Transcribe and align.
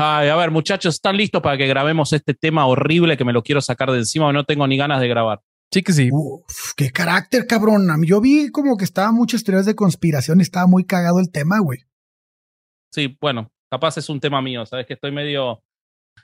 Ay, 0.00 0.28
a 0.28 0.36
ver, 0.36 0.52
muchachos, 0.52 0.94
¿están 0.94 1.16
listos 1.16 1.42
para 1.42 1.56
que 1.56 1.66
grabemos 1.66 2.12
este 2.12 2.32
tema 2.32 2.66
horrible 2.68 3.16
que 3.16 3.24
me 3.24 3.32
lo 3.32 3.42
quiero 3.42 3.60
sacar 3.60 3.90
de 3.90 3.98
encima 3.98 4.28
o 4.28 4.32
no 4.32 4.44
tengo 4.44 4.64
ni 4.68 4.76
ganas 4.76 5.00
de 5.00 5.08
grabar? 5.08 5.40
Sí 5.72 5.82
que 5.82 5.92
sí. 5.92 6.08
Uf, 6.12 6.72
qué 6.76 6.92
carácter, 6.92 7.48
cabrón. 7.48 7.88
Yo 8.06 8.20
vi 8.20 8.52
como 8.52 8.76
que 8.76 8.84
estaba 8.84 9.10
muchas 9.10 9.42
teorías 9.42 9.66
de 9.66 9.74
conspiración 9.74 10.38
y 10.38 10.42
estaba 10.42 10.68
muy 10.68 10.84
cagado 10.84 11.18
el 11.18 11.32
tema, 11.32 11.58
güey. 11.58 11.80
Sí, 12.92 13.18
bueno, 13.20 13.50
capaz 13.72 13.98
es 13.98 14.08
un 14.08 14.20
tema 14.20 14.40
mío, 14.40 14.64
sabes 14.66 14.86
que 14.86 14.94
estoy 14.94 15.10
medio, 15.10 15.64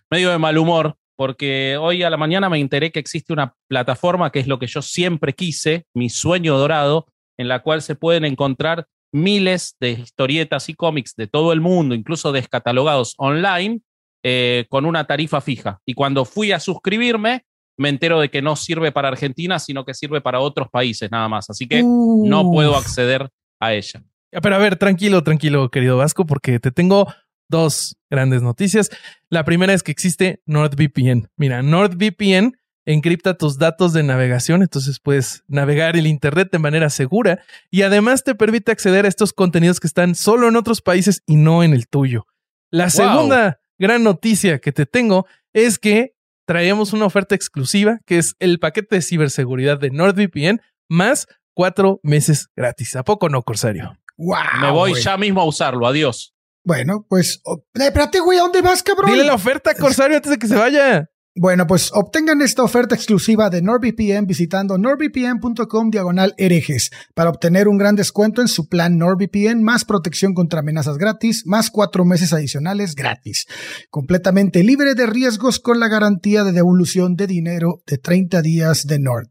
medio 0.08 0.30
de 0.30 0.38
mal 0.38 0.56
humor 0.56 0.96
porque 1.16 1.76
hoy 1.76 2.04
a 2.04 2.10
la 2.10 2.16
mañana 2.16 2.48
me 2.48 2.60
enteré 2.60 2.92
que 2.92 3.00
existe 3.00 3.32
una 3.32 3.56
plataforma 3.68 4.30
que 4.30 4.38
es 4.38 4.46
lo 4.46 4.60
que 4.60 4.68
yo 4.68 4.82
siempre 4.82 5.32
quise, 5.32 5.86
mi 5.94 6.10
sueño 6.10 6.56
dorado, 6.56 7.06
en 7.36 7.48
la 7.48 7.62
cual 7.62 7.82
se 7.82 7.96
pueden 7.96 8.24
encontrar 8.24 8.86
miles 9.14 9.76
de 9.78 9.92
historietas 9.92 10.68
y 10.68 10.74
cómics 10.74 11.14
de 11.16 11.28
todo 11.28 11.52
el 11.52 11.60
mundo, 11.60 11.94
incluso 11.94 12.32
descatalogados 12.32 13.14
online, 13.16 13.80
eh, 14.24 14.66
con 14.68 14.86
una 14.86 15.06
tarifa 15.06 15.40
fija. 15.40 15.80
Y 15.86 15.94
cuando 15.94 16.24
fui 16.24 16.50
a 16.50 16.58
suscribirme, 16.58 17.44
me 17.76 17.90
entero 17.90 18.20
de 18.20 18.28
que 18.28 18.42
no 18.42 18.56
sirve 18.56 18.90
para 18.90 19.08
Argentina, 19.08 19.60
sino 19.60 19.84
que 19.84 19.94
sirve 19.94 20.20
para 20.20 20.40
otros 20.40 20.68
países 20.68 21.10
nada 21.12 21.28
más. 21.28 21.48
Así 21.48 21.68
que 21.68 21.82
no 21.82 22.50
puedo 22.50 22.76
acceder 22.76 23.28
a 23.60 23.72
ella. 23.72 24.02
Pero 24.30 24.54
a 24.54 24.58
ver, 24.58 24.76
tranquilo, 24.76 25.22
tranquilo, 25.22 25.70
querido 25.70 25.96
Vasco, 25.96 26.26
porque 26.26 26.58
te 26.58 26.72
tengo 26.72 27.06
dos 27.48 27.96
grandes 28.10 28.42
noticias. 28.42 28.90
La 29.30 29.44
primera 29.44 29.74
es 29.74 29.84
que 29.84 29.92
existe 29.92 30.42
NordVPN. 30.46 31.28
Mira, 31.36 31.62
NordVPN 31.62 32.56
encripta 32.86 33.36
tus 33.36 33.58
datos 33.58 33.92
de 33.92 34.02
navegación, 34.02 34.62
entonces 34.62 35.00
puedes 35.00 35.42
navegar 35.48 35.96
el 35.96 36.06
Internet 36.06 36.48
de 36.52 36.58
manera 36.58 36.90
segura 36.90 37.40
y 37.70 37.82
además 37.82 38.24
te 38.24 38.34
permite 38.34 38.72
acceder 38.72 39.04
a 39.04 39.08
estos 39.08 39.32
contenidos 39.32 39.80
que 39.80 39.86
están 39.86 40.14
solo 40.14 40.48
en 40.48 40.56
otros 40.56 40.82
países 40.82 41.22
y 41.26 41.36
no 41.36 41.62
en 41.62 41.72
el 41.72 41.88
tuyo. 41.88 42.26
La 42.70 42.90
segunda 42.90 43.60
gran 43.78 44.02
noticia 44.02 44.58
que 44.58 44.72
te 44.72 44.86
tengo 44.86 45.26
es 45.52 45.78
que 45.78 46.14
traemos 46.46 46.92
una 46.92 47.06
oferta 47.06 47.34
exclusiva 47.34 48.00
que 48.04 48.18
es 48.18 48.36
el 48.38 48.58
paquete 48.58 48.96
de 48.96 49.02
ciberseguridad 49.02 49.78
de 49.78 49.90
NordVPN 49.90 50.60
más 50.88 51.26
cuatro 51.54 52.00
meses 52.02 52.48
gratis. 52.54 52.96
¿A 52.96 53.04
poco 53.04 53.28
no, 53.28 53.42
Corsario? 53.42 53.96
Me 54.16 54.70
voy 54.70 54.94
ya 54.94 55.16
mismo 55.16 55.40
a 55.40 55.44
usarlo. 55.44 55.86
Adiós. 55.86 56.34
Bueno, 56.64 57.04
pues, 57.08 57.42
eh, 57.46 57.84
espérate, 57.84 58.20
güey, 58.20 58.38
¿a 58.38 58.42
dónde 58.42 58.62
vas, 58.62 58.82
cabrón? 58.82 59.10
Dile 59.10 59.24
la 59.24 59.34
oferta, 59.34 59.74
Corsario, 59.74 60.16
antes 60.16 60.30
de 60.30 60.38
que 60.38 60.46
se 60.46 60.56
vaya. 60.56 61.10
Bueno, 61.36 61.66
pues 61.66 61.90
obtengan 61.92 62.42
esta 62.42 62.62
oferta 62.62 62.94
exclusiva 62.94 63.50
de 63.50 63.60
NordVPN 63.60 64.24
visitando 64.24 64.78
nordvpn.com 64.78 65.90
diagonal 65.90 66.32
herejes 66.38 66.92
para 67.12 67.30
obtener 67.30 67.66
un 67.66 67.76
gran 67.76 67.96
descuento 67.96 68.40
en 68.40 68.46
su 68.46 68.68
plan 68.68 68.98
NordVPN 68.98 69.60
más 69.60 69.84
protección 69.84 70.32
contra 70.32 70.60
amenazas 70.60 70.96
gratis, 70.96 71.42
más 71.44 71.70
cuatro 71.70 72.04
meses 72.04 72.32
adicionales 72.32 72.94
gratis. 72.94 73.46
Completamente 73.90 74.62
libre 74.62 74.94
de 74.94 75.06
riesgos 75.06 75.58
con 75.58 75.80
la 75.80 75.88
garantía 75.88 76.44
de 76.44 76.52
devolución 76.52 77.16
de 77.16 77.26
dinero 77.26 77.82
de 77.84 77.98
30 77.98 78.40
días 78.40 78.86
de 78.86 79.00
Nord. 79.00 79.26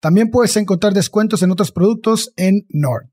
También 0.00 0.30
puedes 0.30 0.56
encontrar 0.56 0.94
descuentos 0.94 1.42
en 1.42 1.50
otros 1.50 1.72
productos 1.72 2.32
en 2.36 2.66
Nord. 2.68 3.10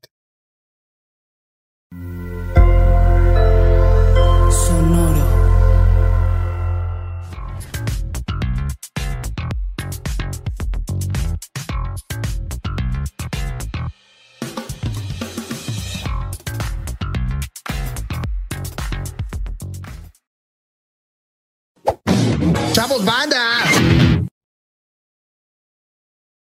Banda! 23.06 23.40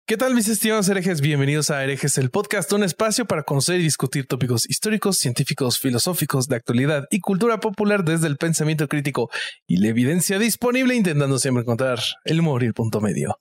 ¿Qué 0.07 0.17
tal 0.17 0.35
mis 0.35 0.49
estimados 0.49 0.89
herejes? 0.89 1.21
Bienvenidos 1.21 1.71
a 1.71 1.85
Herejes, 1.85 2.19
el 2.19 2.31
podcast, 2.31 2.73
un 2.73 2.83
espacio 2.83 3.25
para 3.27 3.45
conocer 3.45 3.79
y 3.79 3.85
discutir 3.85 4.27
tópicos 4.27 4.69
históricos, 4.69 5.19
científicos, 5.19 5.79
filosóficos, 5.79 6.49
de 6.49 6.57
actualidad 6.57 7.05
y 7.13 7.21
cultura 7.21 7.61
popular 7.61 8.03
desde 8.03 8.27
el 8.27 8.37
pensamiento 8.37 8.89
crítico 8.89 9.31
y 9.69 9.77
la 9.77 9.87
evidencia 9.87 10.41
disponible, 10.41 10.97
intentando 10.97 11.39
siempre 11.39 11.63
encontrar 11.63 12.01
el 12.25 12.41
humor 12.41 12.65
y 12.65 12.67
el 12.67 12.75
punto 12.75 13.01
medio. 13.01 13.39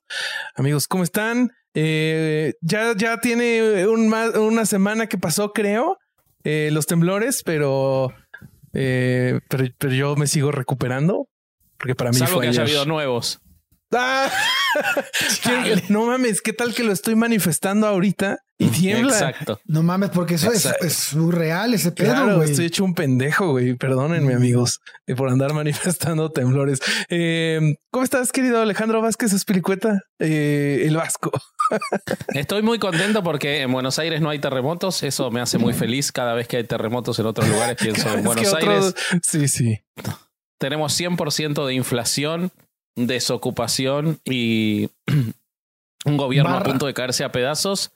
Amigos, 0.54 0.86
¿cómo 0.86 1.02
están? 1.02 1.50
Eh, 1.74 2.52
ya, 2.60 2.94
ya 2.96 3.18
tiene 3.18 3.88
una 3.88 4.64
semana 4.64 5.08
que 5.08 5.18
pasó, 5.18 5.52
creo, 5.52 5.98
eh, 6.44 6.70
los 6.72 6.86
temblores, 6.86 7.42
pero, 7.44 8.14
eh, 8.74 9.40
pero, 9.48 9.64
pero 9.76 9.92
yo 9.92 10.14
me 10.14 10.28
sigo 10.28 10.52
recuperando. 10.52 11.26
Porque 11.80 11.94
para 11.94 12.10
mí 12.10 12.18
Salvo 12.18 12.34
fue 12.34 12.42
que 12.42 12.48
ayer. 12.50 12.60
haya 12.62 12.70
habido 12.70 12.84
nuevos. 12.84 13.40
¡Ah! 13.92 14.30
no 15.88 16.06
mames, 16.06 16.40
¿qué 16.42 16.52
tal 16.52 16.74
que 16.74 16.84
lo 16.84 16.92
estoy 16.92 17.16
manifestando 17.16 17.88
ahorita 17.88 18.38
y 18.56 18.68
tiembla? 18.68 19.12
Exacto. 19.12 19.58
No 19.64 19.82
mames, 19.82 20.10
porque 20.10 20.34
eso 20.34 20.52
es, 20.52 20.66
es 20.80 20.92
surreal 20.92 21.74
ese 21.74 21.90
pedo, 21.90 22.12
Claro, 22.12 22.42
estoy 22.44 22.66
hecho 22.66 22.84
un 22.84 22.94
pendejo, 22.94 23.50
güey. 23.50 23.74
Perdónenme, 23.74 24.34
amigos, 24.34 24.78
eh, 25.08 25.16
por 25.16 25.28
andar 25.28 25.54
manifestando 25.54 26.30
temblores. 26.30 26.78
Eh, 27.08 27.74
¿Cómo 27.90 28.04
estás, 28.04 28.30
querido 28.30 28.60
Alejandro 28.60 29.00
Vázquez 29.02 29.32
Espiricueta? 29.32 29.98
Eh, 30.20 30.84
el 30.86 30.96
Vasco. 30.96 31.32
Estoy 32.34 32.62
muy 32.62 32.78
contento 32.78 33.24
porque 33.24 33.62
en 33.62 33.72
Buenos 33.72 33.98
Aires 33.98 34.20
no 34.20 34.30
hay 34.30 34.38
terremotos. 34.38 35.02
Eso 35.02 35.30
me 35.32 35.40
hace 35.40 35.58
muy 35.58 35.72
feliz. 35.72 36.12
Cada 36.12 36.34
vez 36.34 36.46
que 36.46 36.58
hay 36.58 36.64
terremotos 36.64 37.18
en 37.18 37.26
otros 37.26 37.48
lugares, 37.48 37.76
pienso 37.80 38.08
en 38.12 38.22
Buenos 38.22 38.52
otro- 38.52 38.70
Aires. 38.70 38.94
Sí, 39.22 39.48
sí. 39.48 39.78
Tenemos 40.60 40.98
100% 41.00 41.66
de 41.66 41.74
inflación, 41.74 42.52
desocupación 42.94 44.20
y 44.24 44.90
un 46.04 46.16
gobierno 46.16 46.54
a 46.54 46.62
punto 46.62 46.86
de 46.86 46.94
caerse 46.94 47.24
a 47.24 47.32
pedazos. 47.32 47.90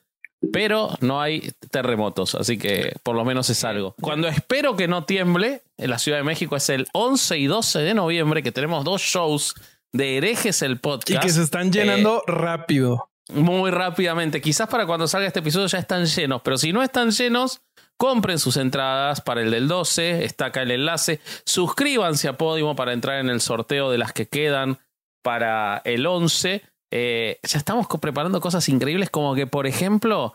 Pero 0.52 0.90
no 1.00 1.22
hay 1.22 1.52
terremotos, 1.70 2.34
así 2.34 2.58
que 2.58 2.94
por 3.02 3.16
lo 3.16 3.24
menos 3.24 3.48
es 3.48 3.64
algo. 3.64 3.94
Cuando 4.00 4.28
espero 4.28 4.76
que 4.76 4.88
no 4.88 5.04
tiemble, 5.04 5.62
en 5.78 5.88
la 5.90 5.98
Ciudad 5.98 6.18
de 6.18 6.24
México 6.24 6.54
es 6.56 6.68
el 6.68 6.86
11 6.92 7.38
y 7.38 7.46
12 7.46 7.78
de 7.80 7.94
noviembre, 7.94 8.42
que 8.42 8.52
tenemos 8.52 8.84
dos 8.84 9.00
shows 9.00 9.54
de 9.92 10.18
herejes 10.18 10.60
el 10.60 10.72
Y 10.72 10.76
podcast. 10.76 11.22
que 11.22 11.30
se 11.30 11.42
están 11.42 11.72
llenando 11.72 12.22
rápido. 12.26 13.08
muy 13.32 13.70
rápidamente. 13.70 14.42
Quizás 14.42 14.68
para 14.68 14.84
cuando 14.86 15.08
salga 15.08 15.26
este 15.28 15.38
episodio 15.40 15.66
ya 15.66 15.78
están 15.78 16.04
llenos, 16.04 16.42
pero 16.42 16.58
si 16.58 16.74
no 16.74 16.82
están 16.82 17.10
llenos, 17.10 17.62
compren 17.96 18.38
sus 18.38 18.56
entradas 18.56 19.20
para 19.20 19.40
el 19.42 19.50
del 19.50 19.68
12, 19.68 20.24
está 20.24 20.46
acá 20.46 20.62
el 20.62 20.70
enlace. 20.72 21.20
Suscríbanse 21.44 22.28
a 22.28 22.36
Podimo 22.36 22.74
para 22.76 22.92
entrar 22.92 23.18
en 23.20 23.30
el 23.30 23.40
sorteo 23.40 23.90
de 23.90 23.98
las 23.98 24.12
que 24.12 24.26
quedan 24.26 24.78
para 25.22 25.80
el 25.84 26.06
11. 26.06 26.62
Eh, 26.90 27.38
ya 27.42 27.58
estamos 27.58 27.86
preparando 28.00 28.40
cosas 28.40 28.68
increíbles 28.68 29.10
como 29.10 29.34
que, 29.34 29.46
por 29.46 29.66
ejemplo, 29.66 30.34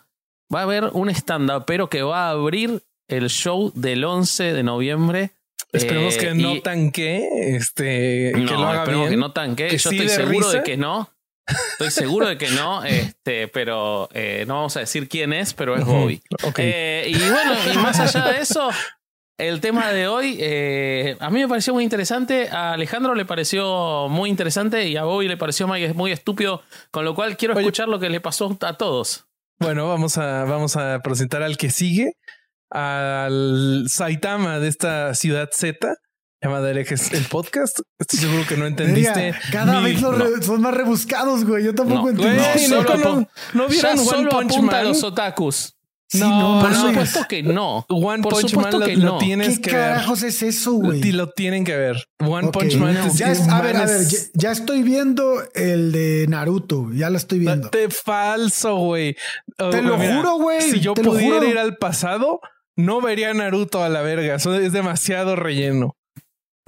va 0.54 0.62
a 0.62 0.64
haber 0.64 0.86
un 0.94 1.10
stand-up, 1.10 1.64
pero 1.66 1.90
que 1.90 2.02
va 2.02 2.28
a 2.28 2.32
abrir 2.32 2.84
el 3.08 3.30
show 3.30 3.72
del 3.76 4.04
11 4.04 4.54
de 4.54 4.64
noviembre. 4.64 5.32
Esperemos 5.72 6.16
Eh, 6.16 6.20
que 6.20 6.34
no 6.34 6.56
y- 6.56 6.62
tanque, 6.62 7.28
este, 7.56 8.32
que 8.34 8.40
no, 8.42 8.54
lo 8.54 8.68
haga 8.68 8.80
esperemos 8.80 9.08
bien. 9.10 9.20
que 9.20 9.26
no 9.28 9.32
tanque. 9.34 9.68
Que 9.68 9.78
Yo 9.78 9.90
sí 9.92 9.98
estoy 9.98 10.10
seguro 10.10 10.48
risa. 10.48 10.58
de 10.58 10.64
que 10.64 10.78
no. 10.78 11.10
Estoy 11.72 11.92
seguro 11.92 12.28
de 12.28 12.38
que 12.38 12.50
no, 12.50 12.84
este, 12.84 13.48
pero 13.48 14.10
eh, 14.14 14.46
no 14.48 14.56
vamos 14.56 14.78
a 14.78 14.82
decir 14.82 15.08
quién 15.08 15.34
es, 15.34 15.54
pero 15.54 15.76
es 15.76 15.86
Bobby. 15.86 16.22
ok. 16.44 16.60
Eh, 16.60 17.06
y 17.08 17.30
bueno, 17.30 17.54
y 17.74 17.78
más 17.78 18.00
allá 18.00 18.28
de 18.28 18.42
eso, 18.42 18.70
el 19.40 19.62
tema 19.62 19.92
de 19.92 20.08
hoy 20.08 20.38
eh, 20.40 21.16
a 21.20 21.30
mí 21.30 21.40
me 21.40 21.48
pareció 21.48 21.74
muy 21.74 21.84
interesante, 21.84 22.50
a 22.50 22.74
Alejandro 22.74 23.16
le 23.16 23.26
pareció 23.26 24.08
muy 24.10 24.30
interesante 24.30 24.88
y 24.88 24.98
a 24.98 25.04
Bobby 25.04 25.28
le 25.28 25.38
pareció 25.38 25.68
muy, 25.68 26.12
estúpido, 26.12 26.62
con 26.92 27.06
lo 27.06 27.16
cual 27.16 27.38
quiero 27.38 27.54
Oye. 27.54 27.64
escuchar 27.64 27.88
lo 27.88 28.00
que 28.00 28.10
le 28.10 28.20
pasó 28.20 28.58
a 28.62 28.74
todos. 28.74 29.26
Bueno, 29.60 29.88
vamos 29.88 30.18
a, 30.18 30.44
vamos 30.44 30.76
a 30.76 31.00
presentar 31.02 31.42
al 31.42 31.58
que 31.58 31.70
sigue, 31.70 32.14
al 32.70 33.86
Saitama 33.88 34.60
de 34.60 34.68
esta 34.68 35.16
ciudad 35.16 35.50
Z, 35.54 35.96
llamada 36.42 36.70
Herejes 36.70 37.12
el 37.14 37.26
podcast. 37.26 37.80
Estoy 38.00 38.20
seguro 38.20 38.44
que 38.48 38.58
no 38.58 38.66
entendiste. 38.66 39.34
Cada 39.52 39.82
mi- 39.82 39.92
vez 39.94 40.02
no. 40.02 40.14
son 40.42 40.62
más 40.62 40.74
rebuscados, 40.74 41.46
güey. 41.46 41.64
Yo 41.66 41.76
tampoco 41.76 42.04
No, 42.04 42.10
entiendo. 42.10 42.44
Güey, 42.54 42.68
No, 42.70 42.78
no, 42.84 42.94
solo 42.94 43.28
¿no 43.54 43.68
Ya 43.68 43.70
vieron 43.70 44.00
One 44.00 44.06
solo 44.10 44.30
Punch 44.30 44.54
apunta 44.54 44.80
a 44.80 44.84
los 44.84 45.04
otakus. 45.04 45.76
Sí, 46.12 46.18
No, 46.22 46.56
no, 46.56 46.62
Por 46.62 46.74
supuesto 46.74 47.20
que 47.30 47.44
no. 47.44 47.86
One 47.88 48.24
Por 48.24 48.34
Punch 48.34 48.56
Man 48.56 48.72
que 48.84 48.98
lo, 48.98 49.06
no. 49.06 49.12
lo 49.14 49.18
tienes 49.20 49.60
¿Qué 49.60 49.70
que 49.70 49.76
ver. 49.76 49.80
carajos 49.90 50.24
es 50.24 50.42
eso, 50.42 50.72
güey? 50.74 51.08
Y 51.08 51.12
lo 51.12 51.30
tienen 51.30 51.64
que 51.64 51.78
ver. 51.78 51.98
One 52.20 52.48
Punch 52.48 52.78
Man 52.78 52.96
no. 52.96 53.06
es 53.06 53.14
Ya 53.20 53.32
es- 53.32 53.48
a 53.48 53.62
ver, 53.62 53.76
a 53.78 53.86
ver, 53.86 54.08
ya, 54.08 54.18
ya 54.34 54.52
estoy 54.52 54.82
viendo 54.82 55.36
el 55.54 55.92
de 55.92 56.26
Naruto. 56.28 56.88
Ya 56.94 57.12
lo 57.12 57.18
estoy 57.18 57.38
viendo. 57.40 57.70
Te 57.70 57.90
falso, 57.90 58.78
güey. 58.78 59.16
Te 59.56 59.84
lo 59.84 60.00
mira, 60.00 60.16
juro, 60.18 60.38
güey, 60.38 60.62
Si 60.64 60.80
yo 60.80 60.96
pudiera 60.96 61.46
ir 61.46 61.60
al 61.60 61.78
pasado, 61.78 62.40
no 62.76 63.02
vería 63.02 63.32
Naruto 63.36 63.84
a 63.84 63.90
la 63.90 64.02
verga. 64.02 64.34
Eso 64.36 64.56
es 64.56 64.72
demasiado 64.72 65.36
relleno. 65.36 65.96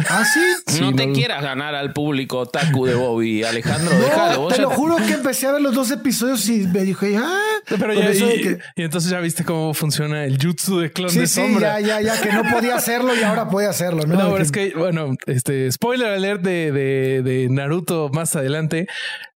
¿Ah, 0.10 0.24
sí? 0.26 0.80
no 0.82 0.94
te 0.96 1.08
no- 1.08 1.14
quieras 1.14 1.42
ganar 1.44 1.76
al 1.76 1.94
público 1.94 2.46
Taku 2.46 2.86
de 2.86 2.96
Bobby, 2.96 3.44
Alejandro, 3.44 3.92
déjalo. 4.00 4.34
No, 4.34 4.40
vos 4.42 4.56
te 4.56 4.62
lo 4.62 4.70
juro 4.70 4.96
que 4.98 5.14
empecé 5.14 5.48
a 5.48 5.54
ver 5.54 5.62
los 5.62 5.74
dos 5.76 5.92
episodios 5.92 6.48
y 6.50 6.68
me 6.68 6.82
dije, 6.82 7.18
ah, 7.18 7.40
Pero 7.68 7.94
ya, 7.94 8.10
eso 8.10 8.26
de 8.28 8.36
y, 8.36 8.42
que- 8.42 8.58
y 8.76 8.84
entonces 8.84 9.12
ya 9.12 9.20
viste 9.20 9.44
cómo 9.44 9.74
funciona 9.74 10.26
el 10.26 10.38
jutsu 10.44 10.80
de 10.80 10.92
clon 10.92 11.10
Sí, 11.10 11.20
de 11.20 11.28
sí, 11.28 11.42
sombra. 11.42 11.80
ya, 11.80 12.00
ya, 12.02 12.16
ya, 12.16 12.22
que 12.22 12.32
no 12.32 12.44
podía 12.52 12.76
hacerlo 12.76 13.16
y 13.16 13.24
ahora 13.24 13.50
puede 13.50 13.68
hacerlo, 13.68 14.06
¿no? 14.06 14.16
No, 14.16 14.32
pero 14.32 14.44
es 14.44 14.52
que, 14.52 14.74
bueno, 14.76 15.16
este 15.28 15.72
spoiler 15.72 16.08
alert 16.12 16.42
de, 16.42 16.72
de, 16.72 17.22
de 17.24 17.48
Naruto 17.50 18.10
más 18.14 18.36
adelante. 18.36 18.88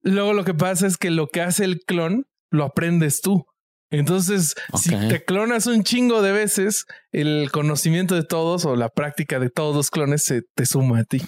Luego 0.02 0.34
lo 0.34 0.44
que 0.44 0.54
pasa 0.54 0.88
es 0.88 0.98
que 0.98 1.10
lo 1.12 1.28
que 1.28 1.42
hace 1.42 1.64
el 1.66 1.80
clon 1.86 2.26
lo 2.52 2.66
aprendes 2.66 3.22
tú. 3.22 3.46
Entonces, 3.94 4.56
si 4.76 4.90
te 5.08 5.24
clonas 5.24 5.68
un 5.68 5.84
chingo 5.84 6.22
de 6.22 6.32
veces, 6.32 6.86
el 7.12 7.50
conocimiento 7.52 8.16
de 8.16 8.24
todos 8.24 8.66
o 8.66 8.76
la 8.76 8.90
práctica 8.90 9.40
de 9.40 9.50
todos 9.50 9.76
los 9.76 9.90
clones 9.92 10.24
se 10.24 10.42
te 10.56 10.66
suma 10.66 11.00
a 11.00 11.04
ti. 11.04 11.22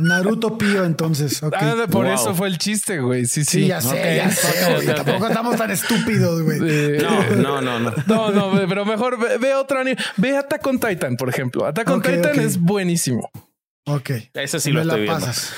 Naruto 0.00 0.56
Pío, 0.58 0.84
entonces. 0.84 1.42
ok. 1.42 1.54
Ah, 1.58 1.74
por 1.90 2.04
Wow. 2.06 2.14
eso 2.14 2.34
fue 2.34 2.46
el 2.48 2.58
chiste, 2.58 3.00
güey. 3.00 3.26
Sí, 3.26 3.44
sí. 3.44 3.62
sí, 3.62 3.66
ya 3.66 3.80
sé, 3.80 4.16
ya 4.16 4.30
sé. 4.30 4.74
güey. 4.74 4.86
Tampoco 4.86 5.26
estamos 5.26 5.56
tan 5.56 5.70
estúpidos, 5.72 6.42
güey. 6.42 6.58
Eh, 6.62 6.98
No, 7.36 7.60
no, 7.60 7.60
no, 7.60 7.80
no. 7.80 7.94
No, 8.06 8.30
no, 8.30 8.68
pero 8.68 8.84
mejor 8.84 9.18
ve, 9.18 9.38
ve 9.38 9.54
otro 9.54 9.80
anime. 9.80 9.96
Ve 10.16 10.36
Attack 10.36 10.64
on 10.68 10.78
Titan, 10.78 11.16
por 11.16 11.28
ejemplo. 11.28 11.66
Attack 11.66 11.90
on 11.90 12.00
Titan 12.02 12.38
es 12.38 12.58
buenísimo. 12.60 13.28
Ok. 13.86 14.10
Ese 14.34 14.60
sí 14.60 14.70
me 14.70 14.80
lo 14.80 14.84
la 14.84 14.92
estoy 14.94 15.02
viendo. 15.06 15.26
pasas. 15.26 15.52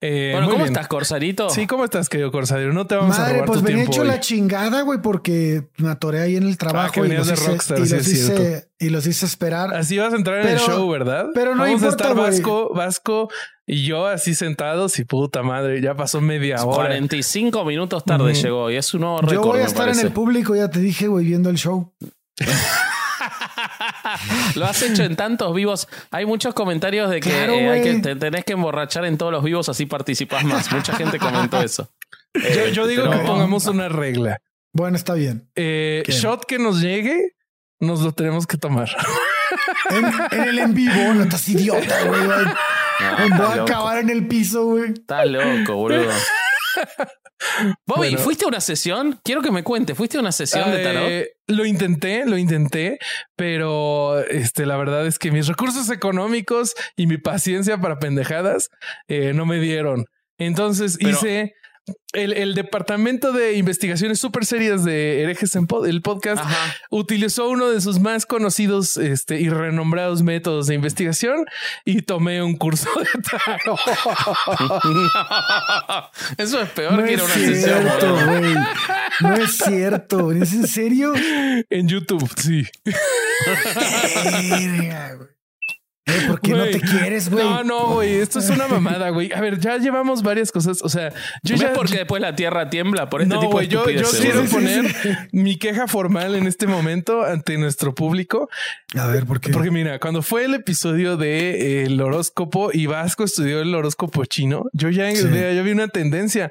Eh, 0.00 0.30
Bueno, 0.32 0.46
muy 0.46 0.52
¿cómo 0.54 0.64
bien. 0.64 0.74
estás, 0.74 0.86
Corsarito? 0.86 1.50
Sí, 1.50 1.66
¿cómo 1.66 1.84
estás, 1.84 2.08
querido 2.08 2.30
Corsario? 2.30 2.72
No 2.72 2.86
te 2.86 2.94
vamos 2.94 3.16
a 3.18 3.22
Madre, 3.22 3.32
robar 3.34 3.46
pues 3.48 3.58
tu 3.60 3.64
venía 3.66 3.82
hecho 3.82 4.02
hoy. 4.02 4.06
la 4.06 4.20
chingada, 4.20 4.82
güey, 4.82 5.00
porque 5.02 5.68
me 5.78 5.88
atoré 5.90 6.20
ahí 6.20 6.36
en 6.36 6.44
el 6.44 6.56
trabajo 6.56 6.92
que 7.02 7.08
y, 7.08 7.12
los 7.12 7.26
de 7.26 7.34
hice, 7.34 7.46
Rockstar, 7.48 7.78
y, 7.78 7.80
los 7.80 7.92
hice, 8.08 8.68
y 8.78 8.88
los 8.90 9.06
hice 9.08 9.26
esperar. 9.26 9.74
Así 9.74 9.98
vas 9.98 10.12
a 10.12 10.16
entrar 10.16 10.40
en 10.40 10.48
el 10.52 10.58
show, 10.60 10.88
¿verdad? 10.88 11.26
pero 11.34 11.56
no 11.56 11.64
Vamos 11.64 11.82
importa, 11.82 12.04
a 12.04 12.10
estar. 12.10 12.24
Vasco, 12.24 12.72
Vasco 12.74 13.28
y 13.66 13.84
yo 13.86 14.06
así 14.06 14.34
sentados 14.36 14.98
y 15.00 15.04
puta 15.04 15.42
madre, 15.42 15.80
ya 15.82 15.96
pasó 15.96 16.20
media 16.20 16.64
hora. 16.64 16.86
45 16.86 17.64
minutos 17.64 18.04
tarde 18.04 18.34
llegó 18.34 18.70
y 18.70 18.76
es 18.76 18.94
un 18.94 19.00
nuevo 19.00 19.20
Yo 19.28 19.42
voy 19.42 19.60
a 19.60 19.64
estar 19.64 19.88
en 19.88 19.98
el 19.98 20.12
público, 20.12 20.54
ya 20.54 20.70
te 20.70 20.78
dije, 20.78 21.08
güey, 21.08 21.26
viendo 21.26 21.50
el 21.50 21.56
show. 21.56 21.92
Lo 24.56 24.66
has 24.66 24.82
hecho 24.82 25.02
en 25.04 25.16
tantos 25.16 25.54
vivos. 25.54 25.88
Hay 26.10 26.26
muchos 26.26 26.54
comentarios 26.54 27.10
de 27.10 27.20
que, 27.20 27.30
Claro, 27.30 27.52
eh, 27.54 27.70
hay 27.70 27.82
que 27.82 27.94
te 28.00 28.16
tenés 28.16 28.44
que 28.44 28.52
emborrachar 28.54 29.04
en 29.04 29.16
todos 29.18 29.32
los 29.32 29.42
vivos, 29.44 29.68
así 29.68 29.86
participás 29.86 30.44
más. 30.44 30.70
Mucha 30.72 30.94
gente 30.96 31.18
comentó 31.18 31.60
eso. 31.62 31.90
Yo, 32.34 32.40
Eh, 32.42 32.72
yo 32.72 32.86
digo 32.86 33.04
pero- 33.08 33.20
que 33.20 33.26
pongamos 33.26 33.66
una 33.66 33.88
regla. 33.88 34.38
Bueno, 34.72 34.96
está 34.96 35.14
bien. 35.14 35.48
Eh, 35.56 36.02
shot 36.08 36.44
que 36.44 36.58
nos 36.58 36.80
llegue, 36.80 37.34
nos 37.80 38.00
lo 38.00 38.12
tenemos 38.12 38.46
que 38.46 38.56
tomar. 38.58 38.88
En, 39.90 40.04
en 40.38 40.48
el 40.48 40.58
en 40.58 40.74
vivo, 40.74 41.14
no 41.14 41.22
estás 41.22 41.48
idiota, 41.48 42.04
güey. 42.04 42.20
No, 43.00 43.36
voy 43.36 43.46
a 43.46 43.56
loco. 43.56 43.62
acabar 43.62 43.98
en 43.98 44.10
el 44.10 44.26
piso, 44.26 44.64
güey. 44.64 44.90
Está 44.92 45.24
loco, 45.24 45.74
boludo. 45.76 46.10
Bobby, 47.86 47.98
Bueno. 48.00 48.18
¿fuiste 48.18 48.44
a 48.44 48.48
una 48.48 48.60
sesión? 48.60 49.20
Quiero 49.24 49.42
que 49.42 49.50
me 49.50 49.62
cuente. 49.62 49.94
¿Fuiste 49.94 50.16
a 50.16 50.20
una 50.20 50.32
sesión 50.32 50.70
de 50.70 50.82
tarot? 50.82 51.08
Eh, 51.08 51.32
lo 51.46 51.64
intenté, 51.64 52.26
lo 52.26 52.36
intenté, 52.36 52.98
pero 53.36 54.18
este, 54.20 54.66
la 54.66 54.76
verdad 54.76 55.06
es 55.06 55.18
que 55.18 55.30
mis 55.30 55.46
recursos 55.46 55.88
económicos 55.90 56.74
y 56.96 57.06
mi 57.06 57.16
paciencia 57.18 57.78
para 57.78 57.98
pendejadas 57.98 58.68
eh, 59.08 59.32
no 59.34 59.46
me 59.46 59.58
dieron. 59.60 60.04
Entonces 60.38 60.98
Pero- 60.98 61.10
hice 61.10 61.54
el, 62.12 62.32
el 62.32 62.54
departamento 62.54 63.32
de 63.32 63.54
investigaciones 63.54 64.18
súper 64.18 64.44
serias 64.46 64.84
de 64.84 65.22
herejes 65.22 65.54
en 65.56 65.66
pod- 65.66 65.88
el 65.88 66.02
podcast. 66.02 66.42
Ajá. 66.42 66.74
Utilizó 66.90 67.48
uno 67.48 67.68
de 67.70 67.80
sus 67.80 68.00
más 68.00 68.26
conocidos 68.26 68.96
este, 68.96 69.40
y 69.40 69.48
renombrados 69.50 70.22
métodos 70.22 70.66
de 70.66 70.74
investigación 70.74 71.44
y 71.84 72.02
tomé 72.02 72.42
un 72.42 72.56
curso 72.56 72.88
de 72.98 73.06
tarot. 73.22 73.78
Eso 76.38 76.60
es 76.62 76.68
peor 76.70 76.92
No 76.94 77.04
que 77.04 77.12
ir 77.12 77.20
a 77.20 77.24
es 77.24 77.28
una 77.28 77.34
sesión. 77.34 77.82
cierto, 77.82 78.14
güey. 78.26 78.54
No 79.20 79.34
es 79.34 79.56
cierto. 79.56 80.32
¿Es 80.32 80.52
en 80.54 80.66
serio? 80.66 81.12
en 81.70 81.88
YouTube, 81.88 82.28
sí. 82.36 82.64
Güey. 86.08 86.26
¿Por 86.26 86.40
qué 86.40 86.52
no 86.52 86.64
te 86.64 86.80
quieres, 86.80 87.28
güey? 87.30 87.44
No, 87.44 87.62
no, 87.64 87.86
güey. 87.94 88.14
Esto 88.16 88.38
es 88.38 88.48
una 88.50 88.66
mamada, 88.68 89.10
güey. 89.10 89.32
A 89.32 89.40
ver, 89.40 89.58
ya 89.60 89.76
llevamos 89.78 90.22
varias 90.22 90.50
cosas. 90.50 90.80
O 90.82 90.88
sea, 90.88 91.10
yo 91.42 91.54
¿Ves 91.54 91.60
ya. 91.60 91.72
por 91.72 91.88
qué 91.88 91.98
después 91.98 92.20
la 92.22 92.34
tierra 92.34 92.70
tiembla? 92.70 93.08
Por 93.10 93.22
este 93.22 93.34
no, 93.34 93.40
tipo 93.40 93.52
güey, 93.52 93.66
de 93.66 93.72
yo, 93.74 93.88
yo 93.90 94.06
quiero 94.18 94.44
poner 94.46 94.94
mi 95.32 95.58
queja 95.58 95.86
formal 95.86 96.34
en 96.34 96.46
este 96.46 96.66
momento 96.66 97.24
ante 97.24 97.58
nuestro 97.58 97.94
público. 97.94 98.48
A 98.96 99.06
ver, 99.06 99.26
¿por 99.26 99.40
qué? 99.40 99.50
Porque 99.52 99.70
mira, 99.70 99.98
cuando 99.98 100.22
fue 100.22 100.44
el 100.44 100.54
episodio 100.54 101.16
de 101.16 101.82
eh, 101.82 101.84
el 101.84 102.00
horóscopo 102.00 102.70
y 102.72 102.86
Vasco 102.86 103.24
estudió 103.24 103.60
el 103.60 103.74
horóscopo 103.74 104.24
chino, 104.24 104.64
yo 104.72 104.88
ya, 104.90 105.10
Sí. 105.14 105.24
ya, 105.32 105.52
ya 105.52 105.62
vi 105.62 105.72
una 105.72 105.88
tendencia. 105.88 106.50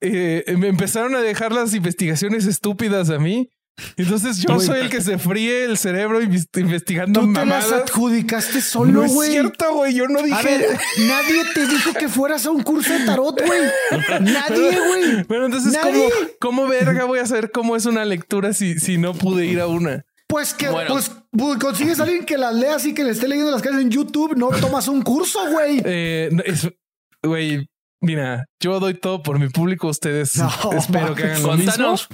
Eh, 0.00 0.44
me 0.56 0.68
empezaron 0.68 1.14
a 1.16 1.20
dejar 1.20 1.52
las 1.52 1.74
investigaciones 1.74 2.46
estúpidas 2.46 3.10
a 3.10 3.18
mí. 3.18 3.50
Entonces 3.96 4.38
yo 4.38 4.54
Güey. 4.54 4.66
soy 4.66 4.80
el 4.80 4.88
que 4.90 5.00
se 5.00 5.18
fríe 5.18 5.64
el 5.64 5.78
cerebro 5.78 6.20
inves- 6.20 6.48
investigando 6.58 7.20
Tú 7.20 7.26
te 7.32 7.38
las 7.44 7.46
mamadas. 7.46 7.72
adjudicaste 7.72 8.60
solo, 8.60 8.92
no 8.92 9.04
es 9.04 9.12
güey. 9.12 9.30
cierto, 9.30 9.72
güey. 9.74 9.94
Yo 9.94 10.08
no 10.08 10.22
dije. 10.22 10.34
A 10.38 10.42
ver, 10.42 10.78
nadie 11.08 11.42
te 11.54 11.66
dijo 11.66 11.92
que 11.94 12.08
fueras 12.08 12.44
a 12.46 12.50
un 12.50 12.62
curso 12.62 12.92
de 12.92 13.04
tarot, 13.04 13.40
güey. 13.46 13.60
Nadie, 14.20 14.78
güey. 14.88 15.22
Bueno, 15.24 15.46
entonces, 15.46 15.76
¿cómo, 15.80 15.92
Nadie. 15.92 16.10
¿cómo 16.40 16.66
verga 16.68 17.04
voy 17.04 17.18
a 17.20 17.26
saber 17.26 17.50
cómo 17.50 17.76
es 17.76 17.86
una 17.86 18.04
lectura 18.04 18.52
si, 18.52 18.78
si 18.78 18.98
no 18.98 19.14
pude 19.14 19.46
ir 19.46 19.60
a 19.60 19.66
una? 19.66 20.04
Pues 20.26 20.52
que 20.52 20.68
Bueno. 20.68 20.90
pues, 20.92 21.10
pues, 21.30 21.58
consigues 21.58 22.00
a 22.00 22.02
alguien 22.02 22.26
que 22.26 22.36
las 22.36 22.54
lea 22.54 22.74
así 22.74 22.92
que 22.94 23.02
le 23.04 23.12
esté 23.12 23.28
leyendo 23.28 23.50
las 23.50 23.62
clases 23.62 23.80
en 23.80 23.90
YouTube, 23.90 24.36
no 24.36 24.48
tomas 24.50 24.86
un 24.88 25.00
curso, 25.02 25.38
güey. 25.50 25.80
Eh, 25.84 26.28
es- 26.44 26.68
Güey, 27.22 27.68
mira, 28.00 28.46
yo 28.60 28.80
doy 28.80 28.94
todo 28.94 29.22
por 29.22 29.38
mi 29.38 29.48
público. 29.48 29.88
Ustedes 29.88 30.36
No, 30.36 30.50
espero 30.76 31.14
que 31.14 31.24
hagan 31.24 31.42
lo 31.42 31.52
mismo. 31.56 31.72
Contanos, 31.72 32.08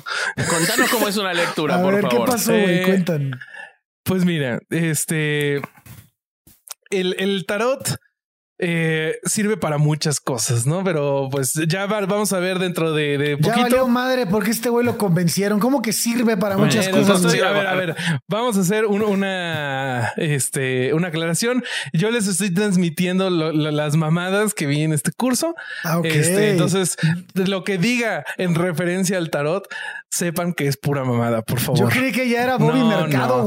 contanos 0.49 0.91
cómo 0.91 1.09
es 1.09 1.17
una 1.17 1.33
lectura, 1.33 1.77
A 1.77 1.83
por 1.83 1.95
ver, 1.95 2.03
favor. 2.03 2.27
¿qué 2.27 2.31
pasó, 2.33 2.53
güey? 2.53 2.79
Eh, 2.79 2.83
Cuentan. 2.85 3.39
Pues 4.05 4.25
mira, 4.25 4.61
este. 4.71 5.57
El, 6.91 7.17
el 7.19 7.45
tarot 7.47 7.97
eh, 8.67 9.19
sirve 9.25 9.59
para 9.59 9.77
muchas 9.77 10.21
cosas, 10.21 10.67
¿no? 10.67 10.83
Pero 10.83 11.29
pues 11.31 11.53
ya 11.69 11.85
va- 11.85 12.07
vamos 12.07 12.33
a 12.33 12.39
ver 12.39 12.59
dentro 12.59 12.95
de, 12.95 13.19
de 13.19 13.31
Ya 13.33 13.37
poquito. 13.37 13.61
valió 13.61 13.89
madre 13.89 14.25
porque 14.27 14.51
este 14.53 14.71
güey 14.71 14.87
lo 14.87 14.97
convencieron. 14.97 15.61
¿Cómo 15.61 15.83
que 15.83 15.93
sirve 15.93 16.39
para 16.39 16.57
muchas 16.57 16.89
Bueno, 16.89 17.01
cosas? 17.07 17.17
entonces, 17.17 17.41
güey? 17.41 17.51
a 17.51 17.53
ver, 17.53 17.67
a 17.67 17.75
ver, 17.75 17.97
vamos 18.27 18.57
a 18.57 18.61
hacer 18.61 18.87
un- 18.87 19.03
una, 19.03 20.13
este, 20.17 20.95
una 20.95 21.09
aclaración. 21.09 21.63
Yo 21.93 22.11
les 22.11 22.27
estoy 22.27 22.53
transmitiendo 22.55 23.29
lo- 23.29 23.53
lo- 23.53 23.71
las 23.71 23.97
mamadas 23.97 24.55
que 24.55 24.67
vi 24.67 24.81
en 24.83 24.93
este 24.95 25.13
curso. 25.13 25.55
Ah, 25.85 25.99
ok. 25.99 26.07
Este, 26.07 26.51
entonces, 26.53 26.97
lo 27.35 27.65
que 27.65 27.77
diga 27.77 28.25
en 28.39 28.55
referencia 28.55 29.19
al 29.19 29.29
tarot, 29.31 29.69
sepan 30.11 30.55
que 30.55 30.69
es 30.69 30.77
pura 30.79 31.05
mamada, 31.05 31.43
por 31.43 31.59
Yo 31.59 31.65
favor. 31.67 31.93
creí 31.93 32.13
que 32.13 32.29
ya 32.31 32.43
era 32.45 32.57
Bobby 32.57 32.79
No, 32.79 32.89
Mercado, 32.89 33.39
no. 33.39 33.45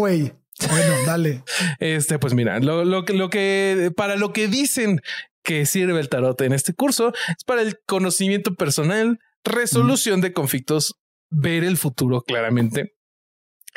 Bueno, 0.69 0.94
dale. 1.06 1.44
Este, 1.80 2.19
pues 2.19 2.33
mira, 2.33 2.59
lo, 2.59 2.86
lo 2.86 3.06
que, 3.06 3.13
lo 3.13 3.30
que, 3.30 3.92
para 3.95 4.15
lo 4.15 4.33
que 4.33 4.48
dicen 4.48 5.01
que 5.44 5.65
sirve 5.65 6.00
el 6.00 6.09
tarot 6.09 6.40
en 6.42 6.54
este 6.54 6.73
curso 6.73 7.14
es 7.30 7.44
para 7.45 7.61
el 7.61 7.80
conocimiento 7.85 8.56
personal, 8.56 9.19
resolución 9.44 10.19
de 10.19 10.33
conflictos, 10.33 10.95
ver 11.30 11.64
el 11.64 11.78
futuro 11.78 12.21
claramente. 12.21 12.97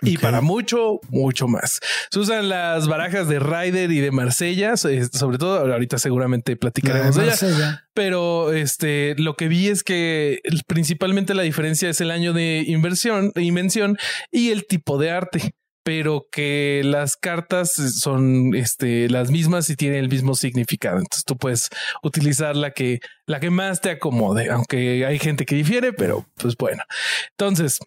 Y 0.02 0.18
para 0.18 0.40
mucho, 0.40 1.00
mucho 1.10 1.46
más. 1.46 1.78
Se 2.10 2.18
usan 2.18 2.48
las 2.48 2.88
barajas 2.88 3.28
de 3.28 3.38
Ryder 3.38 3.90
y 3.90 4.00
de 4.00 4.10
Marsella, 4.10 4.74
eh, 4.88 5.04
sobre 5.12 5.36
todo 5.36 5.58
ahorita 5.72 5.98
seguramente 5.98 6.56
platicaremos 6.56 7.16
de 7.16 7.24
ellas. 7.24 7.42
Marsella. 7.42 7.84
Pero 7.92 8.52
este, 8.52 9.14
lo 9.18 9.36
que 9.36 9.48
vi 9.48 9.68
es 9.68 9.82
que 9.82 10.40
principalmente 10.66 11.34
la 11.34 11.42
diferencia 11.42 11.90
es 11.90 12.00
el 12.00 12.10
año 12.10 12.32
de 12.32 12.64
inversión, 12.66 13.32
de 13.34 13.42
invención 13.42 13.98
y 14.30 14.50
el 14.50 14.66
tipo 14.66 14.96
de 14.96 15.10
arte. 15.10 15.54
Pero 15.92 16.28
que 16.30 16.82
las 16.84 17.16
cartas 17.16 17.72
son 17.72 18.54
este, 18.54 19.10
las 19.10 19.32
mismas 19.32 19.68
y 19.70 19.74
tienen 19.74 19.98
el 19.98 20.08
mismo 20.08 20.36
significado. 20.36 20.98
Entonces 20.98 21.24
tú 21.24 21.36
puedes 21.36 21.68
utilizar 22.04 22.54
la 22.54 22.70
que, 22.70 23.00
la 23.26 23.40
que 23.40 23.50
más 23.50 23.80
te 23.80 23.90
acomode, 23.90 24.50
aunque 24.50 25.04
hay 25.04 25.18
gente 25.18 25.44
que 25.44 25.56
difiere, 25.56 25.92
pero 25.92 26.24
pues 26.36 26.56
bueno. 26.56 26.84
Entonces, 27.30 27.80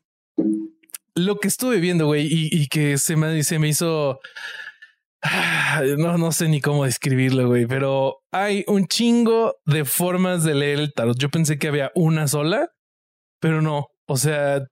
lo 1.16 1.38
que 1.38 1.48
estuve 1.48 1.78
viendo, 1.80 2.08
güey, 2.08 2.28
y, 2.30 2.68
que 2.68 2.98
se 2.98 3.16
me, 3.16 3.42
se 3.42 3.58
me 3.58 3.70
hizo 3.70 4.20
Ah, 5.22 5.82
No, 5.98 6.18
no 6.18 6.34
sé 6.34 6.50
ni 6.50 6.60
cómo 6.60 6.84
describirlo, 6.84 7.48
güey, 7.48 7.68
pero 7.68 8.18
hay 8.34 8.66
un 8.68 8.86
chingo 8.88 9.56
de 9.66 9.86
formas 9.86 10.44
de 10.44 10.56
leer 10.56 10.80
el 10.80 10.94
tarot. 10.94 11.18
Yo 11.18 11.30
pensé 11.30 11.58
que 11.58 11.70
había 11.70 11.90
una 11.96 12.28
sola, 12.28 12.68
pero 13.40 13.62
no. 13.62 13.88
O 14.08 14.18
sea, 14.18 14.68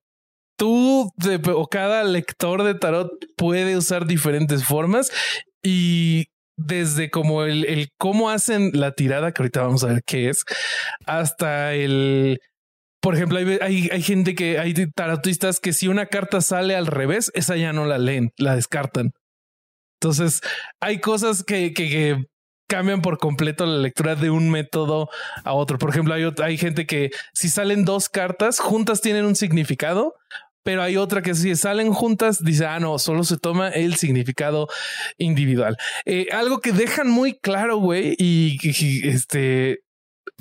tú 0.62 1.12
o 1.56 1.68
cada 1.70 2.03
lector 2.03 2.62
de 2.62 2.75
tarot 2.75 3.12
puede 3.36 3.75
usar 3.75 4.06
diferentes 4.06 4.63
formas 4.63 5.12
y 5.63 6.27
desde 6.56 7.10
como 7.10 7.46
el, 7.46 7.65
el 7.65 7.89
cómo 7.98 8.30
hacen 8.30 8.70
la 8.75 8.91
tirada, 8.91 9.32
que 9.32 9.41
ahorita 9.41 9.63
vamos 9.63 9.84
a 9.84 9.88
ver 9.88 10.03
qué 10.06 10.30
es, 10.30 10.46
hasta 11.08 11.74
el 11.74 12.39
por 13.01 13.15
ejemplo, 13.15 13.39
hay, 13.39 13.58
hay, 13.60 13.89
hay 13.91 14.03
gente 14.03 14.36
que 14.36 14.60
hay 14.60 14.75
tarotistas 14.91 15.60
que 15.60 15.74
si 15.74 15.88
una 15.88 16.06
carta 16.06 16.41
sale 16.41 16.75
al 16.75 16.86
revés, 16.86 17.32
esa 17.34 17.58
ya 17.58 17.74
no 17.74 17.86
la 17.86 17.98
leen, 17.98 18.32
la 18.38 18.53
descartan. 18.53 19.13
Entonces, 20.00 20.41
hay 20.80 21.00
cosas 21.00 21.44
que, 21.44 21.74
que, 21.74 21.89
que 21.89 22.25
cambian 22.70 23.01
por 23.01 23.18
completo 23.18 23.65
la 23.65 23.80
lectura 23.80 24.13
de 24.13 24.30
un 24.30 24.51
método 24.51 25.10
a 25.44 25.53
otro. 25.53 25.80
Por 25.80 25.89
ejemplo, 25.89 26.13
hay, 26.13 26.32
hay 26.44 26.58
gente 26.60 26.86
que 26.86 27.10
si 27.34 27.50
salen 27.50 27.86
dos 27.86 28.10
cartas 28.10 28.60
juntas 28.60 29.01
tienen 29.01 29.25
un 29.25 29.36
significado, 29.36 30.13
pero 30.63 30.84
hay 30.84 30.98
otra 30.98 31.22
que 31.22 31.36
si 31.36 31.56
salen 31.56 31.94
juntas 31.94 32.44
dice, 32.44 32.65
ah, 32.65 32.80
no, 32.80 33.00
solo 33.00 33.24
se 33.24 33.38
toma 33.38 33.70
el 33.70 33.96
significado 33.96 34.68
individual. 35.18 35.77
Eh, 36.06 36.27
algo 36.32 36.60
que 36.60 36.72
dejan 36.72 37.10
muy 37.10 37.34
claro, 37.34 37.77
güey, 37.77 38.15
y, 38.18 38.58
y, 38.62 39.08
este... 39.08 39.80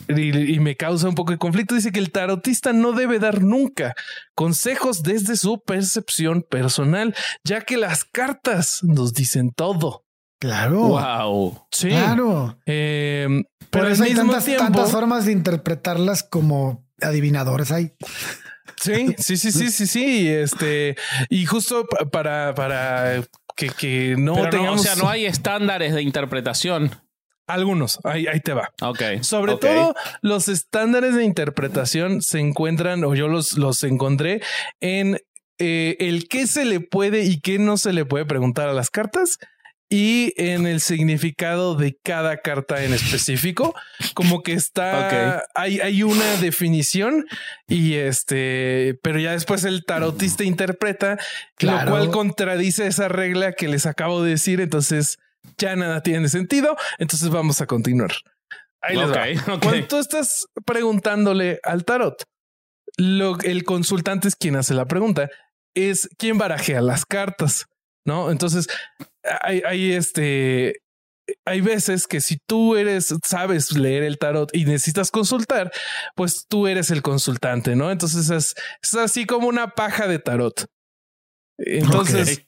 Y, 0.09 0.55
y 0.55 0.61
me 0.61 0.77
causa 0.77 1.09
un 1.09 1.15
poco 1.15 1.33
de 1.33 1.39
conflicto. 1.39 1.75
Dice 1.75 1.93
que 1.93 1.99
el 1.99 2.11
tarotista 2.11 2.73
no 2.73 2.93
debe 2.93 3.19
dar 3.19 3.43
nunca 3.43 3.95
consejos 4.35 5.03
desde 5.03 5.37
su 5.37 5.61
percepción 5.63 6.43
personal, 6.43 7.15
ya 7.45 7.61
que 7.63 7.77
las 7.77 8.05
cartas 8.05 8.81
nos 8.83 9.13
dicen 9.13 9.51
todo. 9.55 10.07
Claro. 10.39 10.81
Wow. 10.81 11.67
Sí. 11.71 11.89
Claro. 11.89 12.59
Eh, 12.65 13.27
Por 13.71 13.83
pero 13.83 13.89
eso 13.89 14.05
hay 14.05 14.11
mismo 14.11 14.33
tantas, 14.33 14.45
tiempo, 14.47 14.65
tantas 14.65 14.91
formas 14.91 15.27
de 15.27 15.33
interpretarlas 15.33 16.23
como 16.23 16.89
adivinadores 17.03 17.71
hay. 17.71 17.93
Sí, 18.81 19.15
sí, 19.19 19.37
sí, 19.37 19.53
sí, 19.53 19.71
sí, 19.71 19.87
sí. 19.87 20.29
Este, 20.29 20.97
y 21.29 21.45
justo 21.47 21.87
pa- 21.87 22.07
para, 22.07 22.55
para 22.55 23.23
que, 23.57 23.69
que 23.71 24.15
no 24.19 24.35
Pero 24.35 24.45
no, 24.45 24.49
o 24.49 24.51
tengamos 24.51 24.83
sea, 24.83 24.97
no 24.97 25.09
hay 25.09 25.27
estándares 25.27 25.95
de 25.95 26.03
interpretación. 26.03 26.91
algunos. 27.47 27.99
Ahí, 28.05 28.27
ahí 28.27 28.41
te 28.41 28.53
va. 28.55 28.71
Ok. 28.81 29.03
Sobre 29.23 29.57
todo, 29.57 29.95
los 30.23 30.49
estándares 30.49 31.15
de 31.15 31.25
interpretación 31.25 32.23
se 32.23 32.39
encuentran, 32.39 33.03
o 33.05 33.15
yo 33.15 33.29
los, 33.29 33.53
los 33.59 33.83
encontré 33.85 34.41
en 34.81 35.19
eh, 35.59 35.97
el 36.01 36.29
qué 36.29 36.47
se 36.47 36.65
le 36.65 36.81
puede 36.81 37.25
y 37.25 37.41
qué 37.41 37.59
no 37.59 37.77
se 37.77 37.93
le 37.93 38.05
puede 38.07 38.25
preguntar 38.25 38.69
a 38.69 38.73
las 38.73 38.89
cartas 38.89 39.39
y 39.93 40.33
en 40.37 40.67
el 40.69 40.81
significado 40.81 41.75
de 41.75 41.99
cada 42.03 42.37
carta 42.39 42.85
en 42.85 42.95
específico. 42.95 43.75
Como 44.15 44.43
que 44.43 44.53
está, 44.53 45.45
hay, 45.55 45.81
hay 45.81 46.05
una 46.05 46.37
definición 46.37 47.27
y 47.67 47.95
este, 47.95 48.99
pero 49.03 49.19
ya 49.19 49.33
después 49.33 49.65
el 49.65 49.85
tarotista 49.85 50.45
interpreta, 50.45 51.19
Claro. 51.57 51.85
lo 51.85 51.91
cual 51.91 52.11
contradice 52.11 52.87
esa 52.87 53.09
regla 53.09 53.53
que 53.53 53.67
les 53.69 53.85
acabo 53.85 54.23
de 54.23 54.31
decir. 54.31 54.61
Entonces 54.61 55.19
ya 55.59 55.75
nada 55.75 56.03
tiene 56.03 56.29
sentido. 56.29 56.77
Entonces 56.99 57.29
vamos 57.29 57.61
a 57.61 57.67
continuar. 57.67 58.13
Ahí 58.83 58.97
les 58.97 59.11
va. 59.11 59.59
Cuando 59.61 59.87
tú 59.89 59.99
estás 59.99 60.47
preguntándole 60.65 61.59
al 61.65 61.85
tarot, 61.85 62.23
lo, 62.97 63.39
el 63.41 63.65
consultante 63.65 64.29
es 64.29 64.37
quien 64.37 64.55
hace 64.57 64.73
la 64.75 64.87
pregunta, 64.87 65.29
es 65.75 66.09
quien 66.17 66.39
barajea 66.39 66.81
las 66.81 67.05
cartas, 67.05 67.67
¿no? 68.05 68.31
Entonces, 68.31 68.67
hay, 69.43 69.63
hay 69.67 69.93
este. 69.93 70.83
Hay 71.45 71.61
veces 71.61 72.09
que 72.09 72.21
si 72.21 72.39
tú 72.49 72.75
eres, 72.75 73.15
sabes 73.25 73.71
leer 73.71 74.03
el 74.03 74.19
tarot 74.19 74.51
y 74.53 74.65
necesitas 74.65 75.13
consultar, 75.13 75.71
pues 76.17 76.47
tú 76.49 76.67
eres 76.67 76.91
el 76.91 77.03
consultante, 77.03 77.77
¿no? 77.77 77.93
Entonces 77.93 78.31
es, 78.31 78.55
es 78.83 78.95
así 78.97 79.27
como 79.27 79.47
una 79.47 79.69
paja 79.69 80.09
de 80.09 80.19
tarot. 80.19 80.67
Entonces, 81.57 82.47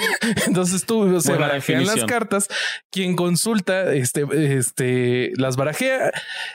entonces 0.46 0.84
tú 0.84 1.20
se 1.20 1.30
Buena 1.30 1.48
barajean 1.48 1.86
las 1.86 2.04
cartas. 2.06 2.48
Quien 2.90 3.16
consulta, 3.16 3.92
este, 3.94 4.24
este, 4.58 5.32
las 5.36 5.56
barajea. 5.56 6.12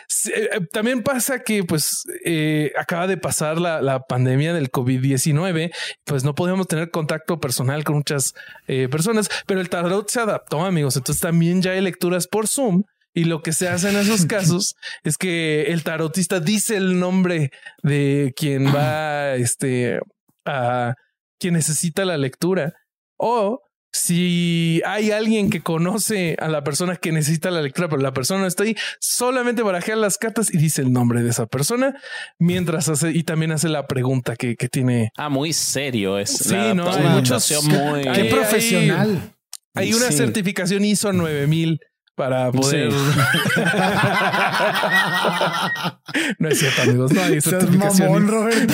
Se- 0.08 0.32
eh, 0.44 0.50
También 0.72 1.04
pasa 1.04 1.40
que, 1.44 1.64
pues, 1.64 2.04
eh, 2.26 2.72
acaba 2.78 3.08
de 3.08 3.18
pasar 3.18 3.60
la, 3.60 3.82
la 3.82 4.02
pandemia 4.02 4.54
del 4.54 4.72
COVID-19, 4.72 5.72
pues 6.06 6.24
no 6.24 6.36
podíamos 6.36 6.68
tener 6.68 6.92
contacto 6.92 7.40
personal 7.40 7.84
con 7.84 7.96
muchas 7.96 8.34
eh, 8.68 8.88
personas, 8.90 9.30
pero 9.46 9.62
el 9.62 9.70
tarot 9.70 10.10
se 10.10 10.20
adaptó, 10.20 10.64
amigos. 10.66 10.96
Entonces 10.98 11.22
también 11.22 11.62
ya 11.62 11.72
hay 11.72 11.82
lecturas 11.82 12.28
por 12.28 12.48
Zoom. 12.48 12.84
Y 13.14 13.26
lo 13.26 13.42
que 13.44 13.52
se 13.52 13.68
hace 13.68 13.90
en 13.90 13.98
esos 13.98 14.26
casos 14.28 14.76
es 15.04 15.18
que 15.18 15.64
el 15.64 15.84
tarotista 15.84 16.40
dice 16.40 16.78
el 16.78 16.98
nombre 16.98 17.52
de 17.84 18.34
quien 18.38 18.74
va, 18.74 19.36
este, 19.36 20.00
a 20.46 20.96
quien 21.38 21.56
necesita 21.56 22.06
la 22.06 22.18
lectura. 22.18 22.74
O 23.24 23.62
si 23.94 24.82
hay 24.86 25.12
alguien 25.12 25.50
que 25.50 25.62
conoce 25.62 26.36
a 26.40 26.48
la 26.48 26.64
persona 26.64 26.96
que 26.96 27.12
necesita 27.12 27.52
la 27.52 27.62
lectura, 27.62 27.90
pero 27.90 28.02
la 28.02 28.14
persona 28.14 28.40
no 28.42 28.48
está 28.48 28.64
ahí, 28.64 28.76
solamente 29.00 29.62
barajea 29.64 29.96
las 29.98 30.18
cartas 30.18 30.52
y 30.52 30.58
dice 30.58 30.82
el 30.82 30.92
nombre 30.94 31.22
de 31.22 31.30
esa 31.30 31.46
persona 31.46 31.94
mientras 32.40 32.88
hace 32.90 33.12
y 33.12 33.24
también 33.24 33.52
hace 33.52 33.68
la 33.70 33.86
pregunta 33.88 34.36
que, 34.38 34.56
que 34.56 34.70
tiene. 34.70 35.12
Ah, 35.18 35.30
muy 35.30 35.52
serio 35.54 36.18
es. 36.18 36.32
Sí, 36.32 36.54
la 36.56 36.74
no, 36.74 36.90
hay 36.92 37.04
muchos- 37.04 37.64
muy. 37.66 38.02
Qué 38.14 38.26
profesional. 38.26 39.34
Hay 39.76 39.94
una 39.94 40.08
Sí. 40.08 40.14
certificación 40.18 40.84
ISO 40.84 41.14
9000 41.14 41.80
para 42.16 42.52
poder. 42.52 42.92
Sí. 42.92 42.98
no 46.40 46.50
es 46.50 46.60
cierto, 46.60 46.82
amigos. 46.84 47.12
No 47.12 47.22
hay 47.24 47.42
certificación 47.42 48.08
mamón, 48.10 48.24
ISO. 48.26 48.32
Roberto. 48.36 48.74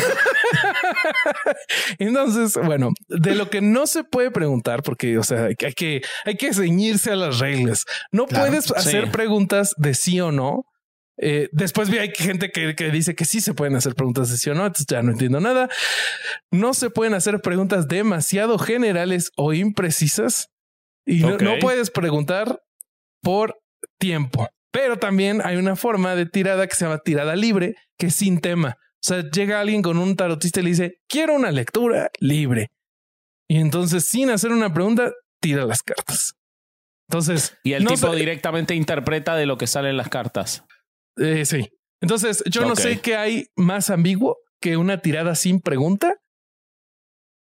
Entonces, 2.00 2.58
bueno, 2.64 2.92
de 3.08 3.36
lo 3.36 3.50
que 3.50 3.62
no 3.62 3.88
se 3.88 4.04
puede 4.04 4.32
preguntar, 4.32 4.84
porque, 4.84 5.18
o 5.18 5.24
sea, 5.24 5.46
hay 5.46 5.56
que, 5.56 6.02
hay 6.26 6.36
que 6.38 6.54
ceñirse 6.54 7.12
a 7.12 7.16
las 7.16 7.40
reglas. 7.40 7.86
No 8.12 8.26
Claro, 8.26 8.48
puedes 8.48 8.72
hacer 8.72 9.06
sí. 9.06 9.12
preguntas 9.12 9.74
de 9.78 9.94
sí 9.94 10.20
o 10.20 10.32
no. 10.32 10.66
Eh, 11.20 11.50
después 11.52 11.90
vi 11.90 11.98
hay 11.98 12.12
gente 12.16 12.52
que, 12.52 12.76
que 12.76 12.92
dice 12.92 13.16
que 13.16 13.26
sí 13.26 13.42
se 13.42 13.56
pueden 13.56 13.76
hacer 13.76 13.96
preguntas 13.96 14.30
de 14.30 14.38
sí 14.38 14.52
o 14.52 14.54
no, 14.54 14.68
entonces 14.68 14.86
ya 14.88 15.02
no 15.02 15.12
entiendo 15.12 15.40
nada. 15.40 15.68
No 16.52 16.74
se 16.76 16.90
pueden 16.92 17.16
hacer 17.16 17.42
preguntas 17.42 17.88
demasiado 17.88 18.60
generales 18.60 19.32
o 19.36 19.54
imprecisas 19.54 20.50
y 21.06 21.22
no- 21.22 21.38
puedes 21.60 21.90
preguntar 21.90 22.62
por 23.24 23.58
tiempo. 23.98 24.48
Pero 24.72 25.00
también 25.00 25.42
hay 25.44 25.56
una 25.58 25.76
forma 25.76 26.14
de 26.16 26.28
tirada 26.28 26.68
que 26.68 26.76
se 26.76 26.86
llama 26.86 27.00
tirada 27.00 27.36
libre, 27.36 27.76
que 27.98 28.08
es 28.08 28.16
sin 28.16 28.40
tema. 28.40 28.76
O 29.04 29.08
sea, 29.08 29.30
llega 29.30 29.60
alguien 29.62 29.82
con 29.82 29.98
un 29.98 30.16
tarotista 30.16 30.60
y 30.60 30.64
le 30.64 30.70
dice, 30.72 30.98
quiero 31.08 31.36
una 31.36 31.52
lectura 31.52 32.10
libre. 32.20 32.72
Y 33.50 33.58
entonces, 33.58 34.10
sin 34.10 34.30
hacer 34.30 34.52
una 34.52 34.74
pregunta, 34.74 35.12
tira 35.42 35.66
las 35.66 35.82
cartas. 35.84 36.34
Entonces, 37.10 37.56
Y 37.64 37.74
el 37.74 37.84
no 37.84 37.92
tipo 37.92 38.10
sé- 38.12 38.16
directamente 38.18 38.76
interpreta 38.76 39.36
de 39.36 39.46
lo 39.46 39.58
que 39.58 39.68
sale 39.68 39.90
en 39.90 39.98
las 39.98 40.10
cartas. 40.10 40.64
eh, 41.18 41.46
sí. 41.46 41.70
Entonces, 42.02 42.44
yo 42.46 42.62
no 42.66 42.76
sé 42.76 43.00
qué 43.02 43.16
hay 43.16 43.48
más 43.56 43.90
ambiguo 43.90 44.38
que 44.62 44.78
una 44.78 45.00
tirada 45.02 45.34
sin 45.36 45.62
pregunta. 45.62 46.16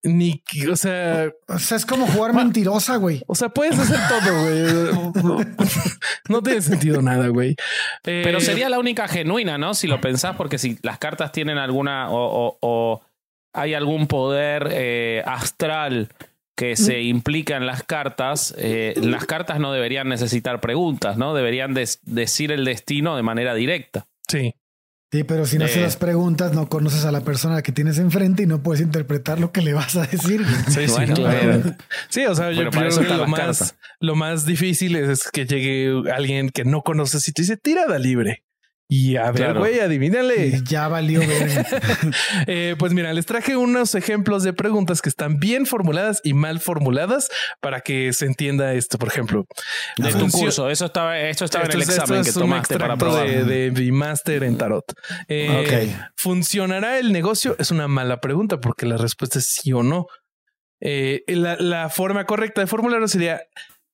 Ni, 0.04 0.42
o 0.71 0.75
sea, 0.76 1.30
O 1.47 1.59
sea, 1.59 1.76
es 1.76 1.87
como 1.87 2.06
jugar 2.09 2.32
mentirosa, 2.35 2.97
güey. 2.97 3.23
o 3.28 3.35
sea, 3.37 3.50
puedes 3.50 3.78
hacer 3.78 3.99
todo, 4.09 4.42
güey. 4.42 5.44
No 6.28 6.42
tiene 6.42 6.61
sentido 6.61 7.00
nada, 7.02 7.28
güey. 7.28 7.50
Eh, 8.04 8.23
Pero 8.25 8.40
sería 8.40 8.68
la 8.68 8.78
única 8.78 9.06
genuina, 9.09 9.59
¿no? 9.59 9.75
Si 9.75 9.87
lo 9.87 10.00
pensás, 10.00 10.37
porque 10.37 10.59
si 10.59 10.78
las 10.82 10.99
cartas 10.99 11.30
tienen 11.32 11.59
alguna 11.59 12.11
o, 12.11 12.16
o- 12.49 12.59
o 12.61 13.02
hay 13.54 13.75
algún 13.75 14.06
poder 14.06 14.68
eh, 14.73 15.23
astral 15.26 16.09
que 16.56 16.76
se 16.76 17.00
implica 17.02 17.56
en 17.56 17.66
las 17.66 17.82
cartas, 17.82 18.54
eh, 18.59 18.94
las 18.97 19.25
cartas 19.26 19.59
no 19.59 19.73
deberían 19.73 20.09
necesitar 20.09 20.61
preguntas, 20.61 21.16
¿no? 21.16 21.35
Deberían 21.35 21.75
des- 21.75 22.00
decir 22.02 22.52
el 22.52 22.64
destino 22.64 23.16
de 23.16 23.23
manera 23.23 23.54
directa. 23.54 24.06
Sí. 24.28 24.54
Sí, 25.12 25.25
pero 25.25 25.45
si 25.45 25.59
no 25.59 25.66
Eh. 25.66 25.69
se 25.69 25.81
las 25.83 25.97
preguntas, 25.99 26.54
no 26.54 26.69
conoces 26.71 27.04
a 27.04 27.12
la 27.12 27.21
persona 27.21 27.61
que 27.62 27.71
tienes 27.71 27.99
enfrente 27.99 28.45
y 28.45 28.47
no 28.47 28.62
puedes 28.62 28.81
interpretar 28.81 29.38
lo 29.38 29.52
que 29.52 29.61
le 29.61 29.75
vas 29.75 29.95
a 29.97 30.07
decir. 30.07 30.42
Sí, 30.69 30.87
sí, 30.87 30.92
Bueno, 30.92 31.14
claro. 31.14 31.62
Sí, 32.09 32.25
o 32.25 32.35
sea, 32.35 32.50
yo, 32.50 32.71
Bueno, 32.71 32.71
creo 32.71 32.99
que 32.99 33.14
lo 33.14 33.26
más, 33.26 33.75
lo 34.00 34.14
más 34.16 34.47
difícil 34.47 34.97
es, 34.97 35.09
es 35.11 35.31
que 35.31 35.45
llegue 35.45 36.11
alguien 36.11 36.49
que 36.49 36.64
no 36.64 36.81
conoces 36.83 37.28
y 37.28 37.33
te 37.33 37.42
dice 37.42 37.59
tirada 37.59 37.99
libre. 37.99 38.42
Y 38.94 39.16
a 39.16 39.30
ver, 39.30 39.37
Claro. 39.37 39.61
güey, 39.61 39.80
adivínale. 39.80 40.49
Y 40.49 40.62
ya 40.64 40.87
valió 40.88 41.20
ver. 41.20 41.66
Eh, 42.46 42.76
pues 42.78 42.92
mira, 42.92 43.12
les 43.14 43.25
traje 43.25 43.56
unos 43.56 43.94
ejemplos 43.94 44.42
de 44.42 44.52
preguntas 44.52 45.00
que 45.00 45.08
están 45.08 45.38
bien 45.38 45.64
formuladas 45.64 46.20
y 46.25 46.34
mal 46.34 46.61
formuladas 46.61 47.28
para 47.61 47.80
que 47.80 48.12
se 48.12 48.26
entienda 48.26 48.75
esto. 48.75 48.99
Por 48.99 49.08
ejemplo, 49.08 49.46
De 49.96 50.12
tu 50.12 50.28
curso, 50.28 50.68
eso 50.68 50.84
estaba, 50.87 51.18
esto 51.20 51.44
estaba 51.46 51.64
Esto 51.64 51.76
en 51.76 51.82
es- 51.82 51.88
el 51.88 51.92
esto 51.94 52.02
examen 52.02 52.22
que 52.25 52.30
es 52.30 52.37
un 52.37 52.42
tomaste 52.42 52.78
para 52.78 52.94
extracto 52.94 53.16
probar. 53.16 53.46
de, 53.46 53.70
de 53.70 53.80
mi 53.80 53.92
máster 53.92 54.44
en 54.44 54.58
tarot. 54.58 54.84
Eh, 55.28 55.94
Ok. 55.96 56.11
¿Funcionará 56.16 56.99
el 56.99 57.12
negocio? 57.12 57.56
Es 57.58 57.70
una 57.70 57.88
mala 57.88 58.20
pregunta 58.20 58.61
porque 58.61 58.84
la 58.84 58.96
respuesta 58.99 59.38
es 59.38 59.46
sí 59.46 59.72
o 59.72 59.82
no. 59.82 60.06
Eh, 60.80 61.22
la, 61.28 61.56
la 61.56 61.88
forma 61.88 62.26
correcta 62.26 62.61
de 62.61 62.66
formularlo 62.66 63.08
sería 63.08 63.40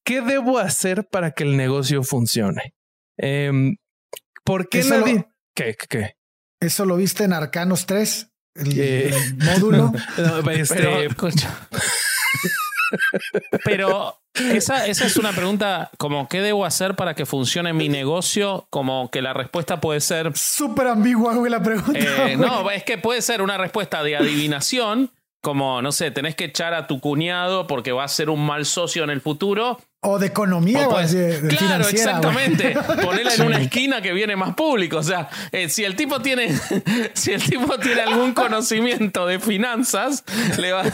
¿qué 0.05 0.23
debo 0.23 0.59
hacer 0.59 1.07
para 1.11 1.31
que 1.33 1.45
el 1.45 1.57
negocio 1.57 2.03
funcione? 2.03 2.73
Em, 3.19 3.77
¿Por 4.49 4.69
qué 4.69 4.81
Eso 4.81 4.95
lo- 4.99 5.01
nadie? 5.07 5.29
¿Qué? 5.55 5.77
¿Qué? 5.79 5.87
qué? 5.89 6.17
Eso 6.61 6.85
lo 6.87 6.97
viste 6.97 7.23
en 7.25 7.33
Arcanos 7.33 7.87
3, 7.87 8.31
el, 8.57 8.81
Eh. 8.81 9.09
el 9.15 9.37
módulo. 9.45 9.93
No, 10.17 10.51
este, 10.51 10.75
Pero, 10.75 11.01
escucha. 11.03 11.69
Pero 13.65 14.19
esa, 14.35 14.87
esa 14.87 15.07
es 15.07 15.17
una 15.17 15.33
pregunta 15.33 15.91
como 15.99 16.29
¿qué 16.29 16.41
debo 16.41 16.65
hacer 16.65 16.95
para 16.97 17.15
que 17.15 17.27
funcione 17.27 17.73
mi 17.73 17.89
negocio? 17.89 18.67
Como 18.71 19.11
que 19.11 19.21
la 19.23 19.35
respuesta 19.35 19.81
puede 19.81 20.01
ser 20.01 20.33
Súper 20.37 20.87
ambigua, 20.89 21.35
güey, 21.35 21.51
la 21.51 21.63
pregunta. 21.63 21.99
eh, 22.31 22.37
no, 22.37 22.71
es 22.71 22.85
que 22.85 22.99
puede 22.99 23.21
ser 23.23 23.43
una 23.43 23.59
respuesta 23.59 24.03
de 24.03 24.17
adivinación, 24.17 25.13
como, 25.43 25.83
no 25.83 25.93
sé, 25.93 26.11
tenés 26.11 26.35
que 26.35 26.45
echar 26.47 26.73
a 26.75 26.87
tu 26.87 27.01
cuñado 27.01 27.67
porque 27.67 27.93
va 27.93 28.05
a 28.05 28.09
ser 28.09 28.31
un 28.31 28.45
mal 28.45 28.65
socio 28.65 29.05
en 29.05 29.11
el 29.11 29.21
futuro 29.21 29.81
O 30.01 30.17
de 30.21 30.29
economía 30.29 30.87
O 30.87 30.91
o, 30.91 30.91
puedes- 30.93 31.11
de, 31.13 31.41
de 31.41 31.57
claro, 31.57 31.89
exactamente. 31.89 32.73
Ponela 33.03 33.35
en 33.35 33.43
una 33.43 33.61
esquina 33.61 34.01
que 34.01 34.13
viene 34.13 34.37
más 34.37 34.55
público. 34.55 34.99
O 34.99 35.03
sea, 35.03 35.29
eh, 35.51 35.69
si 35.69 35.85
el 35.85 35.97
tipo 35.97 36.23
tiene, 36.23 36.57
si 37.15 37.33
el 37.33 37.43
tipo 37.43 37.77
tiene 37.81 38.03
algún 38.03 38.33
conocimiento 38.33 39.27
de 39.27 39.41
finanzas, 39.41 40.23
le 40.57 40.71
va 40.71 40.83
a 40.83 40.91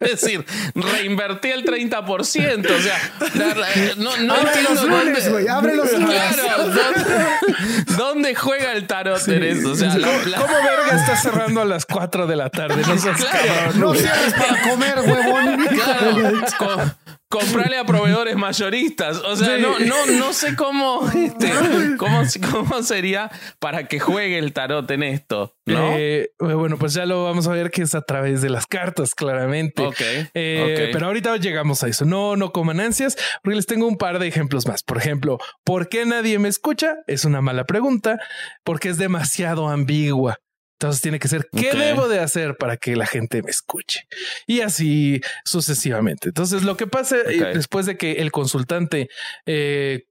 decir, 0.00 0.46
reinvertí 0.74 1.48
el 1.50 1.62
30%. 1.62 2.06
O 2.06 2.80
sea, 2.80 2.98
la- 3.34 3.54
la- 3.54 3.68
no, 3.98 4.16
no 4.16 4.32
Abre 4.32 4.46
entiendo 4.48 4.74
los 4.74 4.84
lunes, 4.84 5.24
dónde- 5.24 5.30
güey, 5.30 5.48
abre 5.48 5.76
los 5.76 5.92
lunes. 5.92 6.22
Claro, 6.34 6.68
¿dónde, 6.68 7.96
dónde 7.98 8.34
juega 8.34 8.72
el 8.72 8.86
tarot 8.86 9.28
en 9.28 9.42
eso? 9.42 9.72
O 9.72 9.74
sea, 9.76 9.94
la- 9.98 10.08
la- 10.26 10.38
¿Cómo 10.38 10.54
verga 10.54 10.96
está 10.98 11.16
cerrando 11.18 11.60
a 11.60 11.64
las 11.66 11.84
4 11.84 12.26
de 12.26 12.36
la 12.36 12.48
tarde? 12.48 12.76
No 12.86 12.96
seas 12.96 13.18
Claro. 13.18 13.38
cabrón. 13.46 13.80
No 13.80 13.94
cierres 13.94 14.32
para 14.32 14.62
comer, 14.70 14.94
huevón. 15.00 15.66
Claro, 15.66 16.32
co- 16.58 16.94
comprarle 17.28 17.76
a 17.78 17.84
proveedores 17.84 18.36
mayoristas. 18.36 19.18
O 19.18 19.36
sea, 19.36 19.56
Sí. 19.56 19.62
no, 19.62 19.78
no, 19.78 20.06
no 20.18 20.32
sé 20.32 20.56
cómo, 20.56 21.08
este, 21.14 21.50
cómo, 21.98 22.22
cómo 22.50 22.82
sería 22.82 23.30
para 23.58 23.86
que 23.86 24.00
juegue 24.00 24.38
el 24.38 24.52
tarot 24.52 24.90
en 24.90 25.02
esto, 25.02 25.54
¿no? 25.66 25.92
Eh, 25.96 26.30
bueno, 26.38 26.78
pues 26.78 26.94
ya 26.94 27.04
lo 27.06 27.24
vamos 27.24 27.46
a 27.46 27.52
ver 27.52 27.70
que 27.70 27.82
es 27.82 27.94
a 27.94 28.02
través 28.02 28.40
de 28.42 28.48
las 28.50 28.66
cartas, 28.66 29.14
claramente. 29.14 29.82
Ok, 29.82 30.00
Eh, 30.34 30.86
ok. 30.86 30.92
Pero 30.92 31.06
ahorita 31.06 31.36
llegamos 31.36 31.82
a 31.82 31.88
eso. 31.88 32.04
No, 32.04 32.36
no 32.36 32.52
coman 32.52 32.80
ansias, 32.80 33.16
porque 33.42 33.56
les 33.56 33.66
tengo 33.66 33.86
un 33.86 33.96
par 33.98 34.18
de 34.18 34.26
ejemplos 34.28 34.66
más. 34.66 34.82
Por 34.82 34.98
ejemplo, 34.98 35.38
¿por 35.64 35.88
qué 35.88 36.06
nadie 36.06 36.38
me 36.38 36.48
escucha? 36.48 36.96
Es 37.06 37.24
una 37.24 37.40
mala 37.42 37.64
pregunta, 37.64 38.18
porque 38.64 38.88
es 38.88 38.98
demasiado 38.98 39.68
ambigua. 39.68 40.38
Entonces 40.80 41.02
tiene 41.02 41.18
que 41.18 41.26
ser 41.26 41.48
qué 41.50 41.72
debo 41.74 42.06
de 42.06 42.20
hacer 42.20 42.56
para 42.56 42.76
que 42.76 42.94
la 42.94 43.04
gente 43.04 43.42
me 43.42 43.50
escuche 43.50 44.06
y 44.46 44.60
así 44.60 45.20
sucesivamente. 45.44 46.28
Entonces 46.28 46.62
lo 46.62 46.76
que 46.76 46.86
pasa 46.86 47.16
eh, 47.16 47.52
después 47.52 47.84
de 47.86 47.96
que 47.96 48.12
el 48.12 48.30
consultante 48.30 49.08
eh, 49.44 50.04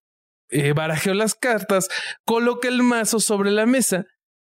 eh, 0.50 0.74
barajeó 0.74 1.14
las 1.14 1.36
cartas, 1.36 1.88
coloca 2.26 2.68
el 2.68 2.84
mazo 2.84 3.22
sobre 3.22 3.50
la 3.52 3.66
mesa 3.66 4.08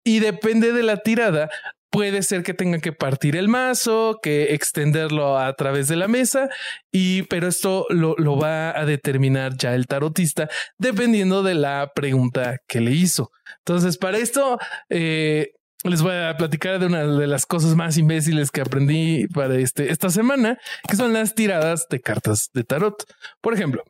y 0.03 0.19
depende 0.19 0.71
de 0.71 0.83
la 0.83 0.97
tirada. 0.97 1.49
Puede 1.89 2.21
ser 2.21 2.43
que 2.43 2.53
tenga 2.53 2.77
que 2.77 2.93
partir 2.93 3.35
el 3.35 3.47
mazo, 3.47 4.19
que 4.21 4.53
extenderlo 4.53 5.39
a 5.39 5.53
través 5.53 5.87
de 5.87 5.95
la 5.95 6.07
mesa, 6.07 6.49
y 6.91 7.23
pero 7.23 7.47
esto 7.47 7.87
lo, 7.89 8.15
lo 8.17 8.37
va 8.37 8.77
a 8.79 8.85
determinar 8.85 9.57
ya 9.57 9.73
el 9.73 9.87
tarotista 9.87 10.47
dependiendo 10.77 11.41
de 11.41 11.55
la 11.55 11.91
pregunta 11.95 12.57
que 12.67 12.81
le 12.81 12.91
hizo. 12.91 13.31
Entonces, 13.59 13.97
para 13.97 14.17
esto, 14.17 14.59
eh, 14.89 15.53
les 15.83 16.01
voy 16.01 16.15
a 16.15 16.35
platicar 16.37 16.79
de 16.79 16.85
una 16.85 17.05
de 17.05 17.27
las 17.27 17.45
cosas 17.45 17.75
más 17.75 17.97
imbéciles 17.97 18.51
que 18.51 18.61
aprendí 18.61 19.27
para 19.27 19.55
este, 19.55 19.91
esta 19.91 20.09
semana, 20.09 20.57
que 20.87 20.95
son 20.95 21.13
las 21.13 21.35
tiradas 21.35 21.87
de 21.89 21.99
cartas 21.99 22.49
de 22.53 22.63
tarot. 22.63 23.03
Por 23.41 23.53
ejemplo, 23.53 23.83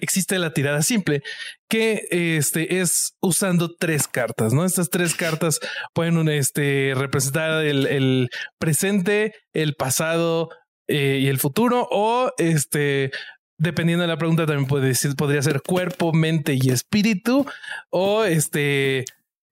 existe 0.00 0.38
la 0.38 0.52
tirada 0.52 0.82
simple 0.82 1.22
que 1.68 2.06
este 2.10 2.80
es 2.80 3.16
usando 3.20 3.74
tres 3.74 4.08
cartas, 4.08 4.52
¿no? 4.52 4.64
Estas 4.64 4.90
tres 4.90 5.14
cartas 5.14 5.60
pueden 5.92 6.28
este, 6.28 6.92
representar 6.96 7.64
el, 7.64 8.28
presente, 8.58 9.34
el 9.52 9.74
pasado 9.74 10.50
eh, 10.88 11.18
y 11.22 11.28
el 11.28 11.38
futuro 11.38 11.88
o 11.90 12.32
este 12.38 13.10
dependiendo 13.56 14.02
de 14.02 14.08
la 14.08 14.18
pregunta 14.18 14.46
también 14.46 14.66
puede 14.66 14.88
decir 14.88 15.14
podría 15.14 15.40
ser 15.40 15.62
cuerpo, 15.62 16.12
mente 16.12 16.58
y 16.60 16.70
espíritu 16.70 17.46
o 17.88 18.24
este 18.24 19.04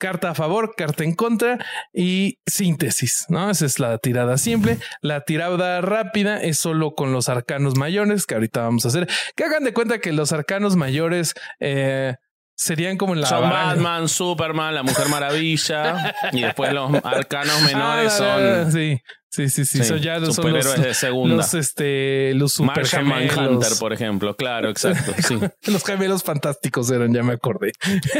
carta 0.02 0.30
a 0.30 0.34
favor, 0.34 0.74
carta 0.76 1.04
en 1.04 1.14
contra 1.14 1.64
y 1.94 2.40
síntesis, 2.44 3.26
¿no? 3.28 3.48
Esa 3.50 3.66
es 3.66 3.78
la 3.78 3.98
tirada 3.98 4.36
simple. 4.36 4.78
La 5.00 5.20
tirada 5.20 5.80
rápida 5.80 6.42
es 6.42 6.58
solo 6.58 6.96
con 6.96 7.12
los 7.12 7.28
arcanos 7.28 7.78
mayores, 7.78 8.26
que 8.26 8.34
ahorita 8.34 8.62
vamos 8.62 8.84
a 8.84 8.88
hacer. 8.88 9.08
Que 9.36 9.44
hagan 9.44 9.62
de 9.62 9.72
cuenta 9.72 10.00
que 10.00 10.10
los 10.10 10.32
arcanos 10.32 10.74
mayores 10.74 11.34
eh, 11.60 12.16
serían 12.56 12.96
como 12.96 13.14
en 13.14 13.20
la 13.20 13.28
son. 13.28 13.48
Batman, 13.48 14.08
Superman, 14.08 14.74
la 14.74 14.82
Mujer 14.82 15.08
Maravilla 15.08 16.16
y 16.32 16.40
después 16.40 16.72
los 16.72 16.92
arcanos 17.04 17.62
menores 17.72 18.12
Ah, 18.14 18.64
son 18.64 18.72
sí, 18.72 19.00
sí, 19.32 19.48
sí, 19.48 19.64
sí, 19.64 19.78
sí, 19.78 19.84
son 19.84 19.98
ya 19.98 20.18
los, 20.18 20.34
son 20.34 20.44
superhéroes 20.44 20.78
los, 20.78 20.86
de 20.86 20.94
segunda. 20.94 21.36
los, 21.36 21.54
este, 21.54 22.34
los 22.34 22.52
super 22.52 22.76
Martian. 22.78 23.06
Manhunter, 23.06 23.72
por 23.78 23.92
ejemplo. 23.92 24.36
Claro, 24.36 24.68
exacto. 24.70 25.12
Sí, 25.22 25.38
Los 25.70 25.84
gemelos 25.84 26.22
fantásticos 26.22 26.90
eran, 26.90 27.12
ya 27.14 27.22
me 27.22 27.34
acordé. 27.34 27.72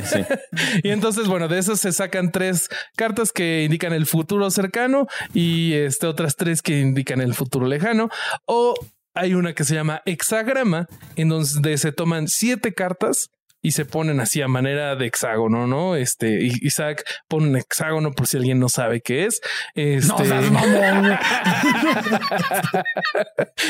sí. 0.05 0.25
Y 0.83 0.91
entonces, 0.91 1.27
bueno, 1.27 1.49
de 1.49 1.59
esos 1.59 1.81
se 1.81 1.93
sacan 1.93 2.33
tres 2.33 2.69
cartas 2.97 3.33
que 3.33 3.65
indican 3.65 3.93
el 3.93 4.07
futuro 4.07 4.51
cercano 4.51 5.07
y 5.35 5.75
este, 5.75 6.07
otras 6.07 6.37
tres 6.37 6.63
que 6.63 6.81
indican 6.81 7.21
el 7.21 7.35
futuro 7.35 7.67
lejano. 7.67 8.09
O 8.47 8.75
hay 9.15 9.35
una 9.35 9.55
que 9.55 9.65
se 9.65 9.75
llama 9.75 10.03
hexagrama, 10.07 10.89
en 11.17 11.29
donde 11.29 11.77
se 11.79 11.93
toman 11.93 12.29
siete 12.29 12.73
cartas 12.73 13.31
y 13.63 13.71
se 13.71 13.85
ponen 13.85 14.21
así 14.21 14.43
a 14.43 14.49
manera 14.49 14.97
de 14.97 15.07
hexágono, 15.07 15.69
¿no? 15.69 15.95
Este, 15.95 16.41
Isaac 16.43 17.05
pone 17.29 17.49
un 17.49 17.57
hexágono 17.57 18.11
por 18.13 18.27
si 18.27 18.37
alguien 18.37 18.59
no 18.59 18.69
sabe 18.69 19.01
qué 19.01 19.27
es. 19.27 19.41
Este, 19.75 20.09
No 20.09 20.17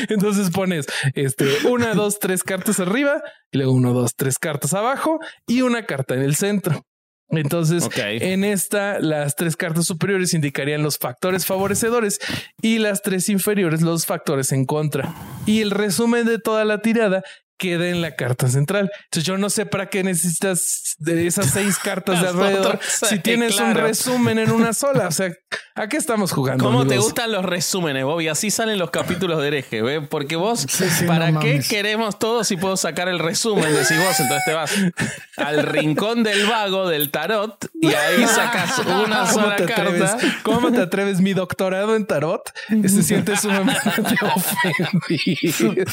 entonces 0.08 0.50
pones 0.50 0.86
este 1.14 1.44
una, 1.68 1.94
dos, 1.94 2.18
tres 2.18 2.42
cartas 2.42 2.80
arriba 2.80 3.22
y 3.50 3.58
luego 3.58 3.72
uno, 3.72 3.92
dos, 3.92 4.16
tres 4.16 4.38
cartas 4.38 4.72
abajo 4.72 5.20
y 5.46 5.60
una 5.60 5.84
carta 5.84 6.14
en 6.14 6.22
el 6.22 6.34
centro. 6.34 6.86
Entonces, 7.28 7.88
en 7.96 8.44
esta, 8.44 9.00
las 9.00 9.36
tres 9.36 9.56
cartas 9.56 9.86
superiores 9.86 10.34
indicarían 10.34 10.82
los 10.82 10.98
factores 10.98 11.46
favorecedores 11.46 12.18
y 12.60 12.78
las 12.78 13.00
tres 13.00 13.30
inferiores 13.30 13.80
los 13.80 14.04
factores 14.04 14.52
en 14.52 14.66
contra. 14.66 15.14
Y 15.46 15.62
el 15.62 15.70
resumen 15.70 16.26
de 16.26 16.38
toda 16.38 16.66
la 16.66 16.82
tirada 16.82 17.22
queda 17.62 17.88
en 17.88 18.02
la 18.02 18.16
carta 18.16 18.48
central. 18.48 18.90
Entonces 19.04 19.24
yo 19.24 19.38
no 19.38 19.48
sé 19.48 19.66
para 19.66 19.86
qué 19.86 20.02
necesitas 20.02 20.96
de 20.98 21.28
esas 21.28 21.46
seis 21.46 21.78
cartas 21.78 22.20
de 22.20 22.26
alrededor 22.28 22.80
si 22.82 23.20
tienes 23.20 23.60
un 23.60 23.74
resumen 23.74 24.40
en 24.40 24.50
una 24.50 24.72
sola. 24.72 25.06
O 25.06 25.12
sea, 25.12 25.30
¿a 25.76 25.86
qué 25.86 25.96
estamos 25.96 26.32
jugando? 26.32 26.64
¿Cómo 26.64 26.88
te 26.88 26.98
gustan 26.98 27.30
los 27.30 27.44
resúmenes, 27.44 28.04
Bobby? 28.04 28.26
Así 28.26 28.50
salen 28.50 28.80
los 28.80 28.90
capítulos 28.90 29.40
de 29.40 29.46
hereje, 29.46 29.80
¿ve? 29.80 30.00
Porque 30.00 30.34
vos, 30.34 30.60
Sí, 30.68 30.90
sí, 30.90 31.04
¿para 31.04 31.30
no 31.30 31.38
qué 31.38 31.60
queremos 31.60 32.18
todo 32.18 32.42
si 32.42 32.56
puedo 32.56 32.76
sacar 32.76 33.08
el 33.08 33.20
resumen? 33.20 33.72
Decís 33.72 33.96
vos, 34.04 34.18
entonces 34.18 34.44
te 34.44 34.52
vas 34.54 34.72
al 35.36 35.62
rincón 35.62 36.24
del 36.24 36.44
vago 36.46 36.88
del 36.88 37.12
tarot 37.12 37.64
y 37.80 37.94
ahí 37.94 38.26
sacas 38.26 38.76
una 38.80 39.20
¿Cómo 39.20 39.32
sola 39.32 39.54
atreves? 39.54 40.10
carta. 40.10 40.38
¿Cómo 40.42 40.72
te 40.72 40.80
atreves? 40.80 41.20
Mi 41.20 41.32
doctorado 41.32 41.94
en 41.94 42.06
tarot 42.06 42.42
se 42.68 43.02
siente 43.04 43.36
sumamente 43.36 43.88
ofendido. 44.34 45.86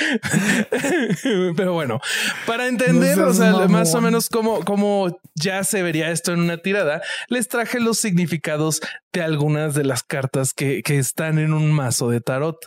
Pero 1.56 1.72
bueno, 1.72 2.00
para 2.46 2.66
entender, 2.66 3.16
No 3.18 3.28
o 3.28 3.34
sea, 3.34 3.52
mamón. 3.52 3.72
más 3.72 3.94
o 3.94 4.00
menos 4.00 4.28
cómo, 4.28 4.64
cómo 4.64 5.20
ya 5.34 5.64
se 5.64 5.82
vería 5.82 6.10
esto 6.10 6.32
en 6.32 6.40
una 6.40 6.58
tirada, 6.58 7.02
les 7.28 7.48
traje 7.48 7.80
los 7.80 7.98
significados 7.98 8.80
de 9.12 9.22
algunas 9.22 9.74
de 9.74 9.84
las 9.84 10.02
cartas 10.02 10.52
que, 10.52 10.82
que 10.82 10.98
están 10.98 11.38
en 11.38 11.52
un 11.52 11.72
mazo 11.72 12.10
de 12.10 12.20
tarot. 12.20 12.58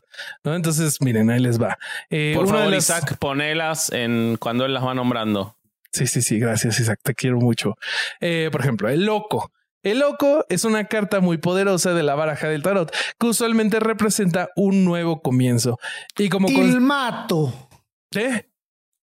¿no? 0.43 0.55
Entonces, 0.55 0.97
miren, 1.01 1.29
ahí 1.29 1.39
les 1.39 1.61
va. 1.61 1.77
Eh, 2.09 2.33
Por 2.35 2.47
favor, 2.47 2.71
las- 2.71 2.83
Isaac, 2.85 3.17
ponelas 3.17 3.91
en 3.91 4.37
cuando 4.39 4.65
él 4.65 4.73
las 4.73 4.83
va 4.85 4.93
nombrando. 4.93 5.57
Sí, 5.91 6.07
sí, 6.07 6.21
sí, 6.23 6.39
gracias, 6.39 6.79
Isaac, 6.79 6.99
te 7.03 7.13
quiero 7.13 7.37
mucho. 7.39 7.75
Eh, 8.19 8.49
por 8.51 8.61
ejemplo, 8.61 8.89
el 8.89 9.05
loco. 9.05 9.51
El 9.83 9.99
loco 9.99 10.45
es 10.49 10.63
una 10.63 10.85
carta 10.85 11.19
muy 11.19 11.37
poderosa 11.37 11.93
de 11.93 12.03
la 12.03 12.15
baraja 12.15 12.47
del 12.47 12.63
tarot 12.63 12.91
que 13.19 13.27
usualmente 13.27 13.79
representa 13.79 14.49
un 14.55 14.85
nuevo 14.85 15.21
comienzo. 15.21 15.77
Y 16.17 16.29
como 16.29 16.47
Ilmato. 16.49 17.53
¿Eh? 18.15 18.49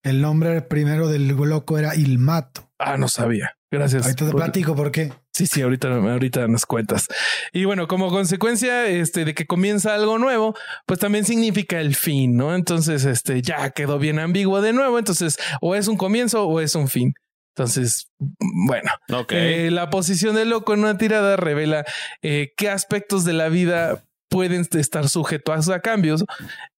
El 0.03 0.23
nombre 0.23 0.62
primero 0.62 1.09
del 1.09 1.29
loco 1.29 1.77
era 1.79 1.95
Ilmato. 1.95 2.71
Ah, 2.79 2.97
no 2.97 3.09
sabía. 3.09 3.57
Gracias. 3.71 4.05
Ahorita 4.05 4.25
te 4.25 4.31
por- 4.33 4.40
platico 4.43 4.75
por 4.75 4.90
qué. 4.90 5.12
Sí, 5.33 5.47
sí, 5.47 5.62
ahorita, 5.62 5.88
ahorita 5.88 6.49
nos 6.49 6.66
cuentas. 6.66 7.07
Y 7.53 7.64
bueno, 7.64 7.87
como 7.87 8.11
consecuencia 8.11 8.87
este, 8.88 9.25
de 9.25 9.35
que 9.35 9.47
comienza 9.47 9.95
algo 9.95 10.19
nuevo, 10.19 10.55
pues 10.87 10.99
también 10.99 11.25
significa 11.25 11.81
el 11.81 11.95
fin, 11.95 12.37
¿no? 12.37 12.55
Entonces, 12.55 13.05
este 13.05 13.40
ya 13.43 13.71
quedó 13.71 13.99
bien 13.99 14.19
ambiguo 14.19 14.61
de 14.61 14.73
nuevo. 14.73 14.99
Entonces, 14.99 15.38
o 15.61 15.75
es 15.75 15.87
un 15.88 15.97
comienzo 15.97 16.47
o 16.47 16.61
es 16.61 16.75
un 16.75 16.88
fin. 16.88 17.14
Entonces, 17.57 18.11
bueno. 18.19 18.91
Eh, 19.31 19.71
la 19.71 19.91
posición 19.91 20.35
del 20.37 20.51
loco 20.51 20.75
en 20.75 20.81
una 20.81 20.99
tirada 20.99 21.37
revela 21.37 21.85
eh, 22.23 22.53
qué 22.57 22.71
aspectos 22.71 23.25
de 23.25 23.33
la 23.33 23.49
vida 23.49 24.05
pueden 24.29 24.67
estar 24.73 25.09
sujetos 25.09 25.69
a 25.69 25.81
cambios 25.81 26.25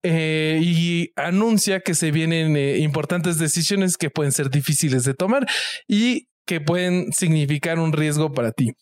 eh, 0.02 0.58
y 0.62 1.12
anuncia 1.16 1.80
que 1.80 1.94
se 1.94 2.10
vienen 2.10 2.56
importantes 2.80 3.38
decisiones 3.38 3.98
que 3.98 4.08
pueden 4.08 4.32
ser 4.32 4.48
difíciles 4.48 5.04
de 5.04 5.12
tomar 5.12 5.46
y 5.86 6.28
que 6.46 6.62
pueden 6.62 7.12
significar 7.12 7.78
un 7.78 7.92
riesgo 7.92 8.32
para 8.32 8.52
ti. 8.52 8.72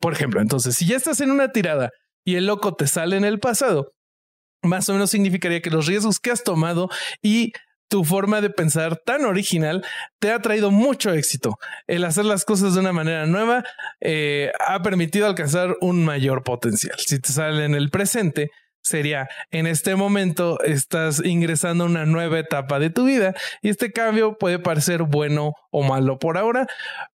Por 0.00 0.12
ejemplo, 0.14 0.40
entonces, 0.40 0.76
si 0.76 0.86
ya 0.86 0.96
estás 0.96 1.20
en 1.20 1.30
una 1.30 1.52
tirada 1.52 1.90
y 2.24 2.36
el 2.36 2.46
loco 2.46 2.74
te 2.74 2.86
sale 2.86 3.18
en 3.18 3.24
el 3.24 3.38
pasado, 3.38 3.92
más 4.62 4.88
o 4.88 4.94
menos 4.94 5.10
significaría 5.10 5.60
que 5.60 5.70
los 5.70 5.86
riesgos 5.86 6.18
que 6.18 6.30
has 6.30 6.42
tomado 6.42 6.88
y 7.22 7.52
tu 7.88 8.04
forma 8.04 8.40
de 8.40 8.50
pensar 8.50 8.96
tan 8.96 9.24
original 9.24 9.84
te 10.18 10.30
ha 10.30 10.40
traído 10.40 10.70
mucho 10.70 11.12
éxito. 11.12 11.58
El 11.86 12.04
hacer 12.04 12.24
las 12.24 12.44
cosas 12.44 12.74
de 12.74 12.80
una 12.80 12.92
manera 12.92 13.26
nueva 13.26 13.64
eh, 14.00 14.52
ha 14.66 14.82
permitido 14.82 15.26
alcanzar 15.26 15.76
un 15.80 16.04
mayor 16.04 16.44
potencial. 16.44 16.96
Si 16.98 17.18
te 17.18 17.32
sale 17.32 17.64
en 17.64 17.74
el 17.74 17.90
presente, 17.90 18.50
sería 18.82 19.28
en 19.50 19.66
este 19.66 19.96
momento 19.96 20.60
estás 20.62 21.22
ingresando 21.24 21.84
a 21.84 21.86
una 21.88 22.06
nueva 22.06 22.38
etapa 22.38 22.78
de 22.78 22.90
tu 22.90 23.04
vida 23.04 23.34
y 23.62 23.68
este 23.68 23.92
cambio 23.92 24.38
puede 24.38 24.58
parecer 24.58 25.02
bueno 25.02 25.52
o 25.70 25.82
malo 25.82 26.18
por 26.18 26.38
ahora, 26.38 26.66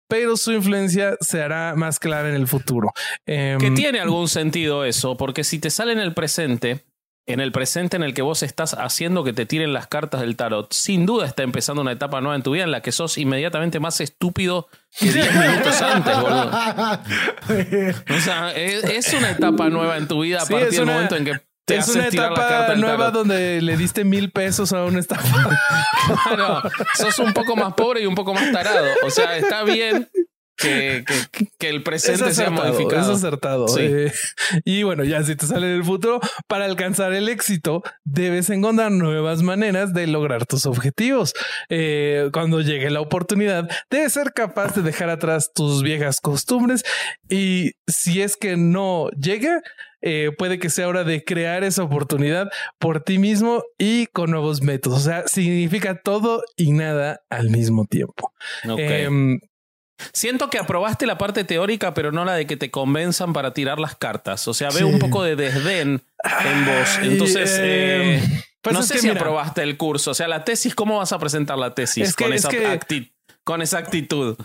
pero 0.08 0.36
su 0.36 0.52
influencia 0.52 1.16
se 1.20 1.42
hará 1.42 1.74
más 1.74 1.98
clara 1.98 2.28
en 2.28 2.34
el 2.34 2.46
futuro. 2.46 2.92
Em, 3.26 3.58
que 3.58 3.70
tiene 3.70 4.00
algún 4.00 4.28
sentido 4.28 4.84
eso, 4.84 5.16
porque 5.16 5.44
si 5.44 5.58
te 5.58 5.70
sale 5.70 5.92
en 5.92 6.00
el 6.00 6.12
presente, 6.12 6.84
en 7.26 7.40
el 7.40 7.52
presente 7.52 7.96
en 7.96 8.02
el 8.02 8.14
que 8.14 8.22
vos 8.22 8.42
estás 8.42 8.74
haciendo 8.74 9.22
que 9.22 9.32
te 9.32 9.46
tiren 9.46 9.72
las 9.72 9.86
cartas 9.86 10.20
del 10.20 10.36
tarot, 10.36 10.72
sin 10.72 11.06
duda 11.06 11.26
está 11.26 11.42
empezando 11.42 11.82
una 11.82 11.92
etapa 11.92 12.20
nueva 12.20 12.34
en 12.36 12.42
tu 12.42 12.52
vida 12.52 12.64
en 12.64 12.72
la 12.72 12.82
que 12.82 12.90
sos 12.90 13.16
inmediatamente 13.16 13.78
más 13.78 14.00
estúpido 14.00 14.68
que 14.98 15.12
10 15.12 15.34
minutos 15.36 15.82
antes, 15.82 16.20
boludo. 16.20 16.50
O 18.10 18.20
sea, 18.20 18.52
es, 18.52 19.12
una 19.14 19.30
etapa 19.30 19.68
nueva 19.68 19.96
en 19.98 20.08
tu 20.08 20.22
vida 20.22 20.42
a 20.42 20.46
partir 20.46 20.70
del 20.70 20.86
momento 20.86 21.16
en 21.16 21.24
que 21.24 21.40
te 21.64 21.76
es 21.76 21.88
una 21.88 22.08
etapa 22.08 22.74
nueva 22.74 23.10
donde 23.12 23.62
le 23.62 23.76
diste 23.76 24.04
mil 24.04 24.32
pesos 24.32 24.72
a 24.72 24.84
un 24.84 24.98
estafa. 24.98 25.50
claro, 26.26 26.62
sos 26.94 27.20
un 27.20 27.32
poco 27.32 27.54
más 27.54 27.74
pobre 27.74 28.02
y 28.02 28.06
un 28.06 28.16
poco 28.16 28.34
más 28.34 28.50
tarado. 28.50 28.84
O 29.04 29.10
sea, 29.10 29.36
está 29.36 29.62
bien 29.62 30.10
que, 30.62 31.04
que, 31.58 31.68
el 31.68 31.82
presente 31.82 32.32
sea 32.32 32.50
modificado. 32.50 33.12
Es 33.12 33.18
acertado. 33.18 33.66
Eh. 33.78 34.12
y 34.64 34.82
bueno, 34.82 35.04
ya 35.04 35.22
si 35.22 35.36
te 35.36 35.46
sale 35.46 35.66
en 35.66 35.76
el 35.76 35.84
futuro, 35.84 36.20
para 36.46 36.64
alcanzar 36.64 37.12
el 37.12 37.28
éxito, 37.28 37.82
debes 38.04 38.48
encontrar 38.50 38.92
nuevas 38.92 39.42
maneras 39.42 39.92
de 39.92 40.06
lograr 40.06 40.46
tus 40.46 40.66
objetivos. 40.66 41.34
Eh, 41.68 42.30
cuando 42.32 42.60
llegue 42.60 42.90
la 42.90 43.00
oportunidad, 43.00 43.68
debes 43.90 44.12
ser 44.12 44.32
capaz 44.32 44.74
de 44.74 44.82
dejar 44.82 45.10
atrás 45.10 45.50
tus 45.54 45.82
viejas 45.82 46.20
costumbres 46.20 46.84
y 47.28 47.72
si 47.86 48.22
es 48.22 48.36
que 48.36 48.56
no 48.56 49.08
llega, 49.10 49.62
eh, 50.02 50.32
puede 50.36 50.58
que 50.58 50.68
sea 50.68 50.88
hora 50.88 51.04
de 51.04 51.22
crear 51.22 51.62
esa 51.62 51.84
oportunidad 51.84 52.50
por 52.78 53.02
ti 53.02 53.18
mismo 53.18 53.62
y 53.78 54.06
con 54.06 54.30
nuevos 54.32 54.60
métodos. 54.60 54.98
O 54.98 55.04
sea, 55.04 55.28
significa 55.28 56.00
todo 56.02 56.42
y 56.56 56.72
nada 56.72 57.20
al 57.30 57.50
mismo 57.50 57.86
tiempo. 57.86 58.32
Em, 58.76 59.38
Siento 60.12 60.50
que 60.50 60.58
aprobaste 60.58 61.06
la 61.06 61.18
parte 61.18 61.44
teórica, 61.44 61.94
pero 61.94 62.12
no 62.12 62.24
la 62.24 62.34
de 62.34 62.46
que 62.46 62.56
te 62.56 62.70
convenzan 62.70 63.32
para 63.32 63.52
tirar 63.52 63.78
las 63.78 63.96
cartas. 63.96 64.46
O 64.48 64.54
sea, 64.54 64.70
veo 64.70 64.86
un 64.86 64.98
poco 64.98 65.22
de 65.22 65.36
desdén 65.36 66.02
en 66.44 66.66
vos. 66.66 66.98
Entonces, 67.02 67.58
em, 67.58 67.62
eh, 67.64 68.44
pues 68.60 68.74
no 68.74 68.82
sé 68.82 68.98
si 68.98 69.08
aprobaste 69.08 69.62
el 69.62 69.76
curso. 69.76 70.12
O 70.12 70.14
sea, 70.14 70.28
la 70.28 70.44
tesis, 70.44 70.74
¿cómo 70.74 70.98
vas 70.98 71.12
a 71.12 71.18
presentar 71.18 71.58
la 71.58 71.74
tesis 71.74 72.14
con, 72.14 72.32
esa 72.32 72.50
con 73.44 73.62
esa 73.62 73.78
actitud? 73.78 74.36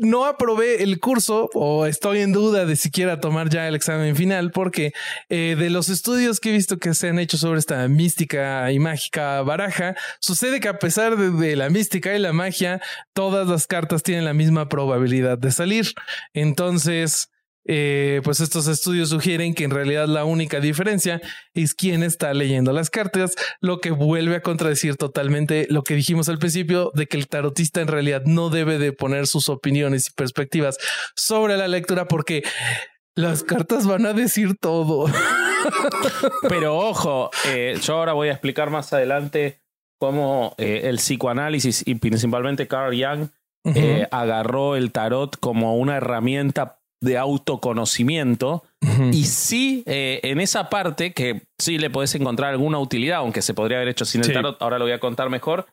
No 0.00 0.24
aprobé 0.24 0.82
el 0.82 0.98
curso 1.00 1.50
o 1.54 1.86
estoy 1.86 2.20
en 2.20 2.32
duda 2.32 2.64
de 2.64 2.76
siquiera 2.76 3.20
tomar 3.20 3.48
ya 3.48 3.68
el 3.68 3.74
examen 3.74 4.16
final 4.16 4.50
porque 4.50 4.92
eh, 5.28 5.56
de 5.58 5.70
los 5.70 5.88
estudios 5.88 6.40
que 6.40 6.50
he 6.50 6.52
visto 6.52 6.78
que 6.78 6.94
se 6.94 7.08
han 7.08 7.18
hecho 7.18 7.36
sobre 7.38 7.58
esta 7.58 7.86
mística 7.88 8.70
y 8.72 8.78
mágica 8.78 9.42
baraja, 9.42 9.94
sucede 10.20 10.60
que 10.60 10.68
a 10.68 10.78
pesar 10.78 11.16
de, 11.16 11.56
la 11.56 11.70
mística 11.70 12.14
y 12.14 12.18
la 12.18 12.32
magia, 12.32 12.80
todas 13.12 13.48
las 13.48 13.66
cartas 13.66 14.02
tienen 14.02 14.24
la 14.24 14.34
misma 14.34 14.68
probabilidad 14.68 15.38
de 15.38 15.50
salir. 15.50 15.92
Entonces, 16.32 17.30
eh, 17.70 18.22
pues 18.24 18.40
estos 18.40 18.66
estudios 18.66 19.10
sugieren 19.10 19.52
que 19.52 19.64
en 19.64 19.70
realidad 19.70 20.08
la 20.08 20.24
única 20.24 20.58
diferencia 20.58 21.20
es 21.52 21.74
quién 21.74 22.02
está 22.02 22.32
leyendo 22.32 22.72
las 22.72 22.88
cartas, 22.88 23.34
lo 23.60 23.80
que 23.80 23.90
vuelve 23.90 24.36
a 24.36 24.40
contradecir 24.40 24.96
totalmente 24.96 25.66
lo 25.68 25.82
que 25.82 25.94
dijimos 25.94 26.30
al 26.30 26.38
principio 26.38 26.90
de 26.94 27.06
que 27.06 27.18
el 27.18 27.28
tarotista 27.28 27.82
en 27.82 27.88
realidad 27.88 28.22
no 28.24 28.48
debe 28.48 28.78
de 28.78 28.92
poner 28.92 29.26
sus 29.26 29.50
opiniones 29.50 30.08
y 30.08 30.12
perspectivas 30.12 30.78
sobre 31.14 31.58
la 31.58 31.68
lectura 31.68 32.08
porque 32.08 32.42
las 33.14 33.42
cartas 33.42 33.86
van 33.86 34.06
a 34.06 34.14
decir 34.14 34.56
todo. 34.58 35.04
Pero 36.48 36.78
ojo, 36.78 37.28
eh, 37.48 37.78
yo 37.82 37.96
ahora 37.96 38.14
voy 38.14 38.28
a 38.28 38.32
explicar 38.32 38.70
más 38.70 38.94
adelante 38.94 39.60
cómo 39.98 40.54
eh, 40.56 40.82
el 40.84 40.96
psicoanálisis 40.96 41.86
y 41.86 41.96
principalmente 41.96 42.66
Carl 42.66 42.96
Jung 42.96 43.28
agarró 44.10 44.76
el 44.76 44.92
tarot 44.92 45.38
como 45.38 45.76
una 45.76 45.98
herramienta 45.98 46.77
de 47.00 47.18
autoconocimiento. 47.18 48.64
Y 49.12 49.24
sí, 49.24 49.82
eh, 49.86 50.20
en 50.22 50.40
esa 50.40 50.68
parte, 50.70 51.12
que 51.12 51.42
sí 51.58 51.78
le 51.78 51.90
podés 51.90 52.14
encontrar 52.14 52.50
alguna 52.50 52.78
utilidad, 52.78 53.18
aunque 53.18 53.42
se 53.42 53.54
podría 53.54 53.78
haber 53.78 53.88
hecho 53.88 54.04
sin 54.04 54.24
el 54.24 54.32
tarot, 54.32 54.60
ahora 54.60 54.78
lo 54.78 54.84
voy 54.84 54.92
a 54.92 55.00
contar 55.00 55.30
mejor, 55.30 55.66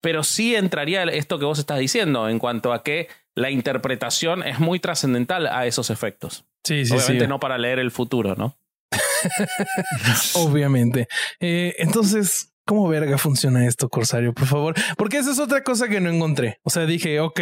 pero 0.00 0.24
sí 0.24 0.54
entraría 0.54 1.02
esto 1.04 1.38
que 1.38 1.44
vos 1.44 1.58
estás 1.58 1.78
diciendo 1.78 2.28
en 2.28 2.38
cuanto 2.38 2.72
a 2.72 2.82
que 2.82 3.08
la 3.34 3.50
interpretación 3.50 4.42
es 4.42 4.58
muy 4.58 4.80
trascendental 4.80 5.46
a 5.46 5.66
esos 5.66 5.90
efectos. 5.90 6.44
Sí, 6.64 6.84
sí, 6.84 6.94
Obviamente 6.94 7.26
no 7.26 7.40
para 7.40 7.58
leer 7.58 7.78
el 7.78 7.90
futuro, 7.90 8.34
¿no? 8.36 8.56
Obviamente. 10.34 11.08
Eh, 11.40 11.74
entonces, 11.78 12.52
¿cómo 12.66 12.88
verga 12.88 13.18
funciona 13.18 13.66
esto, 13.66 13.88
Corsario? 13.88 14.32
Por 14.32 14.46
favor. 14.46 14.74
Porque 14.96 15.18
esa 15.18 15.32
es 15.32 15.38
otra 15.38 15.62
cosa 15.62 15.88
que 15.88 16.00
no 16.00 16.10
encontré. 16.10 16.58
O 16.62 16.70
sea, 16.70 16.86
dije, 16.86 17.20
ok, 17.20 17.40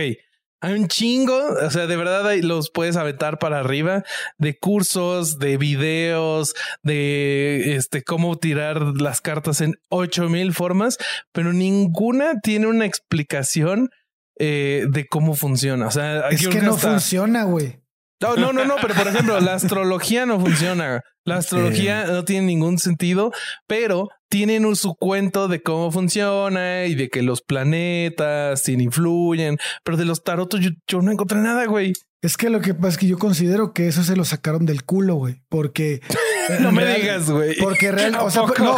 hay 0.61 0.75
un 0.75 0.89
chingo, 0.89 1.39
o 1.63 1.71
sea, 1.71 1.87
de 1.87 1.97
verdad 1.97 2.35
los 2.43 2.71
puedes 2.71 2.97
aventar 2.97 3.39
para 3.39 3.61
arriba 3.61 4.05
de 4.39 4.59
cursos, 4.59 5.39
de 5.39 5.57
videos, 5.57 6.55
de 6.83 7.77
este 7.77 8.03
cómo 8.03 8.37
tirar 8.37 8.81
las 9.01 9.21
cartas 9.21 9.61
en 9.63 9.77
ocho 9.89 10.29
mil 10.29 10.53
formas, 10.53 10.99
pero 11.33 11.53
ninguna 11.53 12.41
tiene 12.41 12.67
una 12.67 12.85
explicación 12.85 13.91
eh, 14.39 14.87
de 14.89 15.07
cómo 15.07 15.35
funciona. 15.35 15.87
O 15.87 15.91
sea, 15.91 16.29
es 16.29 16.47
que 16.47 16.61
no 16.61 16.77
funciona, 16.77 17.45
güey. 17.45 17.81
No, 18.21 18.37
no, 18.37 18.53
no, 18.53 18.65
no, 18.65 18.77
pero 18.81 18.95
por 18.95 19.09
ejemplo, 19.09 19.41
la 19.41 19.55
astrología 19.55 20.27
no 20.27 20.39
funciona. 20.41 21.03
La 21.25 21.37
astrología 21.37 22.07
no 22.07 22.25
tiene 22.25 22.47
ningún 22.47 22.79
sentido, 22.79 23.33
pero 23.67 24.09
tienen 24.29 24.75
su 24.77 24.95
cuento 24.95 25.49
de 25.49 25.63
cómo 25.63 25.91
funciona 25.91 26.87
y 26.87 26.95
de 26.95 27.09
que 27.09 27.23
los 27.23 27.43
planetas 27.43 28.69
influyen, 28.69 29.59
pero 29.85 29.97
de 29.97 30.05
los 30.05 30.23
tarotos 30.23 30.61
yo, 30.61 31.03
no 31.03 31.13
encontré 31.13 31.39
nada, 31.39 31.67
güey. 31.67 31.93
Es 32.23 32.37
que 32.37 32.51
lo 32.51 32.61
que 32.61 32.75
pasa 32.75 32.89
es 32.89 32.99
que 32.99 33.07
yo 33.07 33.19
considero 33.19 33.73
que 33.73 33.89
eso 33.89 34.03
se 34.03 34.15
lo 34.15 34.25
sacaron 34.25 34.67
del 34.67 34.85
culo, 34.85 35.15
güey, 35.15 35.43
porque 35.49 36.01
no 36.61 36.71
me 36.71 36.85
digas, 36.95 37.31
güey. 37.31 37.57
Porque 37.57 37.93
realmente, 37.93 38.25
o 38.25 38.31
sea, 38.31 38.43
no, 38.43 38.77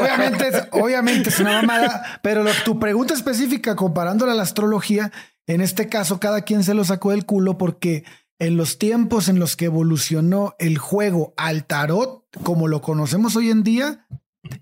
obviamente, 0.00 0.50
obviamente 0.72 1.28
es 1.28 1.40
una 1.40 1.60
mamada, 1.60 2.20
pero 2.22 2.44
tu 2.64 2.78
pregunta 2.78 3.14
específica 3.14 3.76
comparándola 3.76 4.32
a 4.32 4.34
la 4.36 4.42
astrología, 4.42 5.12
en 5.46 5.60
este 5.60 5.88
caso 5.88 6.20
cada 6.20 6.42
quien 6.42 6.62
se 6.62 6.74
lo 6.74 6.84
sacó 6.84 7.10
del 7.10 7.26
culo 7.26 7.58
porque 7.58 8.04
en 8.40 8.56
los 8.56 8.78
tiempos 8.78 9.28
en 9.28 9.38
los 9.38 9.54
que 9.54 9.66
evolucionó 9.66 10.56
el 10.58 10.78
juego 10.78 11.34
al 11.36 11.66
tarot, 11.66 12.24
como 12.42 12.66
lo 12.66 12.80
conocemos 12.80 13.36
hoy 13.36 13.50
en 13.50 13.62
día, 13.62 14.06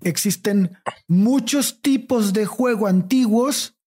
existen 0.03 0.77
muchos 1.07 1.81
tipos 1.81 2.33
de 2.33 2.45
juego 2.45 2.87
antiguos 2.87 3.77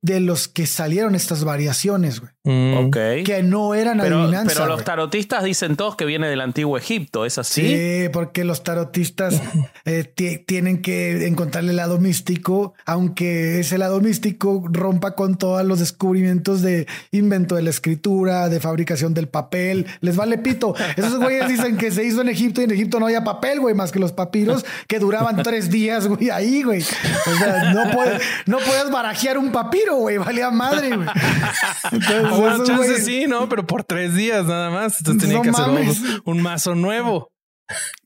de 0.00 0.20
los 0.20 0.46
que 0.46 0.66
salieron 0.66 1.16
estas 1.16 1.42
variaciones, 1.42 2.20
güey. 2.20 2.32
Mm. 2.48 2.90
Que 3.24 3.42
no 3.42 3.74
eran 3.74 3.98
pero, 4.00 4.20
adivinanza. 4.20 4.54
Pero 4.54 4.66
los 4.66 4.82
tarotistas 4.82 5.44
dicen 5.44 5.76
todos 5.76 5.96
que 5.96 6.06
viene 6.06 6.28
del 6.28 6.40
antiguo 6.40 6.78
Egipto, 6.78 7.26
¿es 7.26 7.36
así? 7.36 7.60
Sí, 7.60 8.08
porque 8.10 8.44
los 8.44 8.64
tarotistas 8.64 9.42
eh, 9.84 10.10
tienen 10.46 10.80
que 10.80 11.26
encontrarle 11.26 11.70
el 11.70 11.76
lado 11.76 11.98
místico, 11.98 12.72
aunque 12.86 13.60
ese 13.60 13.76
lado 13.76 14.00
místico 14.00 14.64
rompa 14.70 15.14
con 15.14 15.36
todos 15.36 15.62
los 15.66 15.78
descubrimientos 15.78 16.62
de 16.62 16.86
invento 17.10 17.54
de 17.54 17.62
la 17.62 17.70
escritura, 17.70 18.48
de 18.48 18.60
fabricación 18.60 19.12
del 19.12 19.28
papel. 19.28 19.86
Les 20.00 20.16
vale 20.16 20.38
pito. 20.38 20.74
Esos 20.96 21.18
güeyes 21.18 21.48
dicen 21.48 21.76
que 21.76 21.90
se 21.90 22.02
hizo 22.04 22.22
en 22.22 22.30
Egipto 22.30 22.62
y 22.62 22.64
en 22.64 22.70
Egipto 22.70 22.98
no 22.98 23.06
había 23.06 23.24
papel, 23.24 23.60
güey, 23.60 23.74
más 23.74 23.92
que 23.92 23.98
los 23.98 24.12
papiros 24.12 24.64
que 24.86 24.98
duraban 24.98 25.42
tres 25.42 25.68
días, 25.68 26.06
güey, 26.06 26.30
ahí, 26.30 26.62
güey. 26.62 26.80
O 26.80 27.36
sea, 27.36 27.74
no 27.74 27.90
puedes, 27.90 28.22
no 28.46 28.56
puedes 28.58 28.90
barajear 28.90 29.36
un 29.36 29.52
papiro, 29.52 29.96
güey, 29.96 30.16
valía 30.16 30.50
madre, 30.50 30.96
güey. 30.96 31.08
Entonces, 31.92 32.37
bueno, 32.40 32.64
chance 32.64 33.02
sí, 33.02 33.26
¿no? 33.26 33.48
Pero 33.48 33.66
por 33.66 33.84
tres 33.84 34.14
días 34.14 34.46
nada 34.46 34.70
más. 34.70 34.98
Entonces 34.98 35.28
tenía 35.28 35.42
que 35.42 35.50
hacer 35.50 36.22
un, 36.24 36.42
mazo 36.42 36.74
nuevo. 36.74 37.32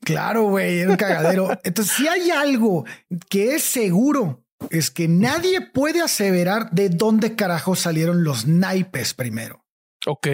Claro, 0.01 0.45
güey, 0.45 0.81
era 0.81 0.91
un 0.91 0.97
cagadero. 0.97 1.49
Entonces, 1.65 1.95
si 1.95 2.09
hay 2.09 2.31
algo 2.31 2.85
que 3.29 3.55
es 3.55 3.63
seguro, 3.63 4.45
es 4.71 4.91
que 4.91 5.09
nadie 5.09 5.61
puede 5.61 6.01
aseverar 6.01 6.71
de 6.71 6.89
dónde 6.89 7.37
carajo 7.37 7.75
salieron 7.75 8.25
los 8.25 8.47
naipes 8.47 9.15
primero. 9.15 9.65
Ok. 10.07 10.29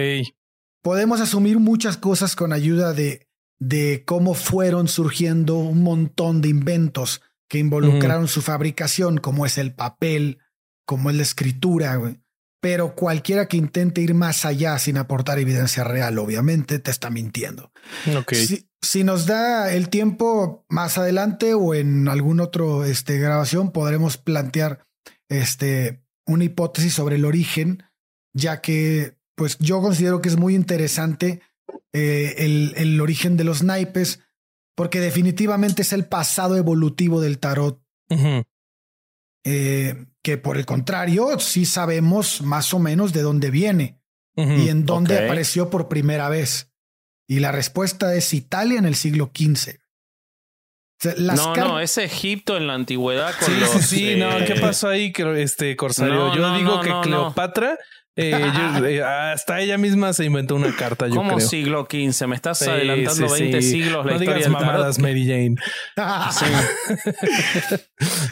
Podemos 0.81 1.21
asumir 1.21 1.59
muchas 1.59 1.97
cosas 1.97 2.35
con 2.35 2.53
ayuda 2.53 2.93
de, 2.93 3.27
de 3.59 4.03
cómo 4.05 4.33
fueron 4.33 4.87
surgiendo 4.87 5.57
un 5.57 5.83
montón 5.83 6.41
de 6.41 6.49
inventos 6.49 7.21
que 7.49 7.57
involucraron 7.57 8.27
su 8.27 8.41
fabricación, 8.41 9.17
como 9.17 9.45
es 9.45 9.57
el 9.57 9.73
papel, 9.73 10.39
como 10.85 11.09
es 11.09 11.15
la 11.15 11.23
escritura, 11.23 11.95
güey. 11.95 12.19
Pero 12.61 12.95
cualquiera 12.95 13.47
que 13.47 13.57
intente 13.57 14.01
ir 14.01 14.13
más 14.13 14.43
allá 14.45 14.77
sin 14.79 14.97
aportar 14.97 15.39
evidencia 15.39 15.83
real, 15.83 16.19
obviamente, 16.19 16.79
te 16.79 16.91
está 16.91 17.09
mintiendo. 17.09 17.71
Si, 18.81 19.03
nos 19.03 19.25
da 19.25 19.73
el 19.73 19.89
tiempo 19.89 20.65
más 20.69 20.97
adelante 20.97 21.53
o 21.53 21.73
en 21.73 22.07
algún 22.07 22.39
otro 22.39 22.83
este, 22.83 23.17
grabación, 23.17 23.71
podremos 23.71 24.17
plantear 24.17 24.85
este, 25.29 26.03
una 26.25 26.45
hipótesis 26.45 26.93
sobre 26.93 27.15
el 27.15 27.25
origen, 27.25 27.83
ya 28.33 28.61
que 28.61 29.17
pues 29.35 29.57
yo 29.59 29.81
considero 29.81 30.21
que 30.21 30.29
es 30.29 30.37
muy 30.37 30.53
interesante 30.53 31.41
eh, 31.93 32.35
el, 32.39 32.73
el 32.75 32.99
origen 32.99 33.37
de 33.37 33.45
los 33.45 33.63
naipes 33.63 34.19
porque 34.79 35.01
definitivamente 35.01 35.81
es 35.81 35.91
el 35.91 36.05
pasado 36.05 36.55
evolutivo 36.55 37.19
del 37.19 37.39
tarot. 37.39 37.83
Ujú. 38.09 38.45
Eh, 39.43 40.05
que 40.21 40.37
por 40.37 40.57
el 40.57 40.65
contrario, 40.65 41.39
sí 41.39 41.65
sabemos 41.65 42.41
más 42.41 42.73
o 42.73 42.79
menos 42.79 43.13
de 43.13 43.21
dónde 43.21 43.49
viene 43.51 43.99
y 44.35 44.69
en 44.69 44.85
dónde 44.85 45.25
apareció 45.25 45.69
por 45.69 45.87
primera 45.89 46.29
vez. 46.29 46.71
Y 47.27 47.39
la 47.39 47.51
respuesta 47.51 48.15
es 48.15 48.33
Italia 48.33 48.79
en 48.79 48.85
el 48.85 48.95
siglo 48.95 49.31
XV. 49.35 49.75
Las 51.17 51.37
no, 51.37 51.55
no, 51.55 51.79
es 51.79 51.97
Egipto 51.97 52.57
en 52.57 52.67
la 52.67 52.73
antigüedad 52.73 53.33
con 53.39 53.47
Sí, 53.47 53.59
los, 53.59 53.69
sí, 53.69 53.81
sí, 53.83 54.15
no, 54.17 54.37
eh, 54.37 54.45
¿qué 54.45 54.55
pasó 54.55 54.89
ahí, 54.89 55.13
este 55.37 55.75
Corsario? 55.77 56.13
No, 56.13 56.35
yo 56.35 56.41
no, 56.41 56.57
digo 56.57 56.75
no, 56.75 56.81
que. 56.81 57.07
Cleopatra, 57.07 57.77
eh, 58.17 58.31
yo- 58.77 58.85
eh, 58.85 59.01
hasta 59.03 59.61
ella 59.61 59.77
misma 59.77 60.11
se 60.13 60.25
inventó 60.25 60.55
una 60.55 60.75
carta, 60.75 61.07
yo 61.07 61.15
¿Cómo 61.15 61.35
creo. 61.35 61.47
siglo 61.47 61.87
XV? 61.89 62.27
Me 62.27 62.35
estás 62.35 62.59
Sí, 62.59 62.69
adelantando 62.69 63.29
sí, 63.29 63.41
20 63.43 63.61
sí. 63.61 63.71
siglos 63.71 64.05
la 64.05 64.11
no 64.13 64.17
historia 64.21 64.35
digas 64.47 64.49
mamadas, 64.51 64.99
Mary 64.99 65.25
Jane. 65.25 65.55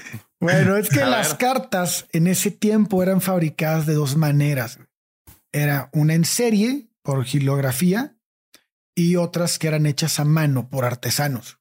Bueno, 0.47 0.77
es 0.77 0.89
que 0.89 1.01
A 1.03 1.09
las 1.09 1.29
ver. 1.31 1.37
cartas 1.39 2.07
en 2.13 2.27
ese 2.27 2.51
tiempo 2.51 3.03
eran 3.03 3.19
fabricadas 3.19 3.85
de 3.85 3.95
dos 3.95 4.15
maneras. 4.15 4.79
Era 5.51 5.89
una 5.91 6.13
en 6.13 6.23
serie 6.23 6.89
por 7.01 7.25
gilografía 7.25 8.17
y 8.95 9.17
otras 9.17 9.59
que 9.59 9.67
eran 9.67 9.85
hechas 9.85 10.21
a 10.21 10.25
mano 10.25 10.69
por 10.69 10.85
artesanos. 10.85 11.59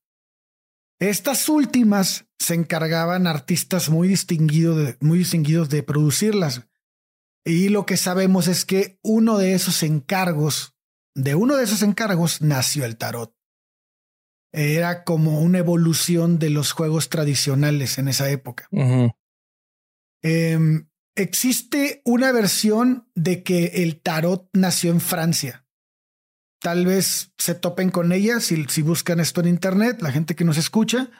Estas 1.01 1.49
últimas 1.49 2.27
se 2.39 2.55
encargaban 2.55 3.27
artistas 3.27 3.91
muy 3.91 4.09
de, 4.09 4.97
muy 5.01 5.19
distinguidos 5.19 5.69
de 5.69 5.83
producirlas. 5.83 6.63
Y 7.45 7.69
lo 7.71 7.87
que 7.87 7.97
sabemos 7.97 8.47
es 8.47 8.65
que 8.65 9.01
uno 9.03 9.37
de 9.37 9.55
esos 9.55 9.83
encargos, 9.83 10.77
de 11.15 11.35
uno 11.35 11.57
de 11.57 11.65
esos 11.65 11.83
encargos 11.83 12.41
nació 12.41 12.85
el 12.85 12.97
tarot. 12.97 13.36
Era 14.53 15.05
como 15.05 15.41
una 15.41 15.59
evolución 15.59 16.39
de 16.39 16.51
los 16.51 16.73
juegos 16.73 17.09
tradicionales 17.09 17.99
en 17.99 18.09
esa 18.09 18.31
época. 18.31 18.69
Em, 20.23 20.89
existe 21.15 22.03
una 22.05 22.33
versión 22.33 23.09
de 23.15 23.43
que 23.43 23.83
el 23.83 24.01
tarot 24.01 24.49
nació 24.53 24.91
en 24.91 25.01
Francia. 25.01 25.67
Tal 26.61 26.87
vez 26.87 27.33
se 27.39 27.55
topen 27.55 27.91
con 27.91 28.13
ella 28.13 28.41
si, 28.41 28.65
si 28.65 28.83
buscan 28.83 29.21
esto 29.21 29.41
en 29.41 29.49
internet, 29.49 30.01
la 30.01 30.11
gente 30.11 30.35
que 30.35 30.45
nos 30.45 30.57
escucha. 30.57 31.11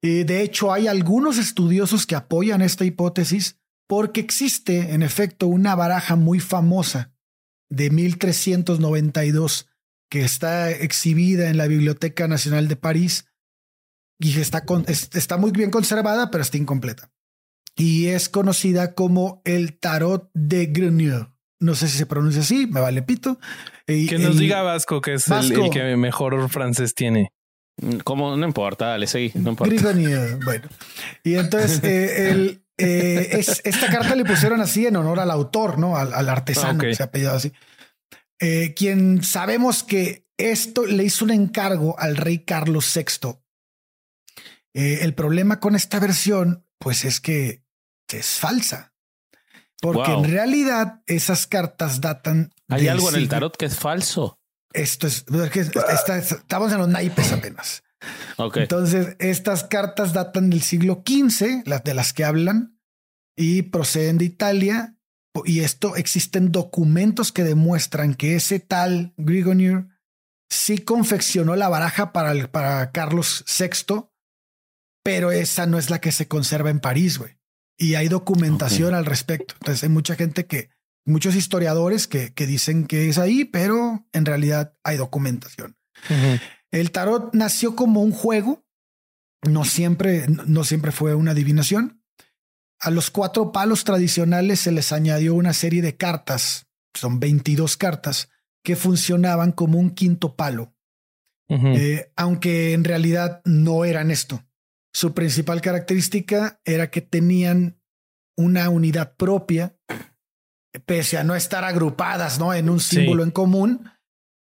Y 0.00 0.24
de 0.24 0.42
hecho, 0.42 0.72
hay 0.72 0.88
algunos 0.88 1.38
estudiosos 1.38 2.06
que 2.06 2.16
apoyan 2.16 2.62
esta 2.62 2.84
hipótesis 2.84 3.58
porque 3.86 4.20
existe, 4.20 4.94
en 4.94 5.02
efecto, 5.02 5.46
una 5.46 5.74
baraja 5.74 6.16
muy 6.16 6.40
famosa 6.40 7.12
de 7.68 7.90
1392 7.90 9.68
que 10.12 10.20
está 10.20 10.70
exhibida 10.70 11.48
en 11.48 11.56
la 11.56 11.66
Biblioteca 11.66 12.28
Nacional 12.28 12.68
de 12.68 12.76
París 12.76 13.24
y 14.20 14.38
está, 14.38 14.66
con- 14.66 14.84
es- 14.86 15.08
está 15.14 15.38
muy 15.38 15.52
bien 15.52 15.70
conservada, 15.70 16.30
pero 16.30 16.42
está 16.42 16.58
incompleta 16.58 17.10
y 17.78 18.08
es 18.08 18.28
conocida 18.28 18.92
como 18.94 19.40
el 19.46 19.78
tarot 19.78 20.30
de 20.34 20.66
Grenier. 20.66 21.28
No 21.60 21.74
sé 21.74 21.88
si 21.88 21.96
se 21.96 22.04
pronuncia 22.04 22.42
así, 22.42 22.66
me 22.66 22.80
vale 22.80 23.00
pito. 23.00 23.38
Y 23.86 24.06
Que 24.06 24.18
nos 24.18 24.32
el- 24.32 24.38
diga 24.40 24.60
Vasco, 24.60 25.00
que 25.00 25.14
es 25.14 25.26
el, 25.28 25.32
Vasco. 25.32 25.64
el 25.64 25.70
que 25.70 25.96
mejor 25.96 26.46
francés 26.50 26.94
tiene. 26.94 27.32
¿Cómo? 28.04 28.36
No 28.36 28.46
importa, 28.46 28.88
dale, 28.88 29.06
seguí. 29.06 29.32
No 29.34 29.48
importa. 29.52 29.74
Grenier. 29.74 30.38
Bueno, 30.44 30.68
y 31.24 31.36
entonces 31.36 31.82
eh, 31.84 32.30
el, 32.30 32.62
eh, 32.76 33.30
es, 33.32 33.62
esta 33.64 33.86
carta 33.86 34.14
le 34.14 34.26
pusieron 34.26 34.60
así 34.60 34.86
en 34.86 34.96
honor 34.96 35.20
al 35.20 35.30
autor, 35.30 35.78
no 35.78 35.96
al, 35.96 36.12
al 36.12 36.28
artesano 36.28 36.78
Ah, 36.78 36.84
que 36.84 36.94
se 36.94 37.02
ha 37.02 37.10
pedido 37.10 37.32
así. 37.32 37.50
Eh, 38.44 38.74
quien 38.74 39.22
sabemos 39.22 39.84
que 39.84 40.26
esto 40.36 40.84
le 40.84 41.04
hizo 41.04 41.24
un 41.24 41.30
encargo 41.30 41.96
al 41.98 42.16
rey 42.16 42.40
Carlos 42.44 42.92
VI. 42.94 43.38
Eh, 44.74 44.98
el 45.02 45.14
problema 45.14 45.60
con 45.60 45.76
esta 45.76 46.00
versión, 46.00 46.66
pues 46.78 47.04
es 47.04 47.20
que 47.20 47.64
es 48.08 48.26
falsa. 48.38 48.94
Porque 49.80 50.10
Wow. 50.12 50.24
en 50.24 50.30
realidad 50.30 51.02
esas 51.06 51.46
cartas 51.46 52.00
datan. 52.00 52.52
¿Hay 52.68 52.88
algo 52.88 53.08
en 53.10 53.16
el 53.16 53.28
tarot 53.28 53.56
que 53.56 53.66
es 53.66 53.76
falso? 53.78 54.40
Esto 54.72 55.06
es, 55.06 55.24
está- 55.28 56.18
estamos 56.18 56.72
en 56.72 56.78
los 56.78 56.88
naipes 56.88 57.30
apenas. 57.32 57.82
Ok. 58.38 58.56
Entonces, 58.58 59.16
estas 59.18 59.64
cartas 59.64 60.12
datan 60.12 60.50
del 60.50 60.62
siglo 60.62 61.02
XV, 61.06 61.62
las 61.66 61.84
de 61.84 61.94
las 61.94 62.12
que 62.12 62.24
hablan, 62.24 62.78
y 63.36 63.62
proceden 63.62 64.18
de 64.18 64.24
Italia. 64.24 64.96
Y 65.44 65.60
esto 65.60 65.96
existen 65.96 66.52
documentos 66.52 67.32
que 67.32 67.42
demuestran 67.44 68.14
que 68.14 68.36
ese 68.36 68.60
tal 68.60 69.14
Grigonier 69.16 69.86
sí 70.50 70.78
confeccionó 70.78 71.56
la 71.56 71.68
baraja 71.68 72.12
para, 72.12 72.32
el- 72.32 72.48
para 72.50 72.90
Carlos 72.92 73.44
VI, 73.58 74.08
pero 75.02 75.32
esa 75.32 75.66
no 75.66 75.78
es 75.78 75.88
la 75.90 76.00
que 76.00 76.12
se 76.12 76.28
conserva 76.28 76.70
en 76.70 76.80
París, 76.80 77.18
güey. 77.18 77.38
Y 77.78 77.94
hay 77.94 78.08
documentación 78.08 78.94
al 78.94 79.06
respecto. 79.06 79.54
Entonces 79.60 79.82
hay 79.82 79.88
mucha 79.88 80.14
gente 80.14 80.46
que, 80.46 80.70
muchos 81.06 81.34
historiadores 81.34 82.06
que, 82.06 82.32
que 82.34 82.46
dicen 82.46 82.86
que 82.86 83.08
es 83.08 83.18
ahí, 83.18 83.44
pero 83.44 84.06
en 84.12 84.26
realidad 84.26 84.76
hay 84.84 84.98
documentación. 84.98 85.76
El 86.70 86.90
tarot 86.92 87.34
nació 87.34 87.74
como 87.74 88.02
un 88.02 88.12
juego, 88.12 88.64
no 89.48 89.64
siempre, 89.64 90.26
no 90.28 90.62
siempre 90.64 90.92
fue 90.92 91.14
una 91.14 91.30
adivinación. 91.32 92.01
A 92.82 92.90
los 92.90 93.10
cuatro 93.10 93.52
palos 93.52 93.84
tradicionales 93.84 94.58
se 94.60 94.72
les 94.72 94.92
añadió 94.92 95.34
una 95.34 95.52
serie 95.52 95.82
de 95.82 95.96
cartas, 95.96 96.66
son 96.94 97.20
22 97.20 97.76
cartas, 97.76 98.28
que 98.64 98.74
funcionaban 98.74 99.52
como 99.52 99.78
un 99.78 99.90
quinto 99.90 100.34
palo, 100.34 100.74
eh, 101.48 102.12
aunque 102.16 102.72
en 102.72 102.82
realidad 102.82 103.40
no 103.44 103.84
eran 103.84 104.10
esto. 104.10 104.44
Su 104.92 105.14
principal 105.14 105.60
característica 105.60 106.60
era 106.64 106.90
que 106.90 107.02
tenían 107.02 107.80
una 108.36 108.68
unidad 108.68 109.14
propia, 109.16 109.76
pese 110.84 111.18
a 111.18 111.24
no 111.24 111.36
estar 111.36 111.64
agrupadas 111.64 112.38
¿no? 112.38 112.52
en 112.52 112.68
un 112.68 112.80
Sí. 112.80 112.96
símbolo 112.96 113.22
en 113.22 113.30
común, 113.30 113.90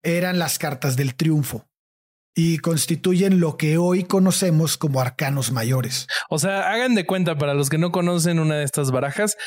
eran 0.04 0.38
las 0.38 0.58
cartas 0.58 0.96
del 0.96 1.14
triunfo 1.14 1.65
y 2.38 2.58
constituyen 2.58 3.40
lo 3.40 3.56
que 3.56 3.78
hoy 3.78 4.04
conocemos 4.04 4.76
como 4.76 5.00
arcanos 5.00 5.52
mayores. 5.52 6.06
O 6.28 6.38
sea, 6.38 6.70
hagan 6.70 6.94
de 6.94 7.06
cuenta 7.06 7.38
para 7.38 7.54
los 7.54 7.70
que 7.70 7.78
no 7.78 7.90
conocen 7.90 8.38
una 8.38 8.56
de 8.56 8.64
estas 8.64 8.90
barajas, 8.90 9.38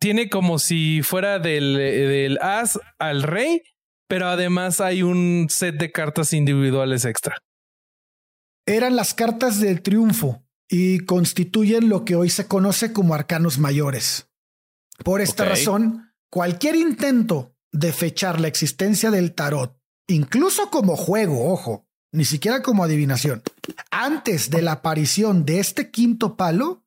tiene 0.00 0.28
como 0.28 0.58
si 0.58 1.02
fuera 1.02 1.38
del, 1.38 1.76
del 1.76 2.38
as 2.42 2.80
al 2.98 3.22
rey, 3.22 3.62
pero 4.08 4.26
además 4.26 4.80
hay 4.80 5.04
un 5.04 5.46
set 5.48 5.76
de 5.76 5.92
cartas 5.92 6.32
individuales 6.32 7.04
extra. 7.04 7.36
Eran 8.66 8.96
las 8.96 9.14
cartas 9.14 9.60
del 9.60 9.80
triunfo 9.80 10.44
y 10.68 11.00
constituyen 11.00 11.88
lo 11.88 12.04
que 12.04 12.16
hoy 12.16 12.30
se 12.30 12.48
conoce 12.48 12.92
como 12.92 13.14
arcanos 13.14 13.58
mayores. 13.58 14.28
Por 15.04 15.20
esta 15.20 15.44
razón, 15.44 16.12
cualquier 16.30 16.74
intento 16.74 17.54
de 17.70 17.92
fechar 17.92 18.40
la 18.40 18.48
existencia 18.48 19.12
del 19.12 19.34
tarot, 19.34 19.78
incluso 20.08 20.68
como 20.70 20.96
juego, 20.96 21.52
ojo, 21.52 21.87
ni 22.12 22.24
siquiera 22.24 22.62
como 22.62 22.84
adivinación, 22.84 23.42
antes 23.90 24.50
de 24.50 24.62
la 24.62 24.72
aparición 24.72 25.44
de 25.44 25.60
este 25.60 25.90
quinto 25.90 26.36
palo, 26.36 26.84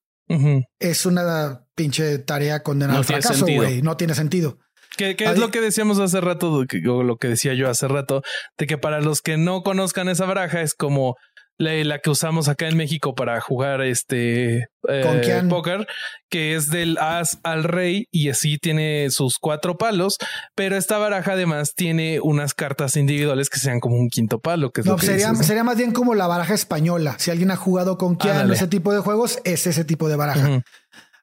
es 0.80 1.06
una 1.06 1.66
pinche 1.76 2.18
tarea 2.20 2.64
condenada 2.64 2.94
No 2.94 3.00
al 3.00 3.06
fracaso, 3.06 3.46
güey. 3.46 3.82
No 3.82 3.98
tiene 3.98 4.16
sentido. 4.16 4.60
Que, 4.96 5.16
que 5.16 5.26
es 5.26 5.38
lo 5.38 5.52
que 5.52 5.62
decíamos 5.62 6.00
hace 6.00 6.22
rato, 6.22 6.54
o 6.54 7.04
lo 7.04 7.18
que 7.18 7.28
decía 7.28 7.54
yo 7.54 7.70
hace 7.70 7.88
rato, 7.88 8.22
de 8.58 8.68
que 8.68 8.78
para 8.78 9.02
los 9.02 9.22
que 9.22 9.38
no 9.38 9.62
conozcan 9.62 10.10
esa 10.10 10.26
baraja 10.26 10.62
es 10.62 10.74
como 10.74 11.16
la, 11.62 11.74
la 11.84 12.00
que 12.00 12.10
usamos 12.10 12.48
acá 12.48 12.68
en 12.68 12.76
México 12.78 13.14
para 13.16 13.40
jugar 13.40 13.82
este 13.82 14.68
eh, 14.88 15.44
póker, 15.50 15.88
que 16.30 16.56
es 16.56 16.70
del 16.70 16.98
as 16.98 17.40
al 17.44 17.64
rey 17.64 18.08
y 18.12 18.30
así 18.30 18.58
tiene 18.58 19.10
sus 19.12 19.38
cuatro 19.40 19.78
palos, 19.78 20.18
pero 20.56 20.76
esta 20.76 20.98
baraja 20.98 21.34
además 21.34 21.74
tiene 21.76 22.20
unas 22.20 22.54
cartas 22.54 22.98
individuales 22.98 23.50
que 23.50 23.60
sean 23.60 23.80
como 23.80 23.96
un 23.98 24.10
quinto 24.10 24.40
palo, 24.40 24.72
que 24.72 24.82
es 24.82 24.88
No, 24.88 24.94
lo 24.94 24.98
que 24.98 25.06
sería, 25.06 25.28
dices, 25.28 25.40
¿no? 25.40 25.44
sería 25.44 25.64
más 25.64 25.78
bien 25.78 25.92
como 25.92 26.16
la 26.16 26.28
baraja 26.28 26.54
española. 26.54 27.16
Si 27.20 27.32
alguien 27.32 27.52
ha 27.52 27.56
jugado 27.56 27.98
con 27.98 28.16
Keanu, 28.18 28.40
Ándale. 28.42 28.56
ese 28.56 28.68
tipo 28.68 28.92
de 28.94 29.00
juegos, 29.00 29.40
es 29.44 29.68
ese 29.68 29.86
tipo 29.86 30.10
de 30.10 30.16
baraja. 30.16 30.64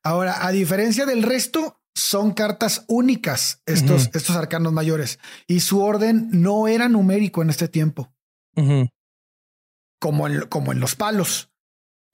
Ahora, 0.05 0.46
a 0.46 0.53
diferencia 0.53 1.05
del 1.05 1.22
resto, 1.24 1.81
son 1.94 2.33
cartas 2.33 2.85
únicas, 2.87 3.61
estos, 3.66 4.11
estos 4.14 4.37
arcanos 4.37 4.72
mayores, 4.72 5.18
y 5.48 5.61
su 5.61 5.83
orden 5.83 6.29
no 6.31 6.68
era 6.68 6.88
numérico 6.88 7.42
en 7.42 7.51
este 7.51 7.66
tiempo. 7.66 8.12
Como 9.99 10.27
en, 10.27 10.47
como 10.49 10.73
en 10.73 10.81
los 10.81 10.95
palos, 10.95 11.51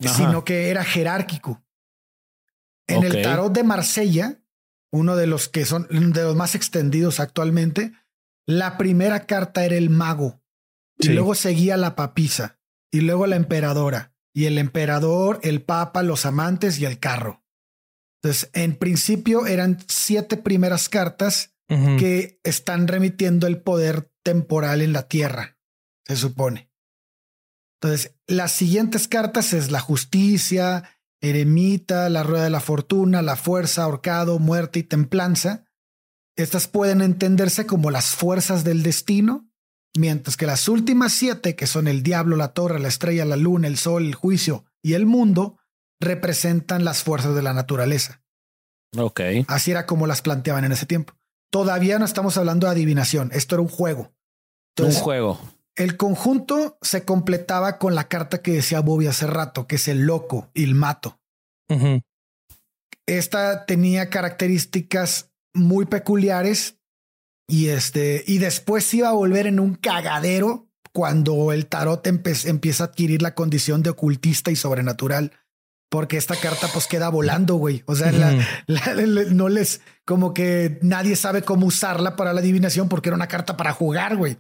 Ajá. 0.05 0.15
sino 0.15 0.45
que 0.45 0.71
era 0.71 0.85
jerárquico. 0.85 1.63
En 2.87 3.03
el 3.03 3.23
tarot 3.23 3.53
de 3.53 3.65
Marsella, 3.65 4.41
uno 4.93 5.17
de 5.17 5.27
los 5.27 5.49
que 5.49 5.65
son 5.65 5.87
de 5.91 6.23
los 6.23 6.37
más 6.37 6.55
extendidos 6.55 7.19
actualmente, 7.19 7.93
la 8.47 8.77
primera 8.77 9.27
carta 9.27 9.65
era 9.65 9.77
el 9.77 9.91
mago, 9.91 10.43
y 10.99 11.09
luego 11.09 11.35
seguía 11.35 11.77
la 11.77 11.97
papisa, 11.97 12.59
y 12.91 13.01
luego 13.01 13.27
la 13.27 13.37
emperadora, 13.37 14.15
y 14.35 14.45
el 14.45 14.59
emperador, 14.59 15.41
el 15.43 15.63
papa, 15.63 16.03
los 16.03 16.27
amantes 16.27 16.79
y 16.79 16.85
el 16.85 16.99
carro. 16.99 17.43
Entonces, 18.23 18.51
en 18.53 18.77
principio 18.77 19.47
eran 19.47 19.79
siete 19.89 20.37
primeras 20.37 20.89
cartas 20.89 21.55
que 21.67 22.39
están 22.45 22.87
remitiendo 22.87 23.49
el 23.49 23.61
poder 23.61 24.13
temporal 24.23 24.81
en 24.81 24.93
la 24.93 25.09
tierra, 25.09 25.59
se 26.05 26.15
supone. 26.15 26.71
Entonces, 27.85 28.15
las 28.27 28.53
siguientes 28.53 29.09
cartas 29.09 29.53
es 29.53 29.71
la 29.71 29.79
justicia, 29.79 30.89
eremita, 31.21 32.09
la 32.09 32.23
rueda 32.23 32.45
de 32.45 32.51
la 32.51 32.61
fortuna, 32.61 33.21
la 33.21 33.37
fuerza, 33.37 33.85
ahorcado, 33.85 34.39
muerte 34.39 34.79
y 34.79 34.85
templanza. 34.85 35.67
Estas 36.35 36.67
pueden 36.67 37.03
entenderse 37.03 37.67
como 37.67 37.91
las 37.91 38.07
fuerzas 38.07 38.65
del 38.65 38.83
destino, 38.83 39.51
mientras 39.95 40.39
que 40.39 40.47
las 40.47 40.67
últimas 40.67 41.13
siete, 41.13 41.57
que 41.57 41.67
son 41.67 41.87
el 41.87 42.03
diablo, 42.03 42.37
la 42.37 42.55
torre, 42.55 42.81
la 42.81 42.89
estrella, 42.89 43.27
la 43.27 43.37
luna, 43.37 43.69
el 43.69 43.77
sol, 43.77 44.07
el 44.07 44.15
juicio 44.15 44.65
y 44.83 44.95
el 44.95 45.05
mundo, 45.05 45.59
representan 46.01 46.87
las 46.87 47.03
fuerzas 47.03 47.35
de 47.35 47.43
la 47.43 47.53
naturaleza. 47.53 48.23
Ok. 48.97 49.21
Así 49.47 49.73
era 49.73 49.85
como 49.85 50.07
las 50.07 50.23
planteaban 50.23 50.65
en 50.65 50.73
ese 50.73 50.87
tiempo. 50.87 51.13
Todavía 51.51 51.99
no 51.99 52.07
estamos 52.07 52.39
hablando 52.39 52.67
de 52.67 52.73
adivinación. 52.73 53.29
Esto 53.35 53.57
era 53.57 53.63
un 53.63 53.69
juego. 53.69 54.15
Entonces, 54.75 54.97
un 54.97 55.05
juego. 55.05 55.54
El 55.77 55.97
conjunto 55.97 56.79
se 56.83 57.05
completaba 57.05 57.79
con 57.79 57.95
la 57.95 58.09
carta 58.09 58.43
que 58.43 58.53
decía 58.53 58.81
Bobby 58.81 59.07
hace 59.07 59.27
rato, 59.27 59.67
que 59.67 59.77
es 59.77 59.89
el 59.89 60.03
loco, 60.07 60.51
el 60.55 60.75
mato. 60.75 61.19
Esta 63.07 63.67
tenía 63.67 64.09
características 64.11 65.31
muy 65.55 65.87
peculiares 65.87 66.79
y 67.49 67.69
este, 67.69 68.25
y 68.27 68.39
después 68.39 68.85
se 68.85 68.99
iba 68.99 69.09
a 69.11 69.13
volver 69.15 69.47
en 69.47 69.61
un 69.61 69.75
cagadero 69.75 70.69
cuando 70.93 71.53
el 71.53 71.67
tarot 71.67 72.07
empieza 72.07 72.85
a 72.85 72.87
adquirir 72.87 73.21
la 73.21 73.35
condición 73.35 73.83
de 73.83 73.91
ocultista 73.91 74.51
y 74.51 74.57
sobrenatural. 74.57 75.33
Porque 75.91 76.17
esta 76.17 76.35
carta 76.35 76.69
pues 76.73 76.87
queda 76.89 77.09
volando, 77.09 77.55
güey. 77.57 77.85
O 77.87 77.95
sea, 77.95 78.11
la- 78.11 78.33
Ujú. 78.33 78.41
la- 78.67 78.95
la- 78.95 79.25
no 79.31 79.49
les 79.49 79.81
como 80.07 80.33
que 80.35 80.79
nadie 80.83 81.15
sabe 81.15 81.43
cómo 81.43 81.67
usarla 81.67 82.17
para 82.17 82.33
la 82.33 82.41
adivinación 82.41 82.89
porque 82.89 83.11
era 83.11 83.17
una 83.17 83.29
carta 83.29 83.57
para 83.57 83.73
jugar, 83.73 84.17
güey. 84.17 84.37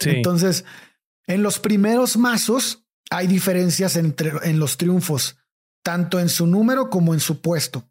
Entonces, 0.00 0.64
en 1.26 1.42
los 1.42 1.58
primeros 1.58 2.16
mazos 2.16 2.84
hay 3.10 3.26
diferencias 3.26 3.96
entre 3.96 4.32
en 4.42 4.58
los 4.58 4.76
triunfos, 4.76 5.36
tanto 5.82 6.18
en 6.18 6.28
su 6.28 6.46
número 6.46 6.90
como 6.90 7.14
en 7.14 7.20
su 7.20 7.40
puesto. 7.40 7.88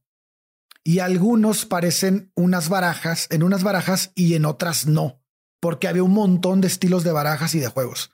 Y 0.84 1.00
algunos 1.00 1.65
parecen 1.65 2.32
unas 2.36 2.70
barajas, 2.70 3.28
en 3.30 3.44
unas 3.44 3.63
barajas 3.63 4.12
y 4.15 4.34
en 4.34 4.46
otras 4.46 4.88
no, 4.88 5.22
porque 5.60 5.88
había 5.88 6.04
un 6.04 6.13
montón 6.13 6.60
de 6.60 6.67
estilos 6.67 7.04
de 7.04 7.12
barajas 7.12 7.54
y 7.56 7.60
de 7.60 7.67
juegos. 7.67 8.12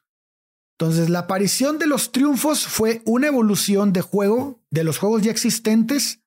Entonces, 0.80 1.10
la 1.10 1.20
aparición 1.20 1.80
de 1.80 1.88
los 1.88 2.12
triunfos 2.12 2.68
fue 2.68 3.02
una 3.06 3.28
evolución 3.28 3.94
de 3.94 4.02
juego 4.02 4.62
de 4.70 4.84
los 4.84 5.00
juegos 5.00 5.24
ya 5.24 5.32
existentes. 5.32 6.22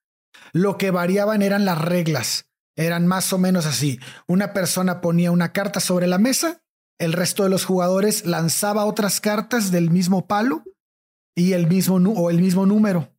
Lo 0.53 0.76
que 0.76 0.90
variaban 0.90 1.42
eran 1.42 1.64
las 1.64 1.79
reglas. 1.79 2.46
Eran 2.74 3.07
más 3.07 3.33
o 3.33 3.38
menos 3.38 3.66
así. 3.66 4.00
Una 4.26 4.53
persona 4.53 5.00
ponía 5.00 5.31
una 5.31 5.53
carta 5.53 5.79
sobre 5.79 6.09
la 6.09 6.18
mesa, 6.18 6.64
el 7.00 7.12
resto 7.12 7.42
de 7.42 7.50
los 7.50 7.64
jugadores 7.64 8.24
lanzaba 8.26 8.84
otras 8.84 9.20
cartas 9.20 9.70
del 9.72 9.90
mismo 9.90 10.26
palo 10.26 10.62
y 11.36 11.52
el 11.54 11.66
mismo 11.66 11.96
o 12.12 12.30
el 12.30 12.40
mismo 12.40 12.66
número. 12.66 13.12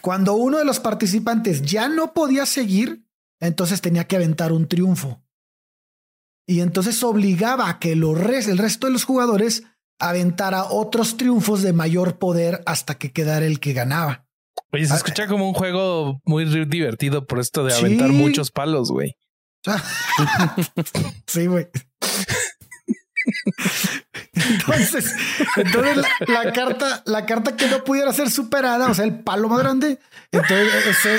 Cuando 0.00 0.34
uno 0.34 0.58
de 0.58 0.64
los 0.64 0.80
participantes 0.80 1.62
ya 1.62 1.88
no 1.88 2.14
podía 2.14 2.46
seguir, 2.46 3.04
entonces 3.40 3.80
tenía 3.80 4.04
que 4.06 4.16
aventar 4.16 4.52
un 4.52 4.66
triunfo. 4.66 5.22
Y 6.46 6.60
entonces 6.60 7.02
obligaba 7.02 7.68
a 7.68 7.78
que 7.78 7.94
res- 7.94 8.48
el 8.48 8.56
resto 8.58 8.86
de 8.86 8.94
los 8.94 9.04
jugadores 9.04 9.64
aventara 10.00 10.64
otros 10.64 11.16
triunfos 11.16 11.60
de 11.62 11.72
mayor 11.72 12.18
poder 12.18 12.62
hasta 12.64 12.94
que 12.96 13.12
quedara 13.12 13.44
el 13.44 13.60
que 13.60 13.74
ganaba. 13.74 14.24
Oye, 14.72 14.86
se 14.86 14.92
Ah, 14.94 14.96
escucha 14.96 15.26
como 15.26 15.46
un 15.48 15.54
juego 15.54 16.20
muy 16.24 16.44
divertido 16.66 17.26
por 17.26 17.38
esto 17.40 17.64
de 17.64 17.72
Sí. 17.72 17.80
aventar 17.84 18.10
muchos 18.10 18.50
palos, 18.50 18.90
güey. 18.90 19.14
sí, 21.26 21.46
güey. 21.46 21.68
Entonces, 24.34 25.14
entonces 25.56 25.96
la, 25.96 26.08
la 26.44 26.52
carta, 26.52 27.02
la 27.06 27.26
carta 27.26 27.56
que 27.56 27.66
no 27.66 27.82
pudiera 27.84 28.12
ser 28.12 28.30
superada, 28.30 28.88
o 28.90 28.94
sea, 28.94 29.04
el 29.04 29.20
palo 29.20 29.48
más 29.48 29.58
grande, 29.58 29.98
entonces 30.30 30.86
ese, 30.86 31.18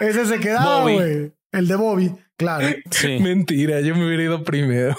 ese 0.00 0.26
se 0.26 0.38
quedaba, 0.40 0.80
Bobby. 0.80 0.94
güey. 0.94 1.32
El 1.52 1.66
de 1.66 1.76
Bobby, 1.76 2.14
claro. 2.36 2.68
Sí. 2.90 3.18
Mentira, 3.20 3.80
yo 3.80 3.94
me 3.96 4.06
hubiera 4.06 4.22
ido 4.22 4.44
primero. 4.44 4.96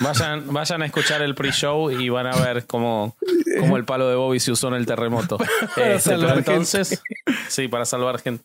Vayan, 0.00 0.52
vayan 0.52 0.82
a 0.82 0.86
escuchar 0.86 1.22
el 1.22 1.34
pre-show 1.34 1.90
y 1.90 2.08
van 2.08 2.26
a 2.26 2.36
ver 2.36 2.66
cómo, 2.66 3.16
cómo 3.60 3.76
el 3.76 3.84
palo 3.84 4.08
de 4.08 4.16
Bobby 4.16 4.40
se 4.40 4.52
usó 4.52 4.68
en 4.68 4.74
el 4.74 4.86
terremoto. 4.86 5.38
Este, 5.76 6.00
salvar 6.00 6.28
pero 6.28 6.38
entonces, 6.38 7.02
sí, 7.48 7.68
para 7.68 7.84
salvar 7.84 8.20
gente. 8.20 8.44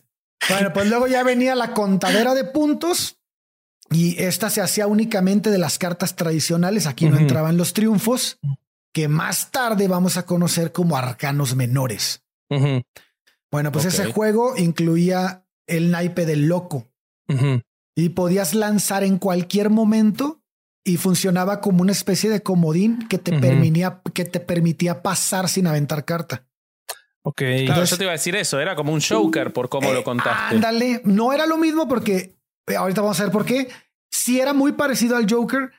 Bueno, 0.49 0.73
pues 0.73 0.87
luego 0.89 1.07
ya 1.07 1.23
venía 1.23 1.55
la 1.55 1.73
contadera 1.73 2.33
de 2.33 2.43
puntos 2.43 3.17
y 3.91 4.21
esta 4.23 4.49
se 4.49 4.61
hacía 4.61 4.87
únicamente 4.87 5.49
de 5.51 5.57
las 5.57 5.77
cartas 5.77 6.15
tradicionales. 6.15 6.87
Aquí 6.87 7.07
no 7.09 7.17
entraban 7.17 7.57
los 7.57 7.73
triunfos, 7.73 8.39
que 8.93 9.07
más 9.07 9.51
tarde 9.51 9.87
vamos 9.87 10.17
a 10.17 10.25
conocer 10.25 10.71
como 10.71 10.97
arcanos 10.97 11.55
menores. 11.55 12.23
Bueno, 13.51 13.71
pues 13.71 13.85
ese 13.85 14.05
juego 14.11 14.55
incluía 14.57 15.45
el 15.67 15.91
naipe 15.91 16.25
del 16.25 16.47
loco 16.47 16.87
y 17.95 18.09
podías 18.09 18.53
lanzar 18.53 19.03
en 19.03 19.17
cualquier 19.17 19.69
momento 19.69 20.41
y 20.83 20.97
funcionaba 20.97 21.61
como 21.61 21.81
una 21.81 21.91
especie 21.91 22.29
de 22.29 22.41
comodín 22.41 23.07
que 23.07 23.17
te 23.19 23.37
permitía 23.39 24.01
que 24.13 24.25
te 24.25 24.39
permitía 24.39 25.01
pasar 25.03 25.47
sin 25.47 25.67
aventar 25.67 26.05
carta. 26.05 26.47
Ok. 27.23 27.37
Claro, 27.37 27.55
Entonces- 27.59 27.89
yo 27.91 27.97
te 27.97 28.03
iba 28.05 28.11
a 28.11 28.15
decir 28.17 28.35
eso, 28.35 28.59
era 28.59 28.75
como 28.75 28.91
un 28.93 28.99
Joker 29.01 29.53
por 29.53 29.69
cómo 29.69 29.89
Eh, 29.91 29.93
lo 29.93 30.03
contaste. 30.03 30.55
Ándale, 30.55 31.01
no 31.05 31.33
era 31.33 31.45
lo 31.45 31.57
mismo 31.57 31.87
porque 31.87 32.15
eh, 32.17 32.35
ahorita 32.67 33.01
vamos 33.01 33.19
a 33.19 33.23
ver 33.23 33.31
por 33.31 33.45
qué. 33.45 33.69
Si 34.11 34.39
era 34.39 34.53
muy 34.53 34.73
parecido 34.73 35.15
al 35.17 35.31
Joker 35.31 35.71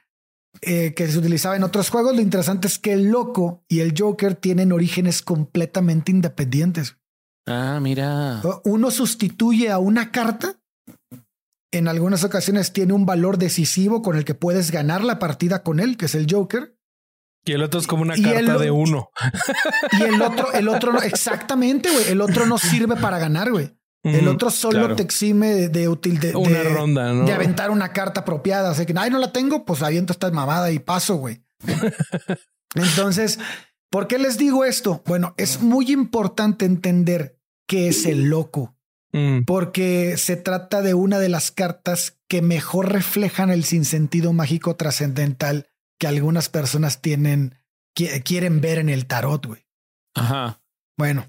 eh, 0.61 0.93
que 0.95 1.09
se 1.09 1.19
utilizaba 1.19 1.57
en 1.57 1.65
otros 1.65 1.89
juegos. 1.91 2.15
Lo 2.15 2.21
interesante 2.21 2.69
es 2.69 2.79
que 2.79 2.93
el 2.93 3.05
loco 3.11 3.65
y 3.69 3.81
el 3.81 3.95
Joker 3.97 4.35
tienen 4.35 4.73
orígenes 4.73 5.23
completamente 5.23 6.13
independientes. 6.13 6.97
Ah, 7.47 7.79
mira. 7.81 8.43
Uno 8.65 8.91
sustituye 8.91 9.71
a 9.71 9.79
una 9.79 10.13
carta. 10.13 10.61
En 11.73 11.89
algunas 11.89 12.23
ocasiones 12.23 12.73
tiene 12.75 12.93
un 12.93 13.07
valor 13.07 13.39
decisivo 13.39 14.03
con 14.03 14.17
el 14.17 14.25
que 14.27 14.35
puedes 14.35 14.71
ganar 14.71 15.03
la 15.05 15.19
partida 15.19 15.63
con 15.63 15.81
él, 15.81 15.97
que 15.97 16.05
es 16.05 16.15
el 16.15 16.27
Joker. 16.31 16.77
Y 17.45 17.53
el 17.53 17.63
otro 17.63 17.81
es 17.81 17.87
como 17.87 18.03
una 18.03 18.17
Y 18.17 18.23
carta 18.23 18.39
el- 18.55 18.59
de 18.61 18.71
uno. 18.71 19.09
Y 19.99 20.03
el 20.03 20.21
otro, 20.21 20.53
el 20.53 20.69
otro 20.69 20.93
no, 20.93 21.01
exactamente, 21.01 21.91
güey. 21.91 22.09
El 22.11 22.21
otro 22.21 22.45
no 22.47 22.59
sirve 22.59 22.95
para 22.97 23.19
ganar, 23.19 23.51
güey. 23.51 23.75
El 24.05 24.27
otro 24.29 24.51
solo 24.51 24.79
claro. 24.81 24.97
te 24.97 25.03
exime 25.05 25.51
de, 25.55 25.69
de 25.69 25.89
útil 25.89 26.19
de, 26.19 26.35
Una 26.35 26.59
de- 26.63 26.69
ronda, 26.75 27.13
¿no? 27.13 27.25
de 27.25 27.33
aventar 27.33 27.71
una 27.71 27.93
carta 27.93 28.23
apropiada. 28.23 28.71
Así 28.71 28.85
que, 28.85 28.95
ay, 28.97 29.11
no 29.11 29.19
la 29.19 29.31
tengo, 29.33 29.65
pues 29.65 29.81
aviento 29.83 30.13
esta 30.13 30.31
mamada 30.33 30.71
y 30.73 30.79
paso, 30.81 31.17
güey. 31.17 31.43
Entonces, 32.75 33.39
¿por 33.91 34.09
qué 34.09 34.19
les 34.19 34.39
digo 34.39 34.65
esto? 34.65 35.03
Bueno, 35.07 35.35
es 35.37 35.61
muy 35.61 35.91
importante 35.93 36.65
entender 36.65 37.39
qué 37.69 37.89
es 37.89 38.07
el 38.07 38.25
loco, 38.25 38.77
Mm, 39.15 39.45
porque 39.45 40.17
se 40.17 40.37
trata 40.37 40.81
de 40.81 40.95
una 40.95 41.19
de 41.19 41.29
las 41.29 41.51
cartas 41.51 42.19
que 42.29 42.41
mejor 42.41 42.91
reflejan 42.93 43.51
el 43.51 43.63
sinsentido 43.65 44.33
mágico 44.33 44.75
trascendental 44.75 45.69
que 46.01 46.07
algunas 46.07 46.49
personas 46.49 47.03
tienen, 47.03 47.55
qui- 47.95 48.23
quieren 48.23 48.63
ver 48.63 48.79
en 48.79 48.89
el 48.89 49.05
tarot, 49.05 49.45
güey. 49.47 49.67
Ajá. 50.15 50.63
Bueno, 50.97 51.27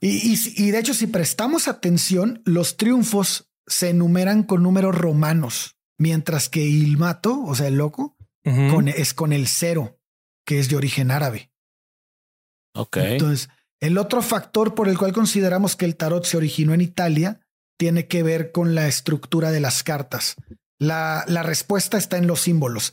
y, 0.00 0.36
y 0.56 0.70
de 0.70 0.78
hecho, 0.78 0.94
si 0.94 1.06
prestamos 1.06 1.68
atención, 1.68 2.42
los 2.44 2.76
triunfos 2.76 3.50
se 3.66 3.90
enumeran 3.90 4.42
con 4.42 4.62
números 4.62 4.96
romanos, 4.96 5.76
mientras 5.98 6.48
que 6.48 6.64
il 6.64 6.98
mato, 6.98 7.40
o 7.44 7.54
sea, 7.54 7.68
el 7.68 7.76
loco, 7.76 8.16
con- 8.70 8.88
es 8.88 9.14
con 9.14 9.32
el 9.32 9.46
cero, 9.46 10.00
que 10.44 10.58
es 10.58 10.68
de 10.68 10.76
origen 10.76 11.10
árabe. 11.10 11.52
Ok. 12.74 12.96
Entonces, 12.98 13.48
el 13.80 13.98
otro 13.98 14.22
factor 14.22 14.74
por 14.74 14.88
el 14.88 14.98
cual 14.98 15.12
consideramos 15.12 15.76
que 15.76 15.84
el 15.84 15.96
tarot 15.96 16.24
se 16.24 16.36
originó 16.36 16.74
en 16.74 16.80
Italia 16.80 17.40
tiene 17.78 18.06
que 18.06 18.22
ver 18.22 18.52
con 18.52 18.74
la 18.74 18.86
estructura 18.88 19.50
de 19.50 19.60
las 19.60 19.82
cartas. 19.82 20.36
La, 20.78 21.24
la 21.26 21.42
respuesta 21.42 21.98
está 21.98 22.16
en 22.16 22.26
los 22.26 22.40
símbolos. 22.40 22.92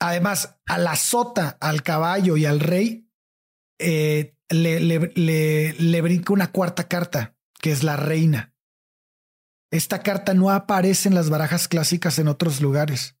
Además, 0.00 0.56
a 0.66 0.78
la 0.78 0.96
sota, 0.96 1.56
al 1.60 1.82
caballo 1.82 2.36
y 2.36 2.44
al 2.46 2.60
rey, 2.60 3.10
eh, 3.78 4.35
le, 4.48 4.80
le, 4.80 5.72
le, 5.72 6.00
brinca 6.00 6.32
una 6.32 6.52
cuarta 6.52 6.88
carta, 6.88 7.36
que 7.60 7.72
es 7.72 7.82
la 7.82 7.96
reina. 7.96 8.54
Esta 9.70 10.02
carta 10.02 10.34
no 10.34 10.50
aparece 10.50 11.08
en 11.08 11.14
las 11.14 11.30
barajas 11.30 11.68
clásicas 11.68 12.18
en 12.18 12.28
otros 12.28 12.60
lugares. 12.60 13.16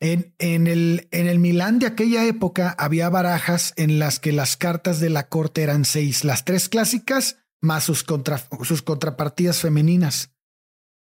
En, 0.00 0.34
en, 0.38 0.66
el, 0.66 1.08
en 1.10 1.28
el 1.28 1.38
Milán 1.38 1.78
de 1.78 1.86
aquella 1.86 2.24
época 2.24 2.74
había 2.78 3.08
barajas 3.10 3.74
en 3.76 3.98
las 3.98 4.18
que 4.18 4.32
las 4.32 4.56
cartas 4.56 4.98
de 4.98 5.10
la 5.10 5.28
corte 5.28 5.62
eran 5.62 5.84
seis, 5.84 6.24
las 6.24 6.44
tres 6.44 6.68
clásicas 6.68 7.36
más 7.60 7.84
sus, 7.84 8.02
contra, 8.02 8.42
sus 8.62 8.82
contrapartidas 8.82 9.60
femeninas. 9.60 10.32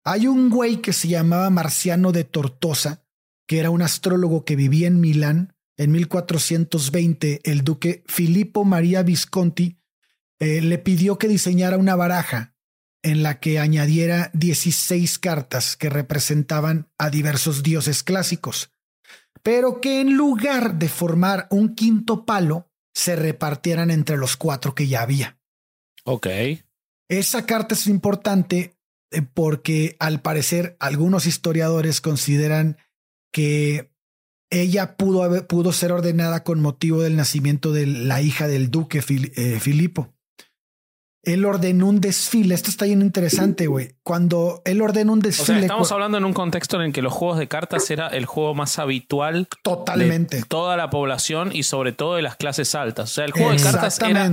Hay 0.04 0.26
un 0.26 0.48
güey 0.48 0.80
que 0.80 0.92
se 0.92 1.08
llamaba 1.08 1.50
Marciano 1.50 2.12
de 2.12 2.24
Tortosa, 2.24 3.04
que 3.46 3.58
era 3.58 3.70
un 3.70 3.82
astrólogo 3.82 4.44
que 4.44 4.56
vivía 4.56 4.88
en 4.88 5.00
Milán. 5.00 5.54
En 5.80 5.92
1420, 5.92 7.40
el 7.42 7.64
duque 7.64 8.04
Filippo 8.06 8.66
María 8.66 9.02
Visconti 9.02 9.78
eh, 10.38 10.60
le 10.60 10.76
pidió 10.76 11.16
que 11.16 11.26
diseñara 11.26 11.78
una 11.78 11.96
baraja 11.96 12.54
en 13.02 13.22
la 13.22 13.40
que 13.40 13.58
añadiera 13.58 14.30
16 14.34 15.18
cartas 15.18 15.78
que 15.78 15.88
representaban 15.88 16.90
a 16.98 17.08
diversos 17.08 17.62
dioses 17.62 18.02
clásicos. 18.02 18.70
pero 19.42 19.80
que 19.80 20.02
en 20.02 20.18
lugar 20.18 20.74
de 20.78 20.90
formar 20.90 21.46
un 21.50 21.74
quinto 21.74 22.26
palo, 22.26 22.70
se 22.92 23.16
repartieran 23.16 23.90
entre 23.90 24.18
los 24.18 24.36
cuatro 24.36 24.74
que 24.74 24.86
ya 24.86 25.00
había. 25.00 25.40
Ok. 26.04 26.26
Esa 27.08 27.46
carta 27.46 27.74
es 27.74 27.86
importante 27.86 28.76
eh, 29.10 29.22
porque 29.22 29.96
al 29.98 30.20
parecer 30.20 30.76
algunos 30.78 31.24
historiadores 31.24 32.02
consideran 32.02 32.76
que 33.32 33.89
ella 34.50 34.96
pudo, 34.96 35.22
haber, 35.22 35.46
pudo 35.46 35.72
ser 35.72 35.92
ordenada 35.92 36.42
con 36.42 36.60
motivo 36.60 37.02
del 37.02 37.16
nacimiento 37.16 37.72
de 37.72 37.86
la 37.86 38.20
hija 38.20 38.48
del 38.48 38.70
duque 38.70 38.98
eh, 38.98 39.60
Filipo. 39.60 40.12
Él 41.22 41.44
ordenó 41.44 41.86
un 41.86 42.00
desfile. 42.00 42.54
Esto 42.54 42.70
está 42.70 42.86
bien 42.86 43.02
interesante, 43.02 43.66
güey. 43.66 43.94
Cuando 44.02 44.62
él 44.64 44.80
ordenó 44.80 45.12
un 45.12 45.20
desfile. 45.20 45.60
estamos 45.60 45.92
hablando 45.92 46.16
en 46.16 46.24
un 46.24 46.32
contexto 46.32 46.76
en 46.76 46.82
el 46.82 46.92
que 46.92 47.02
los 47.02 47.12
juegos 47.12 47.38
de 47.38 47.46
cartas 47.46 47.90
era 47.90 48.08
el 48.08 48.24
juego 48.24 48.54
más 48.54 48.78
habitual. 48.78 49.46
Totalmente. 49.62 50.38
De 50.38 50.42
toda 50.44 50.78
la 50.78 50.88
población 50.88 51.50
y 51.52 51.64
sobre 51.64 51.92
todo 51.92 52.16
de 52.16 52.22
las 52.22 52.36
clases 52.36 52.74
altas. 52.74 53.10
O 53.10 53.14
sea, 53.14 53.26
el 53.26 53.32
juego 53.32 53.50
de 53.50 53.58
cartas 53.58 54.00
era 54.00 54.30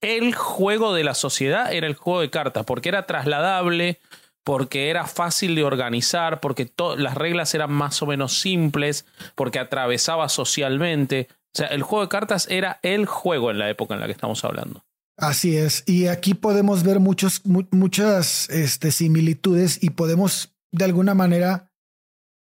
el 0.00 0.34
juego 0.34 0.94
de 0.94 1.04
la 1.04 1.14
sociedad, 1.14 1.72
era 1.72 1.86
el 1.86 1.94
juego 1.94 2.20
de 2.20 2.30
cartas, 2.30 2.64
porque 2.64 2.88
era 2.88 3.06
trasladable, 3.06 3.98
porque 4.44 4.90
era 4.90 5.06
fácil 5.06 5.54
de 5.54 5.64
organizar, 5.64 6.40
porque 6.40 6.72
las 6.96 7.14
reglas 7.14 7.54
eran 7.54 7.72
más 7.72 8.02
o 8.02 8.06
menos 8.06 8.38
simples, 8.38 9.06
porque 9.34 9.58
atravesaba 9.58 10.28
socialmente. 10.28 11.28
O 11.54 11.58
sea, 11.58 11.66
el 11.68 11.82
juego 11.82 12.04
de 12.04 12.08
cartas 12.08 12.46
era 12.48 12.78
el 12.82 13.06
juego 13.06 13.50
en 13.50 13.58
la 13.58 13.68
época 13.68 13.94
en 13.94 14.00
la 14.00 14.06
que 14.06 14.12
estamos 14.12 14.44
hablando. 14.44 14.84
Así 15.16 15.56
es. 15.56 15.84
Y 15.86 16.06
aquí 16.06 16.34
podemos 16.34 16.82
ver 16.82 16.98
muchos, 16.98 17.42
muchas 17.44 18.48
este, 18.48 18.90
similitudes 18.90 19.82
y 19.82 19.90
podemos 19.90 20.54
de 20.72 20.84
alguna 20.84 21.14
manera 21.14 21.70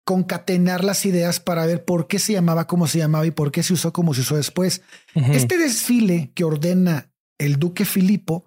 concatenar 0.06 0.84
las 0.84 1.06
ideas 1.06 1.40
para 1.40 1.66
ver 1.66 1.84
por 1.86 2.08
qué 2.08 2.20
se 2.20 2.34
llamaba 2.34 2.68
como 2.68 2.88
se 2.88 3.00
llamaba 3.00 3.26
y 3.26 3.32
por 3.32 3.52
qué 3.52 3.64
se 3.64 3.74
usó 3.74 3.94
como 3.94 4.14
se 4.14 4.22
usó 4.22 4.36
después. 4.36 4.82
Este 5.14 5.58
desfile 5.58 6.32
que 6.34 6.44
ordena 6.44 7.12
el 7.38 7.58
duque 7.58 7.86
Filipo 7.86 8.46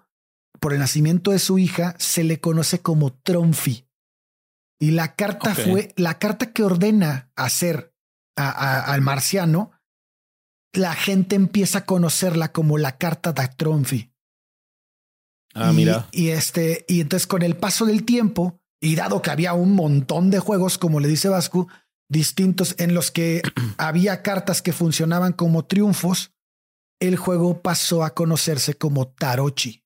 por 0.59 0.73
el 0.73 0.79
nacimiento 0.79 1.31
de 1.31 1.39
su 1.39 1.57
hija 1.57 1.95
se 1.97 2.23
le 2.23 2.39
conoce 2.39 2.79
como 2.79 3.13
Tronfi. 3.13 3.87
Y 4.79 4.91
la 4.91 5.15
carta 5.15 5.55
fue 5.55 5.93
la 5.97 6.19
carta 6.19 6.51
que 6.53 6.63
ordena 6.63 7.31
hacer 7.35 7.93
al 8.35 9.01
marciano 9.01 9.71
la 10.73 10.93
gente 10.93 11.35
empieza 11.35 11.79
a 11.79 11.85
conocerla 11.85 12.51
como 12.51 12.77
la 12.77 12.97
carta 12.97 13.33
de 13.33 13.47
Tronfi. 13.47 14.11
Ah, 15.53 15.73
mira. 15.73 16.07
Y 16.11 16.29
este, 16.29 16.85
y 16.87 17.01
entonces 17.01 17.27
con 17.27 17.41
el 17.41 17.57
paso 17.57 17.85
del 17.85 18.05
tiempo, 18.05 18.59
y 18.79 18.95
dado 18.95 19.21
que 19.21 19.31
había 19.31 19.53
un 19.53 19.73
montón 19.73 20.29
de 20.29 20.39
juegos, 20.39 20.77
como 20.77 20.99
le 20.99 21.07
dice 21.07 21.29
Vasco, 21.29 21.67
distintos 22.09 22.75
en 22.77 22.93
los 22.93 23.11
que 23.11 23.41
había 23.77 24.21
cartas 24.21 24.61
que 24.61 24.73
funcionaban 24.73 25.33
como 25.33 25.65
triunfos, 25.65 26.31
el 26.99 27.17
juego 27.17 27.61
pasó 27.61 28.03
a 28.03 28.13
conocerse 28.13 28.75
como 28.75 29.07
Tarochi. 29.07 29.83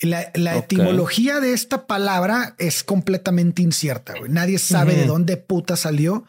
La, 0.00 0.56
etimología 0.56 1.40
de 1.40 1.52
esta 1.52 1.86
palabra 1.86 2.54
es 2.58 2.84
completamente 2.84 3.62
incierta. 3.62 4.14
Nadie 4.28 4.58
sabe 4.58 4.94
de 4.94 5.06
dónde 5.06 5.36
puta 5.36 5.76
salió. 5.76 6.24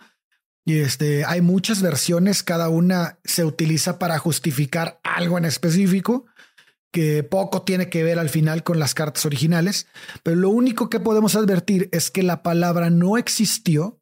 Y 0.65 0.79
este, 0.79 1.25
hay 1.25 1.41
muchas 1.41 1.81
versiones, 1.81 2.43
cada 2.43 2.69
una 2.69 3.19
se 3.23 3.43
utiliza 3.43 3.97
para 3.97 4.19
justificar 4.19 4.99
algo 5.03 5.37
en 5.37 5.45
específico 5.45 6.25
que 6.91 7.23
poco 7.23 7.61
tiene 7.61 7.89
que 7.89 8.03
ver 8.03 8.19
al 8.19 8.29
final 8.29 8.63
con 8.63 8.79
las 8.79 8.93
cartas 8.95 9.25
originales, 9.25 9.87
pero 10.23 10.35
lo 10.35 10.49
único 10.49 10.89
que 10.89 10.99
podemos 10.99 11.35
advertir 11.35 11.87
es 11.91 12.09
que 12.09 12.23
la 12.23 12.41
palabra 12.41 12.89
no 12.89 13.17
existió 13.17 13.99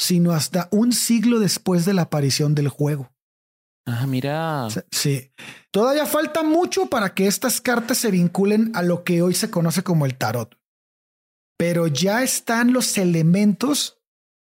sino 0.00 0.32
hasta 0.32 0.66
un 0.70 0.94
siglo 0.94 1.40
después 1.40 1.84
de 1.84 1.92
la 1.92 2.02
aparición 2.02 2.54
del 2.54 2.68
juego. 2.68 3.12
Ah, 3.86 4.06
mira. 4.06 4.68
Sí. 4.90 5.32
Todavía 5.70 6.06
falta 6.06 6.42
mucho 6.42 6.86
para 6.86 7.14
que 7.14 7.26
estas 7.26 7.60
cartas 7.60 7.98
se 7.98 8.10
vinculen 8.10 8.72
a 8.74 8.82
lo 8.82 9.04
que 9.04 9.22
hoy 9.22 9.34
se 9.34 9.50
conoce 9.50 9.82
como 9.82 10.06
el 10.06 10.16
tarot. 10.16 10.56
Pero 11.56 11.86
ya 11.86 12.22
están 12.22 12.72
los 12.72 12.96
elementos 12.98 13.98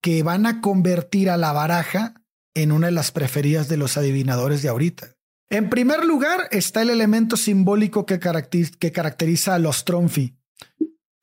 que 0.01 0.23
van 0.23 0.45
a 0.45 0.61
convertir 0.61 1.29
a 1.29 1.37
la 1.37 1.51
baraja 1.53 2.13
en 2.53 2.71
una 2.71 2.87
de 2.87 2.93
las 2.93 3.11
preferidas 3.11 3.67
de 3.67 3.77
los 3.77 3.97
adivinadores 3.97 4.61
de 4.61 4.69
ahorita. 4.69 5.15
En 5.49 5.69
primer 5.69 6.03
lugar 6.05 6.47
está 6.51 6.81
el 6.81 6.89
elemento 6.89 7.37
simbólico 7.37 8.05
que, 8.05 8.19
caracteriza, 8.19 9.55
a 9.55 9.59
los 9.59 9.85
Tronfi, 9.85 10.35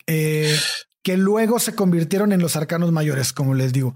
eh, 0.06 0.56
que 1.02 1.16
luego 1.16 1.58
se 1.58 1.74
convirtieron 1.74 2.32
en 2.32 2.40
los 2.40 2.56
arcanos 2.56 2.92
mayores, 2.92 3.32
como 3.32 3.54
les 3.54 3.72
digo, 3.72 3.94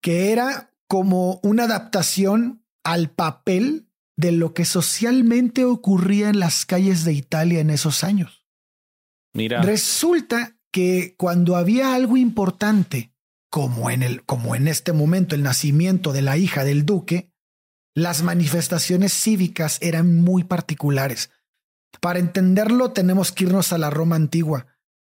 que 0.00 0.32
era 0.32 0.74
como 0.88 1.40
una 1.42 1.64
adaptación 1.64 2.61
al 2.84 3.10
papel 3.10 3.88
de 4.16 4.32
lo 4.32 4.54
que 4.54 4.64
socialmente 4.64 5.64
ocurría 5.64 6.28
en 6.28 6.38
las 6.38 6.66
calles 6.66 7.04
de 7.04 7.12
Italia 7.12 7.60
en 7.60 7.70
esos 7.70 8.04
años. 8.04 8.46
Mira. 9.34 9.62
Resulta 9.62 10.58
que 10.70 11.14
cuando 11.16 11.56
había 11.56 11.94
algo 11.94 12.16
importante 12.16 13.14
como 13.50 13.90
en, 13.90 14.02
el, 14.02 14.24
como 14.24 14.56
en 14.56 14.66
este 14.66 14.92
momento 14.92 15.34
el 15.34 15.42
nacimiento 15.42 16.12
de 16.12 16.22
la 16.22 16.38
hija 16.38 16.64
del 16.64 16.86
duque, 16.86 17.30
las 17.94 18.22
manifestaciones 18.22 19.12
cívicas 19.12 19.78
eran 19.82 20.20
muy 20.22 20.44
particulares. 20.44 21.30
Para 22.00 22.18
entenderlo 22.18 22.92
tenemos 22.92 23.32
que 23.32 23.44
irnos 23.44 23.72
a 23.72 23.78
la 23.78 23.90
Roma 23.90 24.16
antigua. 24.16 24.66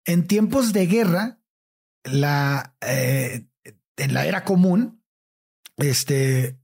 En 0.05 0.25
tiempos 0.25 0.73
de 0.73 0.87
guerra, 0.87 1.39
la, 2.03 2.75
eh, 2.81 3.45
en 3.97 4.13
la 4.13 4.25
era 4.25 4.43
común, 4.43 5.03
este, 5.77 6.59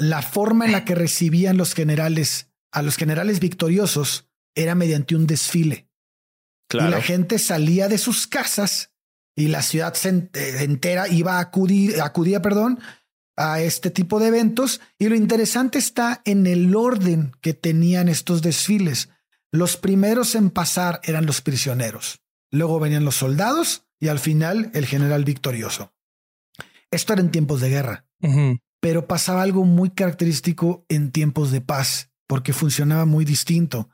la 0.00 0.22
forma 0.22 0.66
en 0.66 0.72
la 0.72 0.84
que 0.84 0.94
recibían 0.94 1.56
los 1.56 1.74
generales 1.74 2.48
a 2.72 2.82
los 2.82 2.96
generales 2.96 3.40
victoriosos 3.40 4.28
era 4.54 4.74
mediante 4.74 5.16
un 5.16 5.26
desfile. 5.26 5.88
Claro. 6.68 6.88
Y 6.88 6.92
la 6.92 7.02
gente 7.02 7.38
salía 7.38 7.88
de 7.88 7.98
sus 7.98 8.26
casas 8.26 8.92
y 9.36 9.48
la 9.48 9.62
ciudad 9.62 9.94
entera 10.04 11.08
iba 11.08 11.38
a 11.38 11.40
acudir, 11.40 12.00
acudía, 12.00 12.42
perdón, 12.42 12.80
a 13.36 13.60
este 13.60 13.90
tipo 13.90 14.20
de 14.20 14.28
eventos. 14.28 14.80
Y 14.98 15.08
lo 15.08 15.16
interesante 15.16 15.78
está 15.78 16.22
en 16.24 16.46
el 16.46 16.74
orden 16.76 17.32
que 17.40 17.54
tenían 17.54 18.08
estos 18.08 18.42
desfiles. 18.42 19.08
Los 19.50 19.76
primeros 19.76 20.34
en 20.34 20.50
pasar 20.50 21.00
eran 21.02 21.26
los 21.26 21.40
prisioneros. 21.40 22.22
Luego 22.50 22.78
venían 22.78 23.04
los 23.04 23.16
soldados 23.16 23.84
y 23.98 24.08
al 24.08 24.18
final 24.18 24.70
el 24.74 24.86
general 24.86 25.24
victorioso. 25.24 25.92
Esto 26.90 27.12
era 27.12 27.22
en 27.22 27.30
tiempos 27.30 27.60
de 27.60 27.68
guerra, 27.68 28.06
pero 28.80 29.06
pasaba 29.06 29.42
algo 29.42 29.64
muy 29.64 29.90
característico 29.90 30.84
en 30.88 31.12
tiempos 31.12 31.50
de 31.50 31.60
paz, 31.60 32.10
porque 32.26 32.52
funcionaba 32.52 33.04
muy 33.04 33.24
distinto. 33.24 33.90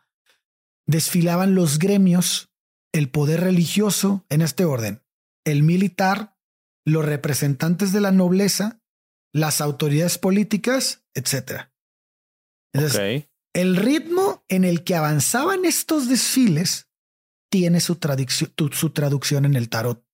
Desfilaban 0.87 1.55
los 1.55 1.79
gremios, 1.79 2.51
el 2.93 3.11
poder 3.11 3.41
religioso 3.41 4.25
en 4.29 4.43
este 4.43 4.65
orden, 4.65 5.03
el 5.45 5.63
militar, 5.63 6.37
los 6.85 7.05
representantes 7.05 7.93
de 7.93 8.01
la 8.01 8.13
nobleza, 8.13 8.81
las 9.33 9.61
autoridades 9.61 10.19
políticas, 10.19 11.05
etc. 11.15 11.69
el 13.53 13.77
ritmo 13.77 14.45
en 14.49 14.65
el 14.65 14.85
que 14.85 14.95
avanzaban 14.95 15.65
estos 15.65 16.09
desfiles 16.09 16.89
tiene 17.51 17.81
su, 17.81 17.99
su 18.73 18.91
traducción 18.91 19.45
en 19.45 19.57
el 19.57 19.69
tarot. 19.69 20.05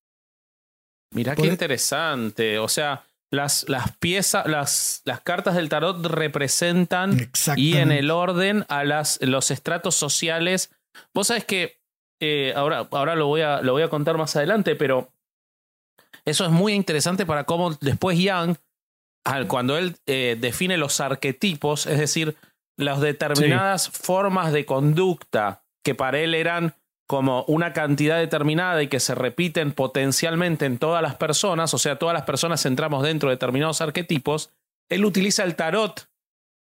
Mira 1.12 1.36
qué 1.36 1.46
interesante. 1.46 2.58
O 2.58 2.68
sea, 2.68 3.04
las, 3.32 3.68
las 3.68 3.96
piezas, 3.96 4.46
las, 4.46 5.02
las 5.04 5.20
cartas 5.22 5.54
del 5.54 5.70
tarot 5.70 6.04
representan 6.04 7.30
y 7.56 7.78
en 7.78 7.90
el 7.90 8.10
orden 8.10 8.66
a 8.68 8.84
las, 8.84 9.18
los 9.22 9.50
estratos 9.50 9.94
sociales. 9.94 10.70
Vos 11.14 11.28
sabés 11.28 11.44
que 11.46 11.80
eh, 12.20 12.52
ahora, 12.54 12.86
ahora 12.90 13.16
lo, 13.16 13.26
voy 13.26 13.40
a, 13.40 13.62
lo 13.62 13.72
voy 13.72 13.82
a 13.82 13.88
contar 13.88 14.18
más 14.18 14.36
adelante, 14.36 14.76
pero 14.76 15.10
eso 16.26 16.44
es 16.44 16.50
muy 16.50 16.74
interesante 16.74 17.24
para 17.24 17.44
cómo 17.44 17.72
después 17.80 18.18
Young, 18.18 18.56
cuando 19.48 19.78
él 19.78 19.96
eh, 20.06 20.36
define 20.38 20.76
los 20.76 21.00
arquetipos, 21.00 21.86
es 21.86 21.98
decir, 21.98 22.36
las 22.78 23.00
determinadas 23.00 23.88
formas 23.88 24.52
de 24.52 24.66
conducta 24.66 25.64
que 25.82 25.94
para 25.94 26.20
él 26.20 26.34
eran 26.34 26.74
como 27.12 27.44
una 27.44 27.74
cantidad 27.74 28.16
determinada 28.16 28.82
y 28.82 28.88
que 28.88 28.98
se 28.98 29.14
repiten 29.14 29.72
potencialmente 29.72 30.64
en 30.64 30.78
todas 30.78 31.02
las 31.02 31.14
personas, 31.14 31.74
o 31.74 31.78
sea, 31.78 31.98
todas 31.98 32.14
las 32.14 32.22
personas 32.22 32.64
entramos 32.64 33.02
dentro 33.02 33.28
de 33.28 33.34
determinados 33.34 33.82
arquetipos, 33.82 34.48
él 34.88 35.04
utiliza 35.04 35.44
el 35.44 35.54
tarot 35.54 36.08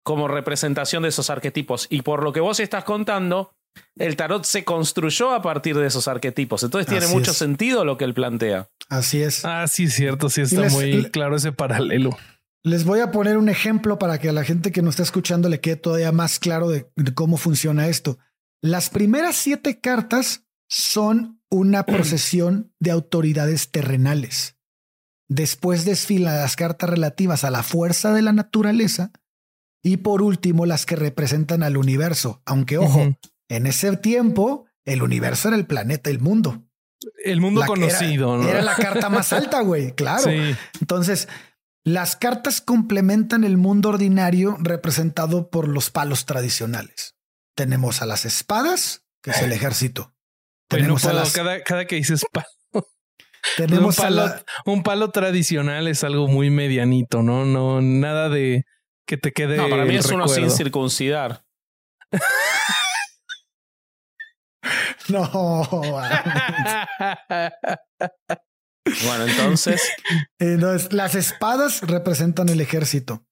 como 0.04 0.28
representación 0.28 1.04
de 1.04 1.10
esos 1.10 1.30
arquetipos. 1.30 1.88
Y 1.89 2.02
por 2.02 2.22
lo 2.22 2.34
que 2.34 2.41
vos 2.41 2.60
estás 2.60 2.84
contando, 2.84 3.54
el 3.95 4.18
tarot 4.18 4.43
se 4.43 4.66
construyó 4.66 5.32
a 5.32 5.41
partir 5.41 5.78
de 5.78 5.88
esos 5.88 6.10
arquetipos. 6.10 6.64
Entonces 6.64 6.86
tiene 6.86 7.08
mucho 7.08 7.32
sentido 7.32 7.86
lo 7.86 7.97
que 7.97 8.04
él 8.04 8.14
plantea. 8.14 8.68
Así 8.89 9.22
es. 9.22 9.45
Ah, 9.45 9.66
sí, 9.70 9.88
cierto. 9.88 10.28
Sí, 10.30 10.41
está 10.41 10.68
muy 10.68 11.10
claro 11.12 11.38
ese 11.38 11.54
paralelo. 11.54 12.18
Les 12.66 12.84
voy 12.84 12.99
a 12.99 13.12
poner 13.12 13.38
un 13.38 13.47
ejemplo 13.47 13.97
para 13.97 14.20
que 14.20 14.28
a 14.28 14.34
la 14.34 14.43
gente 14.43 14.74
que 14.74 14.82
nos 14.82 14.95
está 14.95 15.04
escuchando 15.04 15.47
le 15.47 15.62
quede 15.62 15.78
todavía 15.78 16.12
más 16.12 16.39
claro 16.39 16.68
de, 16.68 16.88
cómo 17.16 17.38
funciona 17.38 17.88
esto. 17.88 18.20
Las 18.62 18.89
primeras 18.89 19.36
siete 19.36 19.80
cartas 19.80 20.45
son 20.70 21.41
una 21.49 21.86
procesión 21.86 22.74
de 22.80 22.91
autoridades 22.91 23.72
terrenales. 23.72 24.57
Después 25.28 25.86
desfilan 25.86 26.36
las 26.36 26.55
cartas 26.55 26.89
relativas 26.89 27.43
a 27.43 27.51
la 27.51 27.64
fuerza 27.64 28.14
de 28.14 28.22
la 28.22 28.34
naturaleza. 28.34 29.12
Y 29.84 29.97
por 29.97 30.22
último, 30.22 30.66
las 30.66 30.86
que 30.86 30.95
representan 30.95 31.64
al 31.64 31.78
universo. 31.78 32.43
Aunque, 32.45 32.78
ojo, 32.78 33.18
en 33.49 33.66
ese 33.66 33.97
tiempo, 33.97 34.66
el 34.86 35.01
universo 35.01 35.47
era 35.47 35.57
el 35.57 35.66
planeta, 35.66 36.09
el 36.09 36.20
mundo. 36.20 36.64
El 37.24 37.41
mundo 37.41 37.64
conocido, 37.66 38.36
era, 38.36 38.43
¿no? 38.43 38.49
Era 38.49 38.62
la 38.62 38.76
carta 38.76 39.09
más 39.09 39.34
alta, 39.34 39.62
güey, 39.62 39.93
claro. 39.95 40.30
Entonces, 40.80 41.28
las 41.84 42.16
cartas 42.16 42.62
complementan 42.62 43.43
el 43.43 43.57
mundo 43.57 43.89
ordinario 43.89 44.55
representado 44.59 45.49
por 45.49 45.68
los 45.68 45.89
palos 45.89 46.26
tradicionales. 46.26 47.16
Tenemos 47.62 48.01
a 48.01 48.07
las 48.07 48.26
espadas, 48.26 49.05
que 49.22 49.30
es 49.30 49.41
el 49.43 49.51
ejército. 49.51 50.16
Tenemos 50.68 51.05
a 51.05 51.14
las... 51.14 51.32
cada, 51.32 51.62
cada 51.62 51.86
que 51.86 51.95
dices 51.95 52.26
palo. 52.34 52.88
Tenemos 53.55 53.99
un 53.99 54.03
palo, 54.03 54.36
un 54.66 54.82
palo 54.82 55.12
tradicional 55.12 55.88
es 55.88 56.03
algo 56.03 56.28
muy 56.28 56.49
medianito, 56.49 57.22
¿no? 57.22 57.45
No, 57.45 57.80
nada 57.80 58.30
de 58.30 58.66
que 59.05 59.18
te 59.18 59.32
quede. 59.32 59.57
No, 59.57 59.70
para 59.70 59.86
mí 59.86 59.95
es 59.95 60.07
uno 60.07 60.28
sin 60.28 60.49
circuncidar. 60.49 61.45
no. 65.09 65.30
bueno, 69.03 69.28
entonces. 69.28 69.88
Entonces, 70.39 70.91
las 70.93 71.14
espadas 71.14 71.82
representan 71.82 72.49
el 72.49 72.59
ejército. 72.59 73.24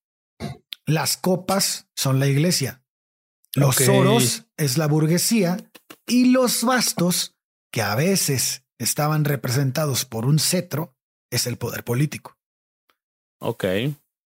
Las 0.85 1.17
copas 1.17 1.87
son 1.95 2.19
la 2.19 2.27
iglesia. 2.27 2.83
Los 3.55 3.87
oros 3.87 4.45
es 4.57 4.77
la 4.77 4.87
burguesía. 4.87 5.57
Y 6.07 6.31
los 6.31 6.63
bastos, 6.63 7.35
que 7.71 7.81
a 7.81 7.95
veces 7.95 8.63
estaban 8.79 9.25
representados 9.25 10.05
por 10.05 10.25
un 10.25 10.39
cetro, 10.39 10.95
es 11.31 11.47
el 11.47 11.57
poder 11.57 11.83
político. 11.83 12.37
Ok. 13.41 13.65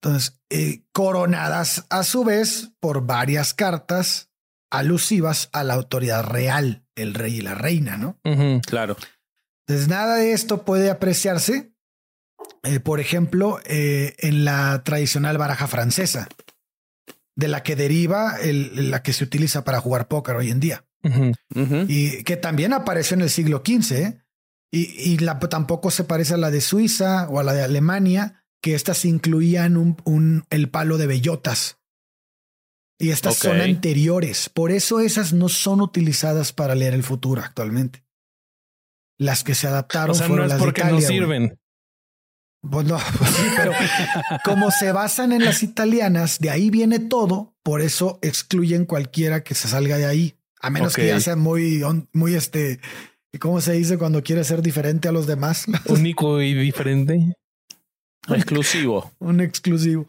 Entonces, 0.02 0.40
eh, 0.50 0.84
coronadas 0.92 1.86
a 1.90 2.04
su 2.04 2.24
vez 2.24 2.72
por 2.80 3.06
varias 3.06 3.54
cartas 3.54 4.30
alusivas 4.72 5.50
a 5.54 5.64
la 5.64 5.74
autoridad 5.76 6.24
real, 6.24 6.86
el 6.96 7.14
rey 7.14 7.38
y 7.38 7.42
la 7.42 7.56
reina, 7.56 7.98
¿no? 7.98 8.20
Claro. 8.66 8.98
Entonces, 9.68 9.88
nada 9.88 10.18
de 10.18 10.34
esto 10.34 10.64
puede 10.64 10.90
apreciarse, 10.90 11.74
eh, 12.64 12.80
por 12.80 13.00
ejemplo, 13.00 13.60
eh, 13.66 14.16
en 14.20 14.46
la 14.46 14.84
tradicional 14.84 15.38
baraja 15.38 15.68
francesa, 15.68 16.28
de 17.38 17.48
la 17.48 17.62
que 17.64 17.76
deriva 17.76 18.36
el, 18.42 18.90
la 18.90 19.04
que 19.04 19.14
se 19.14 19.24
utiliza 19.24 19.64
para 19.64 19.80
jugar 19.80 20.08
póker 20.08 20.36
hoy 20.36 20.50
en 20.50 20.60
día. 20.60 20.86
Y 21.88 22.24
que 22.24 22.36
también 22.36 22.74
apareció 22.74 23.16
en 23.16 23.22
el 23.22 23.30
siglo 23.30 23.64
XV, 23.66 24.16
y, 24.72 24.80
y 25.14 25.18
la, 25.20 25.40
tampoco 25.40 25.92
se 25.92 26.04
parece 26.04 26.34
a 26.34 26.38
la 26.38 26.52
de 26.52 26.60
Suiza 26.60 27.30
o 27.30 27.40
a 27.40 27.44
la 27.44 27.54
de 27.54 27.62
Alemania, 27.62 28.44
que 28.62 28.74
estas 28.74 29.06
incluían 29.06 29.78
un, 29.78 29.96
un, 30.04 30.44
el 30.50 30.70
palo 30.70 30.98
de 30.98 31.08
bellotas. 31.08 31.78
Y 33.00 33.12
estas 33.12 33.36
son 33.36 33.62
anteriores. 33.62 34.50
Por 34.50 34.72
eso 34.72 35.00
esas 35.00 35.32
no 35.32 35.48
son 35.48 35.82
utilizadas 35.82 36.52
para 36.52 36.74
leer 36.74 36.96
el 36.96 37.04
futuro 37.04 37.44
actualmente. 37.44 38.04
Las 39.20 39.44
que 39.44 39.54
se 39.54 39.68
adaptaron 39.68 40.12
o 40.12 40.16
sea, 40.16 40.28
fueron 40.28 40.48
no 40.48 40.54
es 40.54 40.60
las 40.60 40.60
porque 40.60 40.82
de 40.82 40.88
Italia, 40.88 41.08
no 41.08 41.14
sirven. 41.14 41.60
Pues 42.62 42.86
no, 42.86 42.98
pues 43.18 43.32
sí, 43.32 43.44
pero 43.56 43.72
como 44.44 44.72
se 44.72 44.92
basan 44.92 45.32
en 45.32 45.46
las 45.46 45.64
italianas, 45.64 46.40
de 46.40 46.50
ahí 46.50 46.70
viene 46.70 47.00
todo. 47.00 47.56
Por 47.64 47.82
eso 47.82 48.20
excluyen 48.22 48.86
cualquiera 48.86 49.44
que 49.44 49.56
se 49.56 49.68
salga 49.68 49.98
de 49.98 50.06
ahí, 50.06 50.36
a 50.62 50.70
menos 50.70 50.94
okay. 50.94 51.06
que 51.06 51.10
ya 51.10 51.20
sea 51.20 51.36
muy, 51.36 51.84
muy 52.14 52.34
este, 52.34 52.80
¿cómo 53.40 53.62
se 53.62 53.74
dice 53.74 53.98
cuando 53.98 54.24
quiere 54.24 54.44
ser 54.44 54.62
diferente 54.62 55.08
a 55.08 55.12
los 55.12 55.28
demás? 55.28 55.66
Único 55.86 56.42
y 56.42 56.54
diferente. 56.54 57.36
Exclusivo. 58.30 59.12
Un 59.20 59.40
exclusivo. 59.42 60.06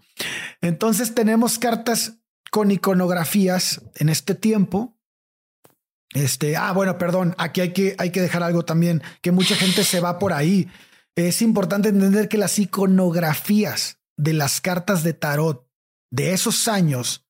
Entonces 0.60 1.14
tenemos 1.14 1.58
cartas 1.58 2.14
con 2.50 2.70
iconografías 2.70 3.82
en 3.96 4.08
este 4.08 4.34
tiempo. 4.34 4.96
Este, 6.14 6.56
ah, 6.56 6.72
bueno, 6.72 6.96
perdón, 6.98 7.34
aquí 7.38 7.60
hay 7.60 7.72
que, 7.72 7.94
hay 7.98 8.10
que 8.10 8.22
dejar 8.22 8.42
algo 8.42 8.64
también, 8.64 9.02
que 9.20 9.30
mucha 9.30 9.54
gente 9.54 9.84
se 9.84 10.00
va 10.00 10.18
por 10.18 10.32
ahí. 10.32 10.68
Es 11.26 11.42
importante 11.42 11.88
entender 11.88 12.28
que 12.28 12.38
las 12.38 12.60
iconografías 12.60 13.98
de 14.16 14.34
las 14.34 14.60
cartas 14.60 15.02
de 15.02 15.14
tarot 15.14 15.68
de 16.12 16.32
esos 16.32 16.68
años 16.68 17.26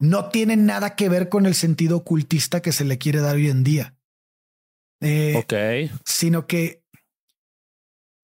no 0.00 0.30
tienen 0.30 0.64
nada 0.64 0.96
que 0.96 1.10
ver 1.10 1.28
con 1.28 1.44
el 1.44 1.54
sentido 1.54 1.98
ocultista 1.98 2.62
que 2.62 2.72
se 2.72 2.86
le 2.86 2.96
quiere 2.96 3.20
dar 3.20 3.36
hoy 3.36 3.50
en 3.50 3.64
día. 3.64 3.98
Eh, 5.02 5.34
ok. 5.36 5.92
Sino 6.06 6.46
que 6.46 6.86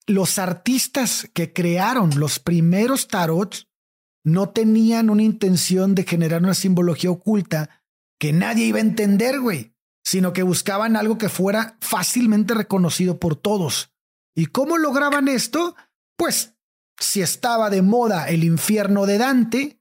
los 0.06 0.38
artistas 0.38 1.28
que 1.34 1.52
crearon 1.52 2.18
los 2.18 2.38
primeros 2.38 3.08
tarots 3.08 3.68
no 4.24 4.48
tenían 4.48 5.10
una 5.10 5.22
intención 5.22 5.94
de 5.94 6.04
generar 6.04 6.42
una 6.42 6.54
simbología 6.54 7.10
oculta 7.10 7.84
que 8.18 8.32
nadie 8.32 8.64
iba 8.64 8.78
a 8.78 8.80
entender, 8.80 9.38
güey, 9.38 9.74
sino 10.02 10.32
que 10.32 10.42
buscaban 10.42 10.96
algo 10.96 11.18
que 11.18 11.28
fuera 11.28 11.76
fácilmente 11.82 12.54
reconocido 12.54 13.20
por 13.20 13.36
todos. 13.36 13.92
¿Y 14.38 14.46
cómo 14.46 14.78
lograban 14.78 15.26
esto? 15.26 15.74
Pues 16.16 16.54
si 16.96 17.22
estaba 17.22 17.70
de 17.70 17.82
moda 17.82 18.28
el 18.28 18.44
infierno 18.44 19.04
de 19.04 19.18
Dante, 19.18 19.80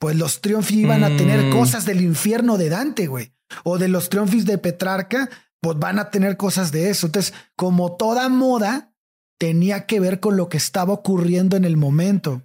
pues 0.00 0.16
los 0.16 0.40
triunfis 0.40 0.78
iban 0.78 1.04
a 1.04 1.14
tener 1.14 1.44
Mm. 1.44 1.52
cosas 1.52 1.84
del 1.84 2.00
infierno 2.00 2.56
de 2.56 2.70
Dante, 2.70 3.06
güey. 3.06 3.34
O 3.64 3.76
de 3.76 3.88
los 3.88 4.08
triunfis 4.08 4.46
de 4.46 4.56
Petrarca, 4.56 5.28
pues 5.60 5.78
van 5.78 5.98
a 5.98 6.08
tener 6.08 6.38
cosas 6.38 6.72
de 6.72 6.88
eso. 6.88 7.04
Entonces, 7.04 7.34
como 7.54 7.96
toda 7.96 8.30
moda, 8.30 8.94
tenía 9.38 9.84
que 9.84 10.00
ver 10.00 10.20
con 10.20 10.38
lo 10.38 10.48
que 10.48 10.56
estaba 10.56 10.94
ocurriendo 10.94 11.58
en 11.58 11.66
el 11.66 11.76
momento. 11.76 12.42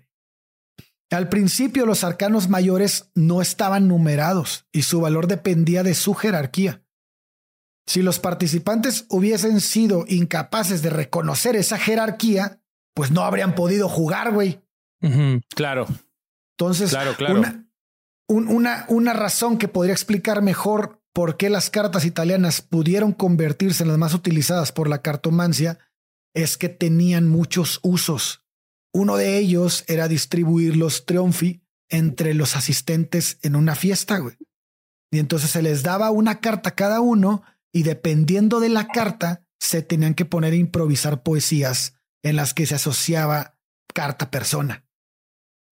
Al 1.10 1.30
principio 1.30 1.86
los 1.86 2.04
arcanos 2.04 2.50
mayores 2.50 3.10
no 3.16 3.42
estaban 3.42 3.88
numerados 3.88 4.66
y 4.74 4.82
su 4.82 5.00
valor 5.00 5.28
dependía 5.28 5.82
de 5.82 5.96
su 5.96 6.14
jerarquía. 6.14 6.84
Si 7.88 8.02
los 8.02 8.20
participantes 8.20 9.06
hubiesen 9.10 9.62
sido 9.62 10.06
incapaces 10.08 10.82
de 10.82 10.90
reconocer 10.90 11.56
esa 11.56 11.78
jerarquía, 11.78 12.62
pues 12.94 13.12
no 13.12 13.22
habrían 13.24 13.56
podido 13.56 13.88
jugar, 13.90 14.34
güey. 14.34 14.62
Claro. 15.56 15.88
Entonces, 16.58 16.90
Claro, 16.90 17.16
claro. 17.16 17.40
Una, 17.40 17.70
un- 18.28 18.48
una, 18.50 18.86
una 18.90 19.14
razón 19.14 19.58
que 19.58 19.68
podría 19.68 19.94
explicar 19.94 20.42
mejor 20.42 21.02
por 21.14 21.38
qué 21.38 21.50
las 21.50 21.70
cartas 21.70 22.04
italianas 22.06 22.62
pudieron 22.62 23.14
convertirse 23.14 23.84
en 23.84 23.90
las 23.90 23.98
más 23.98 24.14
utilizadas 24.14 24.72
por 24.72 24.90
la 24.90 25.02
cartomancia 25.02 25.80
es 26.36 26.58
que 26.58 26.70
tenían 26.70 27.28
muchos 27.30 27.80
usos. 27.84 28.44
Uno 28.94 29.16
de 29.18 29.38
ellos 29.38 29.84
era 29.88 30.08
distribuir 30.08 30.76
los 30.76 31.06
triunfi 31.06 31.62
entre 31.90 32.34
los 32.34 32.56
asistentes 32.56 33.40
en 33.44 33.56
una 33.56 33.76
fiesta, 33.76 34.18
güey. 34.18 34.36
Y 35.12 35.20
entonces 35.20 35.52
se 35.52 35.62
les 35.62 35.84
daba 35.84 36.12
una 36.12 36.40
carta 36.42 36.70
a 36.70 36.76
cada 36.76 37.00
uno 37.00 37.44
y 37.74 37.84
dependiendo 37.84 38.60
de 38.60 38.70
la 38.70 38.88
carta 38.88 39.44
se 39.60 39.82
tenían 39.82 40.14
que 40.14 40.26
poner 40.26 40.54
a 40.54 40.58
improvisar 40.58 41.24
poesías 41.24 41.96
en 42.24 42.36
las 42.36 42.54
que 42.54 42.66
se 42.66 42.76
asociaba 42.76 43.58
carta 43.94 44.30
persona. 44.32 44.86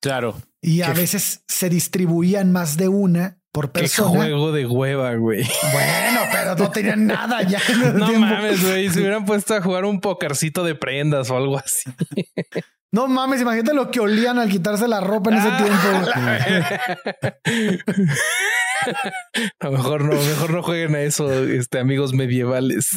Claro. 0.02 0.42
Y 0.62 0.82
a 0.82 0.94
veces 0.94 1.44
se 1.48 1.70
distribuían 1.70 2.52
más 2.52 2.78
de 2.78 2.90
una 2.90 3.42
por 3.56 3.72
Qué 3.72 3.80
persona. 3.82 4.10
juego 4.10 4.52
de 4.52 4.66
hueva, 4.66 5.16
güey. 5.16 5.48
Bueno, 5.72 6.20
pero 6.30 6.56
no 6.58 6.70
tenían 6.72 7.08
nada 7.08 7.42
ya. 7.42 7.62
No 7.94 8.06
tiempo. 8.08 8.20
mames, 8.28 8.62
güey. 8.62 8.90
Se 8.90 9.00
hubieran 9.00 9.24
puesto 9.26 9.56
a 9.56 9.62
jugar 9.62 9.86
un 9.86 10.02
pokercito 10.02 10.66
de 10.66 10.76
prendas 10.76 11.30
o 11.32 11.38
algo 11.38 11.58
así. 11.58 11.90
No 12.92 13.08
mames, 13.08 13.40
imagínate 13.42 13.74
lo 13.74 13.92
que 13.92 14.02
olían 14.02 14.40
al 14.40 14.50
quitarse 14.50 14.90
la 14.90 15.00
ropa 15.00 15.32
en 15.32 15.38
ese 15.38 15.48
Ah, 15.50 15.58
tiempo. 15.58 15.88
A 19.60 19.66
lo 19.68 19.72
mejor 19.72 20.04
no, 20.04 20.14
mejor 20.16 20.50
no 20.52 20.62
jueguen 20.62 20.96
a 20.96 21.02
eso, 21.02 21.32
este, 21.46 21.80
amigos 21.80 22.14
medievales. 22.14 22.90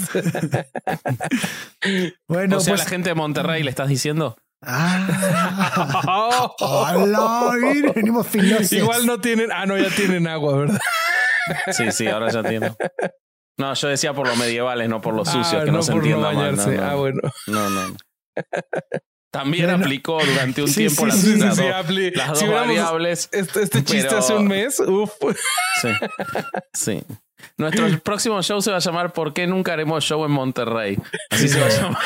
Bueno, 2.28 2.56
o 2.56 2.61
sea, 2.61 2.74
pues. 2.74 2.84
la 2.84 2.90
gente 2.90 3.09
de 3.11 3.14
Monterrey 3.14 3.62
le 3.62 3.70
estás 3.70 3.88
diciendo. 3.88 4.36
Ah, 4.62 6.50
hola, 6.61 7.52
venimos 7.94 8.26
filosos. 8.26 8.72
Igual 8.72 9.06
no 9.06 9.20
tienen, 9.20 9.52
ah, 9.52 9.66
no, 9.66 9.76
ya 9.78 9.88
tienen 9.94 10.26
agua, 10.26 10.56
¿verdad? 10.59 10.80
Sí, 11.72 11.90
sí, 11.92 12.06
ahora 12.09 12.30
ya 12.30 12.40
entiendo. 12.40 12.76
No, 13.59 13.72
yo 13.72 13.88
decía 13.88 14.12
por 14.12 14.26
los 14.28 14.36
medievales, 14.36 14.86
no 14.88 15.00
por 15.00 15.14
los 15.14 15.26
Ah, 15.28 15.32
sucios, 15.32 15.64
que 15.64 15.70
no, 15.72 15.82
se 15.82 15.92
por 15.92 16.00
entienda 16.02 16.26
mal. 16.32 16.34
No, 16.36 16.40
bañarse. 16.42 16.76
no, 16.76 16.82
Ah, 16.84 16.94
bueno. 16.94 17.20
no, 17.46 17.70
no. 17.70 17.96
También 19.32 19.64
Bueno. 19.66 19.82
aplicó 19.84 20.22
durante 20.24 20.61
un 20.62 20.68
Sí, 20.68 20.74
tiempo 20.86 21.02
sí, 21.02 21.06
las, 21.09 21.16
sí, 21.20 21.36
las 21.36 21.56
sí, 21.56 21.62
dos, 21.62 21.72
apli- 21.74 22.12
las 22.14 22.26
si 22.26 22.32
dos 22.32 22.42
hubiéramos- 22.42 22.66
variables. 22.66 23.28
Este, 23.32 23.62
este 23.62 23.84
chiste 23.84 24.09
Pero- 24.09 24.18
hace 24.18 24.34
un 24.34 24.46
mes, 24.48 24.78
uf. 24.80 25.11
Sí. 25.80 25.88
Sí. 26.74 27.02
Nuestro 27.57 27.86
próximo 28.03 28.43
show 28.43 28.61
se 28.61 28.70
va 28.70 28.76
a 28.76 28.80
llamar 28.80 29.12
¿Por 29.12 29.32
qué 29.32 29.47
nunca 29.47 29.72
haremos 29.72 30.05
show 30.05 30.24
en 30.24 30.30
Monterrey? 30.30 30.99
Así 31.30 31.49
se 31.49 31.61
va 31.61 31.66
a 31.66 31.70
llamar. 31.70 31.99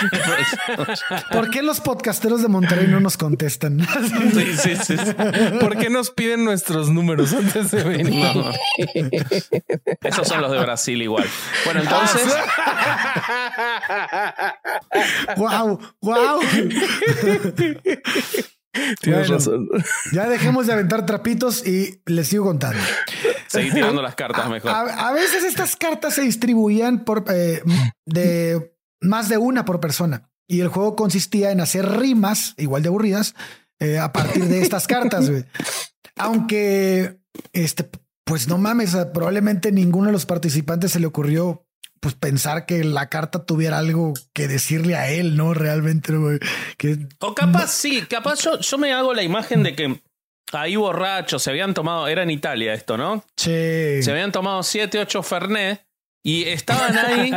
¿Por 1.31 1.51
qué 1.51 1.63
los 1.63 1.81
podcasteros 1.81 2.43
de 2.43 2.49
Monterrey 2.49 2.87
no 2.89 3.01
nos 3.01 3.17
contestan? 3.17 3.87
Sí, 4.33 4.57
sí, 4.57 4.77
sí. 4.77 4.97
¿Por 5.61 5.77
qué 5.77 5.91
nos 5.91 6.11
piden 6.11 6.45
nuestros 6.45 6.91
números 6.91 7.33
antes 7.33 7.71
de 7.71 7.83
venir? 7.83 8.35
No. 8.35 8.51
Esos 10.03 10.29
son 10.29 10.41
los 10.41 10.51
de 10.51 10.59
Brasil 10.59 11.03
igual. 11.03 11.27
Bueno, 11.65 11.81
entonces, 11.81 12.35
wow, 15.37 15.79
wow. 16.01 16.41
Tienes 19.01 19.29
Bueno. 19.29 19.35
razón. 19.35 19.69
Ya 20.13 20.29
dejemos 20.29 20.67
de 20.67 20.73
aventar 20.73 21.05
trapitos 21.07 21.67
y 21.67 22.01
les 22.07 22.29
sigo 22.29 22.45
contando. 22.47 22.79
seguí 23.47 23.71
tirando 23.71 24.01
las 24.03 24.15
cartas 24.15 24.49
mejor. 24.49 24.71
A, 24.71 25.09
a 25.09 25.13
veces 25.13 25.45
estas 25.45 25.77
cartas 25.77 26.15
se 26.15 26.23
distribuían 26.23 27.05
por 27.05 27.25
eh, 27.33 27.63
de 28.07 28.75
más 29.01 29.29
de 29.29 29.37
una 29.39 29.65
por 29.65 29.81
persona 29.81 30.31
y 30.49 30.61
el 30.61 30.69
juego 30.69 30.97
consistía 30.97 31.51
en 31.51 31.61
hacer 31.61 31.87
rimas 31.99 32.55
igual 32.57 32.83
de 32.83 32.89
aburridas 32.89 33.35
eh, 33.79 33.99
a 33.99 34.13
partir 34.13 34.45
de 34.47 34.63
estas 34.63 34.87
cartas. 34.87 35.31
Aunque 36.17 37.19
este, 37.53 37.89
pues 38.25 38.49
no 38.49 38.59
mames, 38.59 38.95
a- 38.95 39.13
probablemente 39.13 39.73
ninguno 39.73 40.07
de 40.07 40.13
los 40.13 40.27
participantes 40.27 40.93
se 40.93 41.01
le 41.01 41.07
ocurrió 41.07 41.67
pues 42.03 42.17
pensar 42.17 42.67
que 42.67 42.83
la 42.83 43.09
carta 43.09 43.45
tuviera 43.47 43.79
algo 43.79 44.13
que 44.33 44.49
decirle 44.49 44.97
a 44.97 45.09
él, 45.09 45.37
no 45.37 45.55
realmente, 45.55 46.13
güey. 46.17 46.41
Que 46.77 46.99
O 47.21 47.33
capaz 47.33 47.69
sí, 47.69 48.03
capaz 48.03 48.41
yo, 48.43 48.59
yo 48.59 48.77
me 48.79 48.93
hago 48.93 49.15
la 49.15 49.23
imagen 49.23 49.63
de 49.63 49.77
que 49.77 50.01
ahí 50.53 50.75
borrachos 50.75 51.45
se 51.45 51.51
habían 51.51 51.75
tomado, 51.75 52.09
era 52.09 52.25
en 52.25 52.31
Italia 52.31 52.75
esto, 52.75 52.97
¿no? 52.97 53.25
che, 53.37 54.03
Se 54.03 54.11
habían 54.11 54.33
tomado 54.33 54.65
7, 54.65 54.99
8 54.99 55.23
Fernet 55.23 55.87
y 56.25 56.43
estaban 56.49 56.99
ahí. 56.99 57.31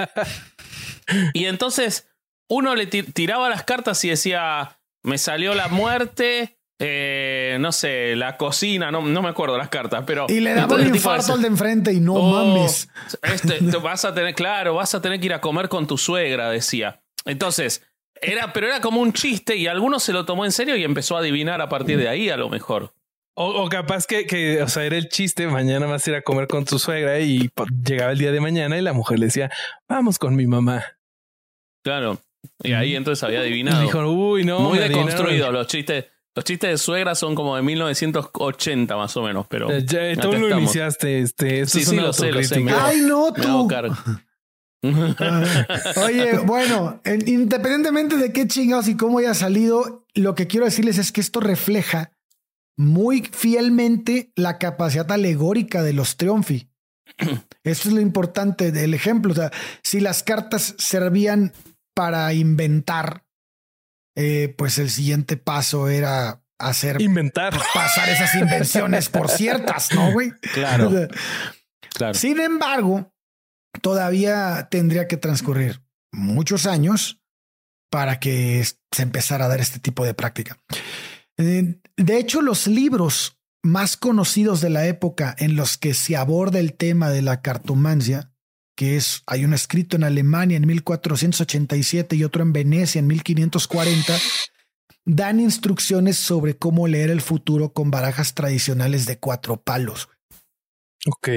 y 1.36 1.46
entonces 1.46 2.08
uno 2.50 2.76
le 2.76 2.88
ti- 2.88 3.04
tiraba 3.04 3.50
las 3.50 3.64
cartas 3.66 4.04
y 4.04 4.10
decía: 4.10 4.80
Me 5.04 5.20
salió 5.20 5.54
la 5.54 5.68
muerte, 5.68 6.55
eh, 6.80 7.58
no 7.60 7.72
sé, 7.72 8.16
la 8.16 8.36
cocina, 8.38 8.92
no, 8.92 9.02
no 9.02 9.22
me 9.22 9.30
acuerdo 9.30 9.58
las 9.58 9.70
cartas, 9.70 10.04
pero. 10.06 10.26
y 10.30 10.40
le 10.42 10.54
daba 10.54 10.76
un 10.76 10.88
infarto 10.88 11.34
al 11.34 11.42
de 11.42 11.48
enfrente 11.48 11.94
y 11.94 12.00
no 12.02 12.14
"Oh, 12.16 12.32
mames. 12.56 12.90
este, 13.24 13.54
te 13.72 13.78
vas 13.78 14.04
a 14.06 14.14
tener, 14.14 14.36
claro, 14.36 14.74
vas 14.76 14.94
a 14.96 15.02
tener 15.02 15.20
que 15.20 15.28
ir 15.28 15.34
a 15.34 15.42
comer 15.42 15.70
con 15.70 15.88
tu 15.88 15.98
suegra, 15.98 16.50
decía. 16.50 17.02
Entonces, 17.26 17.82
era, 18.22 18.52
pero 18.54 18.68
era 18.68 18.82
como 18.82 19.02
un 19.02 19.14
chiste 19.14 19.56
y 19.56 19.68
alguno 19.68 20.00
se 20.00 20.12
lo 20.14 20.26
tomó 20.26 20.46
en 20.46 20.52
serio 20.52 20.76
y 20.76 20.84
empezó 20.84 21.16
a 21.16 21.20
adivinar 21.22 21.62
a 21.62 21.70
partir 21.70 21.98
de 21.98 22.10
ahí, 22.10 22.30
a 22.30 22.38
lo 22.38 22.50
mejor. 22.50 22.94
O, 23.38 23.48
o 23.64 23.68
capaz 23.70 24.06
que, 24.08 24.26
que, 24.26 24.62
o 24.62 24.68
sea, 24.70 24.84
era 24.86 24.96
el 24.96 25.10
chiste, 25.10 25.48
mañana 25.48 25.86
vas 25.88 26.06
a 26.08 26.10
ir 26.10 26.16
a 26.16 26.22
comer 26.22 26.48
con 26.48 26.64
tu 26.66 26.80
suegra 26.80 27.20
y 27.20 27.50
llegaba 27.86 28.12
el 28.14 28.18
día 28.18 28.32
de 28.32 28.40
mañana 28.40 28.78
y 28.78 28.82
la 28.82 28.94
mujer 28.94 29.20
le 29.20 29.26
decía, 29.26 29.52
vamos 29.90 30.20
con 30.20 30.36
mi 30.38 30.48
mamá. 30.48 30.84
Claro. 31.84 32.20
Y 32.64 32.74
ahí 32.74 32.96
entonces 32.96 33.24
había 33.24 33.40
Y 33.40 33.48
adivinado. 33.48 33.82
dijo, 33.82 34.00
uy, 34.10 34.44
no. 34.46 34.60
Muy 34.60 34.78
me 34.80 34.86
adivinaron". 34.86 35.08
deconstruido. 35.08 35.52
Los 35.52 35.68
chistes, 35.68 36.06
los 36.36 36.44
chistes 36.46 36.70
de 36.70 36.78
suegra 36.78 37.16
son 37.16 37.34
como 37.34 37.56
de 37.56 37.62
1980 37.62 38.96
más 38.98 39.16
o 39.18 39.24
menos, 39.24 39.46
pero 39.50 39.72
Eh, 39.72 39.86
ya, 39.86 40.14
tú 40.22 40.32
lo 40.34 40.38
estamos. 40.44 40.64
iniciaste, 40.64 41.20
este, 41.22 41.62
esto 41.62 41.78
Sí, 41.78 41.84
es 41.84 41.90
sí, 41.90 41.96
lo 41.96 42.14
sé, 42.14 42.32
lo 42.32 42.44
sé, 42.44 42.60
me- 42.60 42.72
Ay, 42.74 43.00
no, 43.02 43.32
me 43.32 43.46
hago 43.46 43.68
tú. 43.68 43.96
Oye, 46.06 46.38
bueno, 46.46 47.02
en- 47.04 47.28
independientemente 47.28 48.18
de 48.18 48.32
qué 48.32 48.48
chingados 48.48 48.88
y 48.88 48.96
cómo 48.96 49.20
haya 49.20 49.34
salido, 49.34 50.06
lo 50.14 50.36
que 50.36 50.48
quiero 50.48 50.66
decirles 50.66 50.98
es 50.98 51.12
que 51.12 51.22
esto 51.22 51.40
refleja 51.40 52.12
muy 52.78 53.22
fielmente 53.32 54.32
la 54.36 54.58
capacidad 54.60 55.12
alegórica 55.12 55.82
de 55.82 55.94
los 55.94 56.18
triunfi. 56.18 56.70
Eso 57.64 57.90
es 57.90 57.96
lo 57.96 58.02
importante 58.02 58.72
del 58.72 58.94
ejemplo. 58.94 59.32
O 59.32 59.36
sea, 59.36 59.52
si 59.82 60.00
las 60.02 60.22
cartas 60.24 60.76
servían 60.78 61.54
para 61.96 62.32
inventar, 62.34 63.24
eh, 64.16 64.54
pues 64.58 64.78
el 64.78 64.90
siguiente 64.90 65.38
paso 65.38 65.90
era 65.90 66.42
hacer 66.58 67.02
Inventar. 67.02 67.54
pasar 67.74 68.10
esas 68.10 68.34
invenciones 68.36 69.10
por 69.10 69.30
ciertas, 69.30 69.94
¿no, 69.94 70.12
güey? 70.12 70.32
Claro, 70.54 70.92
claro. 71.90 72.14
sin 72.14 72.40
embargo, 72.40 73.14
todavía 73.82 74.68
tendría 74.72 75.08
que 75.08 75.18
transcurrir 75.18 75.82
muchos 76.12 76.66
años 76.66 77.22
para 77.92 78.20
que 78.20 78.64
se 78.92 79.04
empezara 79.04 79.46
a 79.46 79.48
dar 79.50 79.60
este 79.60 79.80
tipo 79.80 80.06
de 80.06 80.14
práctica. 80.14 80.58
Eh, 81.38 81.80
De 81.98 82.18
hecho, 82.18 82.42
los 82.42 82.68
libros 82.68 83.38
más 83.64 83.98
conocidos 83.98 84.62
de 84.62 84.70
la 84.70 84.86
época 84.86 85.36
en 85.40 85.56
los 85.56 85.78
que 85.78 85.94
se 85.94 86.16
aborda 86.16 86.60
el 86.60 86.74
tema 86.74 87.10
de 87.10 87.22
la 87.22 87.42
cartomancia, 87.42 88.32
que 88.76 88.98
es, 88.98 89.24
hay 89.26 89.46
uno 89.46 89.56
escrito 89.56 89.96
en 89.96 90.04
Alemania 90.04 90.58
en 90.58 90.68
1487 90.68 92.16
y 92.16 92.24
otro 92.24 92.44
en 92.44 92.54
Venecia 92.54 93.00
en 93.00 93.08
1540, 93.08 94.14
dan 95.06 95.40
instrucciones 95.40 96.18
sobre 96.18 96.58
cómo 96.58 96.88
leer 96.88 97.10
el 97.10 97.22
futuro 97.22 97.74
con 97.74 97.92
barajas 97.92 98.34
tradicionales 98.34 99.06
de 99.06 99.18
cuatro 99.18 99.58
palos. 99.58 100.10
Ok. 101.08 101.30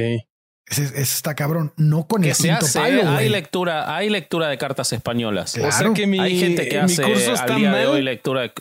Ese, 0.71 0.83
ese 0.83 1.01
está 1.01 1.35
cabrón. 1.35 1.73
No 1.77 2.07
con 2.07 2.23
Que 2.23 2.31
el 2.31 2.35
se 2.35 2.49
quinto 2.49 2.67
hace, 2.67 2.79
palo, 2.79 3.03
hay 3.03 3.15
güey. 3.15 3.29
lectura, 3.29 3.95
hay 3.95 4.11
lectura 4.11 4.49
de 4.49 4.59
cartas 4.59 4.93
españolas. 4.93 5.53
Claro. 5.53 5.69
O 5.69 5.73
sea 5.73 5.95
que 5.95 6.07
mi, 6.07 6.19
hay 6.19 6.39
gente 6.39 6.69
que 6.69 6.77
mi 6.77 6.83
hace 6.83 7.03
curso 7.03 7.31
al 7.31 7.37
está 7.37 7.55
día 7.57 7.73
de 7.75 7.87
hoy 7.87 8.03
lectura 8.03 8.43
de... 8.43 8.53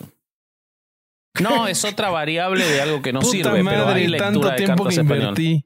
No, 1.42 1.68
es 1.68 1.84
otra 1.86 2.10
variable 2.10 2.66
de 2.66 2.82
algo 2.82 3.02
que 3.02 3.14
no 3.14 3.20
Puta 3.20 3.32
sirve, 3.32 3.64
pero 3.64 3.86
madre, 3.86 4.06
hay 4.06 4.18
tanto 4.18 4.50
de 4.50 4.56
tiempo 4.56 4.84
cartas 4.86 4.96
que 4.96 5.02
españolas. 5.02 5.40
invertí. 5.40 5.66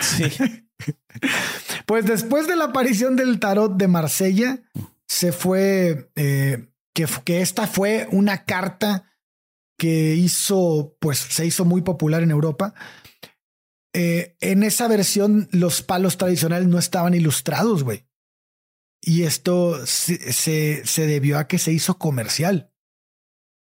Sí. 0.00 0.24
Pues 1.86 2.04
después 2.04 2.46
de 2.46 2.56
la 2.56 2.66
aparición 2.66 3.16
del 3.16 3.40
tarot 3.40 3.76
de 3.76 3.88
Marsella, 3.88 4.62
se 5.06 5.32
fue 5.32 6.10
eh, 6.16 6.68
que, 6.94 7.06
que 7.24 7.40
esta 7.40 7.66
fue 7.66 8.06
una 8.12 8.44
carta 8.44 9.10
que 9.78 10.14
hizo, 10.14 10.96
pues 11.00 11.18
se 11.18 11.46
hizo 11.46 11.64
muy 11.64 11.80
popular 11.82 12.22
en 12.22 12.30
Europa. 12.30 12.74
Eh, 13.94 14.36
en 14.40 14.62
esa 14.64 14.86
versión, 14.86 15.48
los 15.50 15.82
palos 15.82 16.18
tradicionales 16.18 16.68
no 16.68 16.78
estaban 16.78 17.14
ilustrados, 17.14 17.84
güey. 17.84 18.06
Y 19.00 19.22
esto 19.22 19.86
se, 19.86 20.32
se, 20.32 20.84
se 20.84 21.06
debió 21.06 21.38
a 21.38 21.46
que 21.48 21.58
se 21.58 21.72
hizo 21.72 21.96
comercial. 21.98 22.70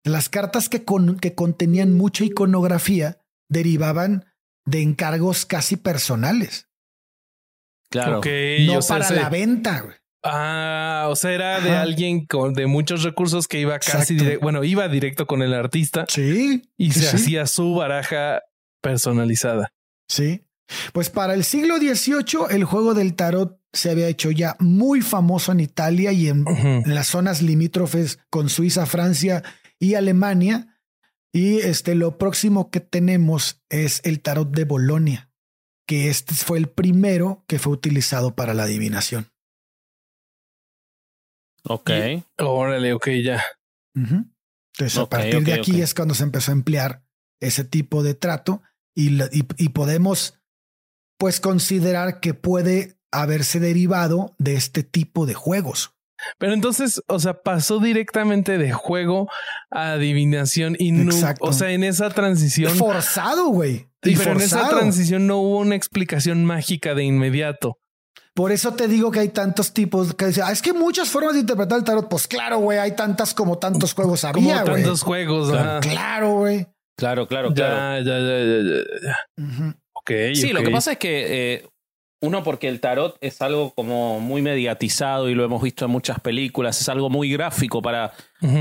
Las 0.03 0.29
cartas 0.31 0.69
que, 0.69 0.85
con- 0.85 1.19
que 1.19 1.35
contenían 1.35 1.93
mucha 1.93 2.25
iconografía 2.25 3.19
derivaban 3.51 4.25
de 4.65 4.81
encargos 4.81 5.45
casi 5.45 5.77
personales, 5.77 6.69
Claro. 7.95 8.21
No 8.67 8.81
para 8.87 9.11
la 9.11 9.29
venta. 9.29 9.81
güey. 9.81 9.95
Ah, 10.27 11.07
o 11.11 11.17
sea, 11.17 11.33
era 11.33 11.61
de 11.61 11.71
alguien 11.73 12.25
con 12.27 12.55
de 12.55 12.67
muchos 12.67 13.03
recursos 13.03 13.47
que 13.47 13.61
iba 13.61 13.79
casi 13.79 14.15
directo, 14.15 14.41
bueno, 14.43 14.65
iba 14.65 14.89
directo 14.89 15.27
con 15.27 15.43
el 15.43 15.53
artista 15.53 16.07
Sí. 16.09 16.63
y 16.79 16.93
se 16.93 17.01
sí. 17.03 17.17
hacía 17.17 17.47
su 17.47 17.75
baraja 17.75 18.41
personalizada. 18.83 19.73
Sí. 20.09 20.45
Pues 20.95 21.11
para 21.11 21.35
el 21.35 21.45
siglo 21.45 21.77
XVIII, 21.77 22.47
el 22.51 22.65
juego 22.65 22.95
del 22.95 23.15
tarot 23.15 23.61
se 23.73 23.91
había 23.91 24.09
hecho 24.09 24.31
ya 24.31 24.57
muy 24.61 25.03
famoso 25.03 25.53
en 25.53 25.61
Italia 25.61 26.11
y 26.13 26.29
en 26.29 26.45
las 26.87 27.09
zonas 27.09 27.43
limítrofes 27.43 28.19
con 28.31 28.49
Suiza, 28.49 28.87
Francia 28.87 29.43
y 29.79 29.95
Alemania. 29.95 30.79
Y 31.35 31.59
este, 31.59 31.95
lo 31.97 32.17
próximo 32.17 32.71
que 32.71 32.81
tenemos 32.81 33.63
es 33.69 34.01
el 34.05 34.21
tarot 34.23 34.51
de 34.55 34.65
Bolonia, 34.65 35.29
que 35.87 36.09
este 36.09 36.35
fue 36.35 36.59
el 36.59 36.69
primero 36.69 37.45
que 37.47 37.59
fue 37.59 37.73
utilizado 37.73 38.35
para 38.35 38.55
la 38.55 38.65
adivinación. 38.65 39.31
Ok. 41.67 41.91
Órale, 42.39 42.93
ok, 42.93 43.09
ya. 43.25 43.43
Entonces, 44.77 44.99
a 44.99 45.09
partir 45.09 45.35
de 45.45 45.53
aquí 45.61 45.71
es 45.83 45.95
cuando 45.95 46.15
se 46.15 46.25
empezó 46.25 46.51
a 46.51 46.55
emplear 46.55 47.05
ese 47.41 47.65
tipo 47.65 48.03
de 48.03 48.15
trato 48.15 48.63
y, 48.95 49.23
y- 49.23 49.47
y 49.59 49.69
podemos 49.71 50.39
pues 51.19 51.41
considerar 51.41 52.21
que 52.21 52.35
puede 52.35 52.99
haberse 53.13 53.61
derivado 53.61 54.35
de 54.39 54.55
este 54.57 54.83
tipo 54.83 55.27
de 55.27 55.35
juegos. 55.35 55.94
Pero 56.39 56.53
entonces, 56.55 57.03
o 57.09 57.19
sea, 57.19 57.35
pasó 57.43 57.79
directamente 57.81 58.59
de 58.59 58.73
juego 58.73 59.29
a 59.71 59.93
adivinación 59.93 60.77
y 60.79 60.93
no, 60.93 61.13
Exacto. 61.13 61.45
o 61.47 61.53
sea, 61.53 61.71
en 61.71 61.85
esa 61.85 62.11
transición, 62.11 62.75
Forzado, 62.77 63.49
güey. 63.49 63.89
y 64.03 64.17
pero 64.17 64.33
en 64.33 64.41
esa 64.41 64.59
forzado. 64.61 64.79
transición 64.81 65.27
no 65.27 65.39
hubo 65.39 65.59
una 65.59 65.75
explicación 65.77 66.45
mágica 66.45 66.95
de 66.95 67.05
inmediato. 67.05 67.79
Por 68.35 68.51
eso 68.51 68.75
te 68.75 68.89
digo 68.89 69.11
que 69.13 69.21
hay 69.21 69.29
tantos 69.29 69.73
tipos 69.73 70.13
que 70.15 70.27
dicen, 70.27 70.43
"Ah, 70.47 70.51
es 70.53 70.61
que 70.61 70.73
muchas 70.73 71.09
formas 71.09 71.35
de 71.35 71.41
interpretar 71.41 71.79
el 71.79 71.85
tarot. 71.85 72.09
Pues 72.09 72.27
claro, 72.27 72.59
güey, 72.59 72.79
hay 72.79 72.97
tantas 72.97 73.33
como 73.33 73.59
tantos 73.59 73.95
juegos 73.95 74.23
Como 74.33 74.51
había, 74.51 74.63
güey. 74.65 74.83
tantos 74.83 75.03
juegos. 75.03 75.51
Claro. 75.51 75.81
Claro, 75.81 76.33
güey. 76.39 76.67
Claro, 76.99 77.27
claro, 77.29 77.53
claro. 77.55 78.01
Ya, 78.01 78.05
ya, 78.05 78.19
ya, 78.19 78.39
ya, 78.39 78.63
ya, 78.63 78.85
ya. 79.03 79.45
Ujú. 79.45 79.75
Ok. 79.95 80.11
Sí, 80.35 80.53
lo 80.53 80.63
que 80.63 80.71
pasa 80.71 80.93
es 80.93 80.99
que 80.99 81.55
eh, 81.55 81.69
uno, 82.25 82.43
porque 82.43 82.69
el 82.69 82.81
tarot 82.81 83.17
es 83.21 83.43
algo 83.43 83.73
como 83.75 84.21
muy 84.21 84.43
mediatizado 84.43 85.29
y 85.29 85.35
lo 85.35 85.45
hemos 85.45 85.63
visto 85.63 85.85
en 85.85 85.91
muchas 85.91 86.21
películas, 86.21 86.81
es 86.81 86.89
algo 86.89 87.11
muy 87.11 87.31
gráfico 87.31 87.83
para, 87.83 88.13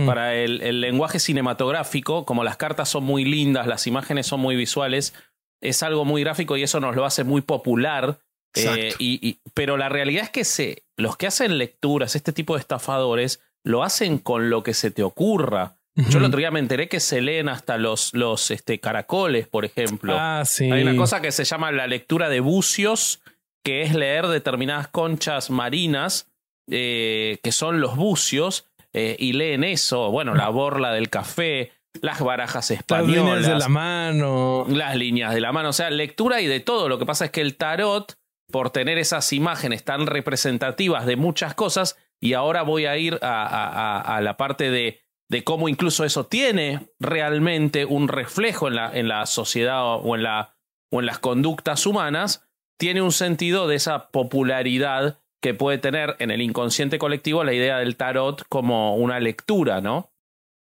para 0.06 0.36
el, 0.36 0.62
el 0.62 0.82
lenguaje 0.82 1.20
cinematográfico, 1.20 2.26
como 2.26 2.44
las 2.44 2.58
cartas 2.58 2.90
son 2.90 3.04
muy 3.04 3.26
lindas, 3.26 3.68
las 3.68 3.88
imágenes 3.88 4.28
son 4.28 4.40
muy 4.40 4.56
visuales, 4.56 5.14
es 5.62 5.84
algo 5.84 6.06
muy 6.06 6.24
gráfico 6.24 6.58
y 6.58 6.64
eso 6.64 6.80
nos 6.80 6.96
lo 6.96 7.06
hace 7.06 7.24
muy 7.24 7.42
popular 7.42 8.20
Eh, 8.56 8.94
y, 9.00 9.40
pero 9.56 9.78
la 9.78 9.90
realidad 9.90 10.26
es 10.26 10.30
que 10.30 10.44
se, 10.44 10.84
los 10.96 11.18
que 11.18 11.26
hacen 11.26 11.58
lecturas, 11.58 12.16
este 12.16 12.34
tipo 12.34 12.54
de 12.54 12.60
estafadores, 12.60 13.42
lo 13.64 13.82
hacen 13.82 14.20
con 14.20 14.52
lo 14.52 14.62
que 14.62 14.76
se 14.76 14.92
te 14.92 15.02
ocurra. 15.02 15.78
Yo 15.96 16.20
el 16.20 16.26
otro 16.26 16.38
día 16.38 16.52
me 16.52 16.60
enteré 16.60 16.88
que 16.88 17.00
se 17.00 17.22
leen 17.22 17.50
hasta 17.50 17.78
los, 17.78 18.14
los 18.14 18.52
este, 18.52 18.80
caracoles, 18.80 19.48
por 19.48 19.64
ejemplo. 19.64 20.16
Ah, 20.16 20.44
sí. 20.46 20.72
Hay 20.72 20.84
una 20.84 20.96
cosa 20.96 21.20
que 21.20 21.32
se 21.32 21.46
llama 21.46 21.72
la 21.72 21.88
lectura 21.88 22.30
de 22.30 22.42
bucios, 22.42 23.22
que 23.64 23.82
es 23.84 23.94
leer 23.94 24.28
determinadas 24.28 24.88
conchas 24.88 25.50
marinas, 25.50 26.32
eh, 26.70 27.40
que 27.44 27.52
son 27.52 27.82
los 27.82 27.96
bucios, 27.96 28.68
eh, 28.94 29.16
y 29.20 29.34
leen 29.34 29.64
eso. 29.64 30.12
Bueno, 30.12 30.36
la 30.36 30.50
borla 30.50 30.92
del 30.92 31.10
café, 31.10 31.72
las 32.02 32.20
barajas 32.22 32.72
españolas. 32.72 33.08
Las 33.08 33.26
líneas 33.26 33.48
de 33.48 33.60
la 33.60 33.70
mano. 33.70 34.66
Las 34.70 34.96
líneas 34.96 35.34
de 35.34 35.42
la 35.42 35.52
mano. 35.52 35.70
O 35.70 35.74
sea, 35.74 35.90
lectura 35.90 36.42
y 36.42 36.48
de 36.48 36.60
todo. 36.60 36.90
Lo 36.90 37.00
que 37.00 37.06
pasa 37.06 37.26
es 37.26 37.32
que 37.32 37.42
el 37.42 37.56
tarot, 37.56 38.18
por 38.52 38.70
tener 38.70 38.98
esas 38.98 39.34
imágenes 39.34 39.84
tan 39.84 40.06
representativas 40.06 41.06
de 41.06 41.16
muchas 41.16 41.56
cosas, 41.56 41.98
y 42.22 42.34
ahora 42.34 42.62
voy 42.62 42.86
a 42.86 42.98
ir 42.98 43.20
a 43.22 44.20
la 44.22 44.38
parte 44.38 44.70
de 44.70 45.04
de 45.34 45.44
cómo 45.44 45.68
incluso 45.68 46.06
eso 46.06 46.28
tiene 46.28 46.92
realmente 47.00 47.86
un 47.86 48.08
reflejo 48.08 48.68
en 48.68 48.76
la, 48.76 48.92
en 48.94 49.08
la 49.08 49.26
sociedad 49.26 49.84
o 49.84 50.16
en, 50.16 50.22
la, 50.22 50.56
o 50.92 51.00
en 51.00 51.08
las 51.08 51.18
conductas 51.18 51.88
humanas, 51.88 52.43
tiene 52.78 53.02
un 53.02 53.12
sentido 53.12 53.68
de 53.68 53.76
esa 53.76 54.10
popularidad 54.10 55.20
que 55.42 55.54
puede 55.54 55.78
tener 55.78 56.16
en 56.20 56.32
el 56.32 56.42
inconsciente 56.42 56.98
colectivo 56.98 57.44
la 57.44 57.54
idea 57.54 57.80
del 57.80 57.98
tarot 57.98 58.44
como 58.48 58.96
una 58.96 59.20
lectura, 59.20 59.82
¿no? 59.82 60.12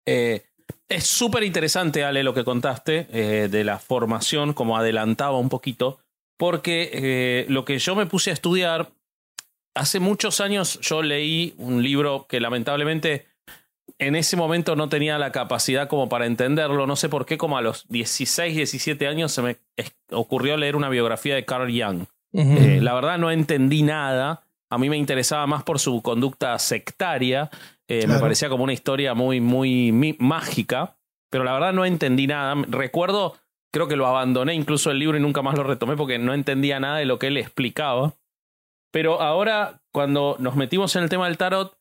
Eh, 0.06 0.44
es 0.90 1.06
súper 1.06 1.44
interesante, 1.44 2.04
Ale, 2.04 2.24
lo 2.24 2.34
que 2.34 2.44
contaste 2.44 3.08
eh, 3.12 3.48
de 3.50 3.64
la 3.64 3.80
formación, 3.80 4.54
como 4.54 4.78
adelantaba 4.78 5.38
un 5.38 5.50
poquito, 5.50 6.00
porque 6.38 6.90
eh, 6.94 7.46
lo 7.50 7.66
que 7.66 7.80
yo 7.80 7.96
me 7.96 8.06
puse 8.06 8.30
a 8.30 8.34
estudiar, 8.34 8.92
hace 9.74 10.00
muchos 10.00 10.42
años 10.42 10.80
yo 10.82 11.02
leí 11.02 11.54
un 11.58 11.84
libro 11.84 12.26
que 12.28 12.40
lamentablemente 12.40 13.27
en 14.00 14.16
ese 14.16 14.38
momento 14.38 14.76
no 14.76 14.90
tenía 14.90 15.18
la 15.18 15.32
capacidad 15.32 15.88
como 15.88 16.10
para 16.10 16.26
entenderlo. 16.26 16.88
No 16.88 16.96
sé 16.96 17.10
por 17.10 17.26
qué, 17.26 17.38
como 17.38 17.58
a 17.58 17.62
los 17.62 17.88
16, 17.90 18.56
17 18.56 19.08
años 19.08 19.32
se 19.32 19.42
me 19.42 19.58
ocurrió 20.12 20.58
leer 20.58 20.76
una 20.76 20.90
biografía 20.90 21.36
de 21.36 21.46
Carl 21.46 21.72
Jung. 21.72 22.06
Eh, 22.34 22.80
la 22.82 22.94
verdad 22.94 23.18
no 23.18 23.32
entendí 23.32 23.82
nada. 23.84 24.44
A 24.70 24.78
mí 24.78 24.90
me 24.90 24.98
interesaba 24.98 25.48
más 25.48 25.64
por 25.64 25.80
su 25.80 26.02
conducta 26.02 26.58
sectaria. 26.60 27.50
Eh, 27.88 28.06
me 28.06 28.20
parecía 28.20 28.50
como 28.50 28.64
una 28.64 28.74
historia 28.74 29.14
muy, 29.14 29.42
muy 29.42 30.16
mágica. 30.20 30.98
Pero 31.30 31.44
la 31.44 31.54
verdad 31.54 31.74
no 31.74 31.86
entendí 31.86 32.28
nada. 32.28 32.56
Recuerdo, 32.68 33.36
creo 33.72 33.88
que 33.88 33.96
lo 33.96 34.08
abandoné 34.08 34.54
incluso 34.54 34.92
el 34.92 35.00
libro 35.00 35.18
y 35.18 35.22
nunca 35.22 35.42
más 35.42 35.56
lo 35.56 35.64
retomé 35.64 35.96
porque 35.96 36.20
no 36.20 36.34
entendía 36.34 36.80
nada 36.80 36.98
de 36.98 37.06
lo 37.06 37.20
que 37.20 37.28
él 37.28 37.38
explicaba. 37.38 38.14
Pero 38.92 39.22
ahora, 39.22 39.82
cuando 39.92 40.38
nos 40.40 40.56
metimos 40.56 40.96
en 40.96 41.04
el 41.04 41.10
tema 41.10 41.28
del 41.28 41.38
tarot, 41.38 41.77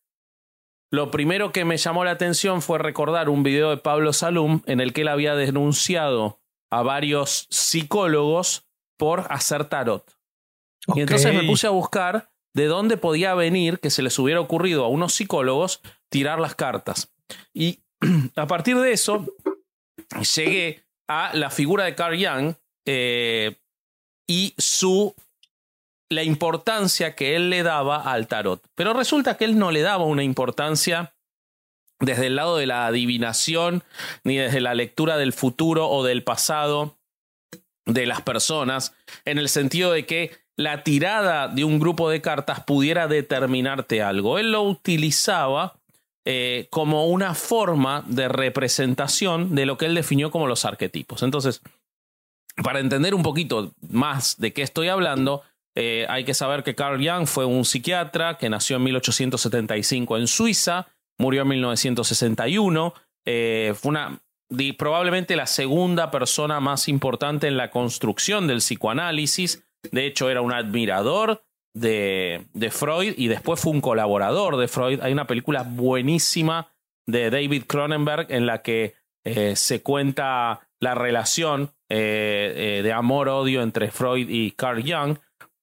lo 0.91 1.11
primero 1.11 1.53
que 1.53 1.65
me 1.65 1.77
llamó 1.77 2.05
la 2.05 2.13
atención 2.13 2.63
fue 2.63 2.79
recordar 2.79 3.29
un 3.29 3.43
video 3.43 3.71
de 3.71 3.77
Pablo 3.77 4.13
Salum 4.13 4.63
en 4.67 4.81
el 4.81 4.93
que 4.93 5.03
él 5.03 5.09
había 5.09 5.35
denunciado 5.35 6.41
a 6.71 6.83
varios 6.83 7.47
psicólogos 7.51 8.67
por 8.97 9.27
hacer 9.31 9.67
tarot. 9.67 10.17
Y 10.95 11.01
entonces 11.01 11.35
me 11.35 11.43
puse 11.45 11.67
a 11.67 11.71
buscar 11.71 12.31
de 12.55 12.67
dónde 12.67 12.97
podía 12.97 13.35
venir 13.35 13.81
que 13.81 13.91
se 13.91 14.03
les 14.03 14.19
hubiera 14.19 14.41
ocurrido 14.41 14.85
a 14.85 14.89
unos 14.89 15.15
psicólogos 15.15 15.83
tirar 16.09 16.39
las 16.39 16.55
cartas. 16.55 17.13
Y 17.53 17.81
a 18.37 18.47
partir 18.47 18.79
de 18.79 18.93
eso 18.93 19.27
llegué 20.37 20.85
a 21.09 21.35
la 21.35 21.51
figura 21.51 21.85
de 21.85 21.95
Carl 21.95 22.17
Jung 22.17 22.55
eh, 22.87 23.57
y 24.27 24.55
su 24.59 25.15
la 26.09 26.23
importancia 26.23 27.15
que 27.15 27.37
él 27.37 27.51
le 27.51 27.63
daba 27.63 28.03
al 28.03 28.27
tarot. 28.27 28.63
Pero 28.75 28.93
resulta 28.93 29.37
que 29.37 29.45
él 29.45 29.59
no 29.59 29.71
le 29.71 29.83
daba 29.83 30.05
una 30.05 30.23
importancia 30.23 31.15
desde 32.01 32.27
el 32.27 32.37
lado 32.37 32.57
de 32.57 32.67
la 32.67 32.87
adivinación, 32.87 33.83
ni 34.23 34.37
desde 34.37 34.61
la 34.61 34.75
lectura 34.75 35.17
del 35.17 35.33
futuro 35.33 35.89
o 35.89 36.05
del 36.05 36.23
pasado 36.23 36.99
de 37.87 38.07
las 38.07 38.21
personas, 38.21 38.95
en 39.25 39.39
el 39.39 39.49
sentido 39.49 39.93
de 39.93 40.07
que 40.07 40.37
la 40.57 40.83
tirada 40.83 41.49
de 41.49 41.65
un 41.65 41.79
grupo 41.79 42.11
de 42.11 42.21
cartas 42.21 42.65
pudiera 42.65 43.09
determinarte 43.09 44.03
algo. 44.03 44.39
Él 44.39 44.53
lo 44.53 44.63
utilizaba 44.63 45.79
eh, 46.25 46.67
como 46.71 47.07
una 47.07 47.35
forma 47.35 48.03
de 48.07 48.29
representación 48.29 49.55
de 49.55 49.67
lo 49.67 49.79
que 49.79 49.87
él 49.87 49.95
definió 49.95 50.31
como 50.31 50.47
los 50.47 50.65
arquetipos. 50.65 51.23
Entonces, 51.23 51.63
para 52.63 52.81
entender 52.81 53.15
un 53.15 53.23
poquito 53.23 53.73
más 53.89 54.37
de 54.39 54.53
qué 54.53 54.63
estoy 54.63 54.89
hablando, 54.89 55.43
eh, 55.79 56.07
hay 56.09 56.25
que 56.25 56.33
saber 56.33 56.63
que 56.63 56.75
Carl 56.75 57.07
Jung 57.07 57.27
fue 57.27 57.45
un 57.45 57.67
psiquiatra 57.67 58.39
que 58.39 58.49
nació 58.49 58.77
en 58.77 58.85
1875 58.85 60.17
en 60.17 60.27
Suiza, 60.27 60.87
murió 61.19 61.43
en 61.43 61.49
1961. 61.49 62.95
Eh, 63.27 63.75
fue 63.77 63.91
una, 63.91 64.19
probablemente 64.79 65.37
la 65.37 65.47
segunda 65.47 66.11
persona 66.11 66.61
más 66.61 66.89
importante 66.89 67.47
en 67.47 67.59
la 67.59 67.71
construcción 67.71 68.47
del 68.47 68.59
psicoanálisis. 68.59 69.65
De 69.93 70.07
hecho, 70.07 70.31
era 70.31 70.41
un 70.41 70.55
admirador 70.55 71.45
de, 71.75 72.47
Freud 72.71 73.13
y 73.19 73.29
después 73.29 73.61
fue 73.61 73.73
un 73.73 73.83
colaborador 73.83 74.57
de 74.57 74.69
Freud. 74.69 75.01
Hay 75.03 75.13
una 75.13 75.27
película 75.27 75.63
buenísima 75.63 76.73
de 77.07 77.29
David 77.29 77.65
Cronenberg 77.67 78.29
en 78.31 78.47
la 78.47 78.63
que 78.63 78.95
eh, 79.25 79.55
se 79.57 79.83
cuenta 79.83 80.71
la 80.81 80.95
relación 80.95 81.73
de 81.89 82.93
amor-odio 82.93 83.63
entre 83.63 83.93
Freud 83.93 84.29
y 84.29 84.51
Carl 84.53 84.83
Jung. 84.83 85.19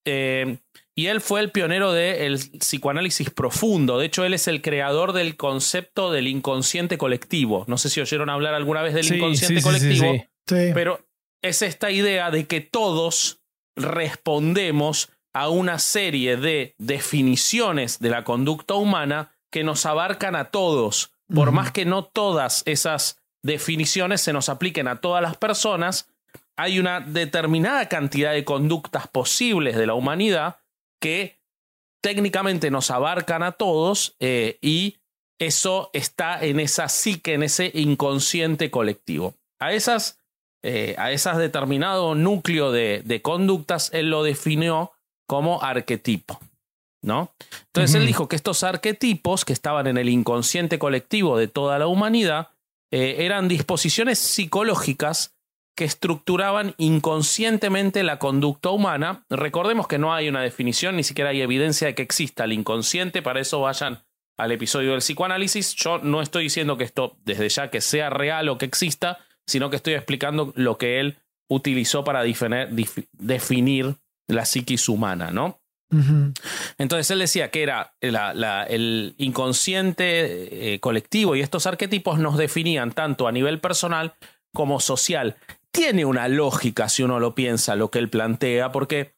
Eh, 0.06 0.58
y 0.96 1.08
él 1.08 1.22
fue 1.22 1.40
el 1.40 1.52
pionero 1.52 1.92
del 1.92 2.38
psicoanálisis 2.38 3.32
profundo. 3.32 3.98
De 3.98 4.06
hecho, 4.06 4.26
él 4.26 4.34
es 4.34 4.48
el 4.48 4.62
creador 4.62 5.14
del 5.14 5.38
concepto 5.38 6.12
del 6.12 6.28
inconsciente 6.28 6.98
colectivo. 6.98 7.66
No 7.68 7.78
sé 7.78 7.90
si 7.90 8.00
oyeron 8.00 8.30
hablar 8.30 8.54
alguna 8.54 8.84
vez 8.84 8.94
del 8.94 9.16
inconsciente 9.16 9.62
colectivo, 9.62 10.14
pero 10.46 11.06
es 11.42 11.62
esta 11.64 11.90
idea 11.90 12.30
de 12.30 12.46
que 12.46 12.62
todos 12.62 13.42
respondemos 13.76 15.10
a 15.34 15.50
una 15.50 15.80
serie 15.80 16.38
de 16.38 16.76
definiciones 16.78 18.00
de 18.00 18.10
la 18.10 18.24
conducta 18.24 18.76
humana 18.76 19.32
que 19.52 19.64
nos 19.64 19.86
abarcan 19.88 20.36
a 20.36 20.52
todos. 20.52 21.12
Por 21.34 21.52
más 21.52 21.72
que 21.72 21.86
no 21.86 22.06
todas 22.06 22.62
esas 22.68 23.18
definiciones 23.42 24.22
se 24.22 24.34
nos 24.34 24.48
apliquen 24.48 24.88
a 24.88 25.02
todas 25.02 25.24
las 25.24 25.38
personas, 25.38 26.13
hay 26.58 26.80
una 26.80 27.00
determinada 27.00 27.88
cantidad 27.90 28.34
de 28.34 28.44
conductas 28.44 29.08
posibles 29.08 29.76
de 29.76 29.88
la 29.88 29.94
humanidad 29.94 30.58
que 31.02 31.40
técnicamente 32.02 32.70
nos 32.70 32.92
abarcan 32.92 33.44
a 33.44 33.54
todos 33.54 34.16
eh, 34.20 34.58
y 34.62 34.98
eso 35.40 35.90
está 35.94 36.44
en 36.44 36.60
esa 36.60 36.90
psique, 36.90 37.34
en 37.34 37.44
ese 37.44 37.72
inconsciente 37.74 38.70
colectivo. 38.70 39.36
A 39.60 39.74
esas, 39.74 40.20
eh, 40.64 40.96
a 40.98 41.12
esas 41.12 41.38
determinado 41.38 42.16
núcleo 42.16 42.72
de, 42.72 43.02
de, 43.04 43.22
conductas, 43.22 43.90
él 43.94 44.10
lo 44.10 44.24
definió 44.24 44.92
como 45.28 45.62
arquetipo. 45.64 46.40
¿no? 47.04 47.34
Entonces 47.68 47.96
él 47.96 48.08
dijo 48.08 48.28
que 48.28 48.36
estos 48.36 48.64
arquetipos 48.64 49.46
que 49.46 49.54
estaban 49.54 49.88
en 49.88 49.98
el 49.98 50.10
inconsciente 50.10 50.80
colectivo 50.80 51.38
de 51.38 51.48
toda 51.48 51.78
la 51.78 51.88
humanidad 51.88 52.50
eh, 52.92 53.26
eran 53.26 53.48
disposiciones 53.48 54.20
psicológicas 54.20 55.36
que 55.76 55.86
estructuraban 55.86 56.76
inconscientemente 56.78 58.04
la 58.04 58.20
conducta 58.20 58.70
humana. 58.70 59.26
Recordemos 59.30 59.88
que 59.88 59.98
no 59.98 60.14
hay 60.14 60.30
una 60.30 60.42
definición, 60.42 60.96
ni 60.96 61.04
siquiera 61.04 61.32
hay 61.32 61.42
evidencia 61.42 61.88
de 61.88 61.96
que 61.96 62.04
exista 62.04 62.44
el 62.44 62.54
inconsciente, 62.54 63.22
para 63.22 63.40
eso 63.40 63.62
vayan 63.62 64.04
al 64.38 64.52
episodio 64.52 64.92
del 64.92 65.00
psicoanálisis. 65.00 65.76
Yo 65.76 66.00
no 66.00 66.22
estoy 66.22 66.44
diciendo 66.44 66.78
que 66.78 66.84
esto 66.84 67.18
desde 67.26 67.50
ya 67.50 67.70
que 67.70 67.82
sea 67.82 68.10
real 68.10 68.50
o 68.50 68.58
que 68.58 68.66
exista, 68.66 69.20
sino 69.48 69.70
que 69.70 69.78
estoy 69.78 69.94
explicando 69.94 70.54
lo 70.56 70.78
que 70.78 71.00
él 71.00 71.18
utilizó 71.50 72.04
para 72.04 72.24
definir 72.24 73.96
la 74.28 74.46
psiquis 74.46 74.90
humana, 74.90 75.32
¿no? 75.32 75.60
Entonces 76.80 77.12
él 77.12 77.20
decía 77.20 77.52
que 77.52 77.62
era 77.62 77.94
el 78.02 79.14
inconsciente 79.20 80.74
eh, 80.74 80.80
colectivo 80.80 81.36
y 81.36 81.42
estos 81.42 81.68
arquetipos 81.68 82.18
nos 82.18 82.36
definían 82.36 82.94
tanto 82.94 83.28
a 83.28 83.32
nivel 83.32 83.60
personal 83.60 84.16
como 84.54 84.80
social 84.80 85.36
tiene 85.74 86.06
una 86.06 86.28
lógica 86.28 86.88
si 86.88 87.04
uno 87.04 87.20
lo 87.20 87.36
piensa, 87.36 87.76
lo 87.76 87.92
que 87.92 88.00
él 88.00 88.10
plantea, 88.10 88.72
porque 88.72 89.16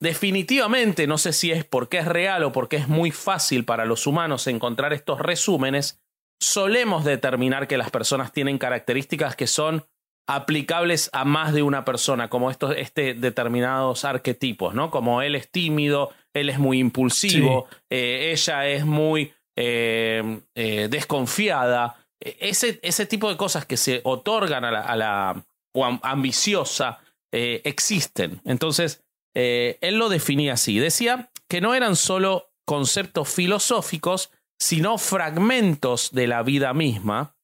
definitivamente, 0.00 1.06
no 1.06 1.18
sé 1.18 1.32
si 1.32 1.52
es 1.52 1.64
porque 1.64 1.98
es 1.98 2.06
real 2.06 2.42
o 2.42 2.52
porque 2.52 2.76
es 2.76 2.88
muy 2.88 3.10
fácil 3.10 3.64
para 3.64 3.84
los 3.84 4.06
humanos 4.06 4.46
encontrar 4.46 4.92
estos 4.92 5.20
resúmenes, 5.20 6.00
solemos 6.40 7.04
determinar 7.04 7.68
que 7.68 7.76
las 7.76 7.90
personas 7.90 8.32
tienen 8.32 8.58
características 8.58 9.36
que 9.36 9.46
son 9.46 9.84
aplicables 10.26 11.10
a 11.12 11.24
más 11.24 11.52
de 11.52 11.62
una 11.62 11.84
persona, 11.84 12.30
como 12.30 12.50
estos 12.50 12.74
este 12.76 13.14
determinados 13.14 14.04
arquetipos, 14.04 14.74
¿no? 14.74 14.90
Como 14.90 15.22
él 15.22 15.34
es 15.34 15.50
tímido, 15.50 16.10
él 16.32 16.48
es 16.48 16.58
muy 16.58 16.78
impulsivo, 16.78 17.66
eh, 17.90 18.30
ella 18.32 18.66
es 18.68 18.86
muy 18.86 19.32
eh, 19.56 20.40
eh, 20.54 20.88
desconfiada. 20.88 21.96
E, 22.22 22.36
ese, 22.40 22.78
ese, 22.82 23.06
tipo 23.06 23.28
de 23.28 23.36
cosas 23.36 23.66
que 23.66 23.76
se 23.76 24.00
otorgan 24.04 24.64
a 24.64 24.96
la, 24.96 25.44
o 25.72 25.84
ambiciosa 25.84 27.00
eh, 27.32 27.62
existen. 27.64 28.40
Entonces, 28.44 29.02
eh, 29.34 29.78
él 29.80 29.96
lo 29.96 30.08
definía 30.08 30.54
así. 30.54 30.78
Decía 30.78 31.30
que 31.48 31.60
no 31.60 31.74
eran 31.74 31.96
solo 31.96 32.52
conceptos 32.64 33.28
filosóficos, 33.28 34.30
sino 34.58 34.98
fragmentos 34.98 36.10
de 36.12 36.26
la 36.26 36.42
vida 36.42 36.74
misma 36.74 37.34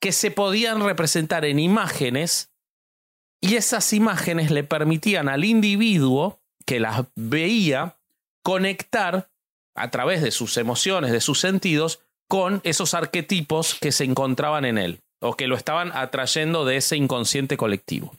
que 0.00 0.12
se 0.12 0.30
podían 0.30 0.82
representar 0.82 1.44
en 1.44 1.58
imágenes 1.58 2.52
y 3.42 3.56
esas 3.56 3.92
imágenes 3.92 4.50
le 4.50 4.64
permitían 4.64 5.28
al 5.28 5.44
individuo 5.44 6.40
que 6.66 6.80
las 6.80 7.06
veía 7.16 7.98
conectar 8.42 9.30
a 9.74 9.90
través 9.90 10.22
de 10.22 10.30
sus 10.30 10.56
emociones, 10.56 11.12
de 11.12 11.20
sus 11.20 11.40
sentidos, 11.40 12.00
con 12.28 12.60
esos 12.64 12.94
arquetipos 12.94 13.74
que 13.74 13.92
se 13.92 14.04
encontraban 14.04 14.64
en 14.64 14.78
él 14.78 15.02
o 15.20 15.36
que 15.36 15.46
lo 15.46 15.56
estaban 15.56 15.92
atrayendo 15.94 16.64
de 16.64 16.76
ese 16.76 16.96
inconsciente 16.96 17.56
colectivo. 17.56 18.14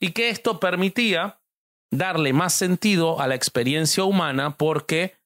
Y 0.00 0.12
que 0.12 0.30
esto 0.30 0.60
permitía 0.60 1.40
darle 1.92 2.32
más 2.32 2.54
sentido 2.54 3.20
a 3.20 3.26
la 3.26 3.34
experiencia 3.34 4.04
humana 4.04 4.56
porque, 4.56 5.16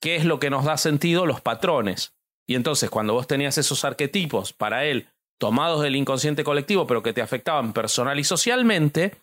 ¿qué 0.00 0.16
es 0.16 0.24
lo 0.24 0.38
que 0.38 0.50
nos 0.50 0.64
da 0.64 0.76
sentido? 0.76 1.26
Los 1.26 1.40
patrones. 1.40 2.14
Y 2.48 2.54
entonces 2.54 2.90
cuando 2.90 3.14
vos 3.14 3.26
tenías 3.26 3.58
esos 3.58 3.84
arquetipos 3.84 4.52
para 4.52 4.84
él 4.84 5.08
tomados 5.38 5.82
del 5.82 5.96
inconsciente 5.96 6.44
colectivo, 6.44 6.86
pero 6.86 7.02
que 7.02 7.12
te 7.12 7.22
afectaban 7.22 7.72
personal 7.72 8.18
y 8.18 8.24
socialmente, 8.24 9.16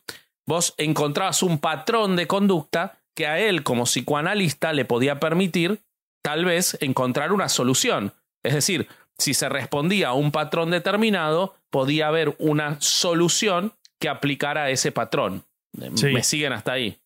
vos 0.46 0.76
encontrabas 0.78 1.42
un 1.42 1.58
patrón 1.60 2.16
de 2.16 2.28
conducta 2.28 3.00
que 3.16 3.28
a 3.28 3.40
él 3.40 3.64
como 3.64 3.86
psicoanalista 3.86 4.74
le 4.74 4.86
podía 4.86 5.20
permitir 5.20 5.82
tal 6.24 6.46
vez 6.46 6.78
encontrar 6.82 7.32
una 7.32 7.50
solución. 7.50 8.14
Es 8.44 8.54
decir, 8.54 8.88
si 9.24 9.34
se 9.34 9.50
respondía 9.50 10.10
a 10.10 10.14
un 10.14 10.32
patrón 10.32 10.70
determinado, 10.70 11.56
podía 11.70 12.08
haber 12.08 12.36
una 12.40 12.80
solución 12.82 13.74
que 14.00 14.10
aplicara 14.10 14.64
a 14.64 14.70
ese 14.70 14.92
patrón. 14.92 15.46
Me 15.72 16.24
siguen 16.24 16.54
hasta 16.54 16.74
ahí. 16.74 17.00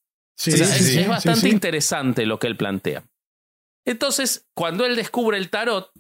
es, 0.46 1.08
bastante 1.08 1.50
interesante 1.50 2.26
lo 2.26 2.40
que 2.40 2.48
él 2.48 2.58
plantea. 2.58 3.04
Entonces, 3.86 4.48
cuando 4.54 4.86
él 4.86 4.96
descubre 4.96 5.38
el 5.38 5.50
tarot, 5.50 5.92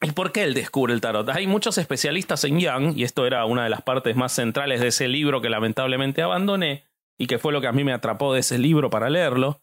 ¿y 0.00 0.10
por 0.10 0.32
qué 0.32 0.42
él 0.42 0.54
descubre 0.54 0.92
el 0.92 1.00
tarot? 1.00 1.28
Hay 1.28 1.46
muchos 1.46 1.78
especialistas 1.78 2.42
en 2.44 2.58
Young, 2.58 2.96
y 2.96 3.04
esto 3.04 3.26
era 3.26 3.44
una 3.44 3.64
de 3.64 3.70
las 3.70 3.82
partes 3.82 4.16
más 4.16 4.32
centrales 4.32 4.80
de 4.80 4.88
ese 4.88 5.06
libro 5.06 5.40
que 5.40 5.50
lamentablemente 5.50 6.22
abandoné, 6.22 6.84
y 7.18 7.26
que 7.26 7.38
fue 7.38 7.52
lo 7.52 7.60
que 7.60 7.68
a 7.68 7.72
mí 7.72 7.84
me 7.84 7.92
atrapó 7.92 8.34
de 8.34 8.40
ese 8.40 8.58
libro 8.58 8.90
para 8.90 9.08
leerlo. 9.08 9.61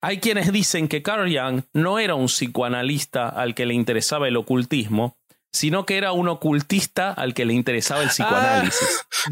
Hay 0.00 0.18
quienes 0.18 0.52
dicen 0.52 0.88
que 0.88 1.02
Carl 1.02 1.28
Jung 1.28 1.62
no 1.72 1.98
era 1.98 2.14
un 2.14 2.26
psicoanalista 2.26 3.28
al 3.28 3.54
que 3.54 3.66
le 3.66 3.74
interesaba 3.74 4.28
el 4.28 4.36
ocultismo, 4.36 5.16
sino 5.52 5.86
que 5.86 5.96
era 5.96 6.12
un 6.12 6.28
ocultista 6.28 7.12
al 7.12 7.34
que 7.34 7.44
le 7.44 7.54
interesaba 7.54 8.02
el 8.02 8.08
psicoanálisis. 8.08 9.06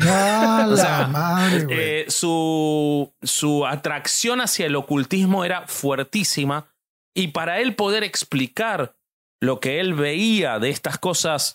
su, 2.08 3.14
su 3.22 3.66
atracción 3.66 4.40
hacia 4.40 4.66
el 4.66 4.76
ocultismo 4.76 5.44
era 5.44 5.66
fuertísima 5.66 6.66
y 7.14 7.28
para 7.28 7.60
él 7.60 7.74
poder 7.74 8.04
explicar 8.04 8.96
lo 9.40 9.60
que 9.60 9.80
él 9.80 9.94
veía 9.94 10.58
de 10.58 10.70
estas 10.70 10.98
cosas 10.98 11.54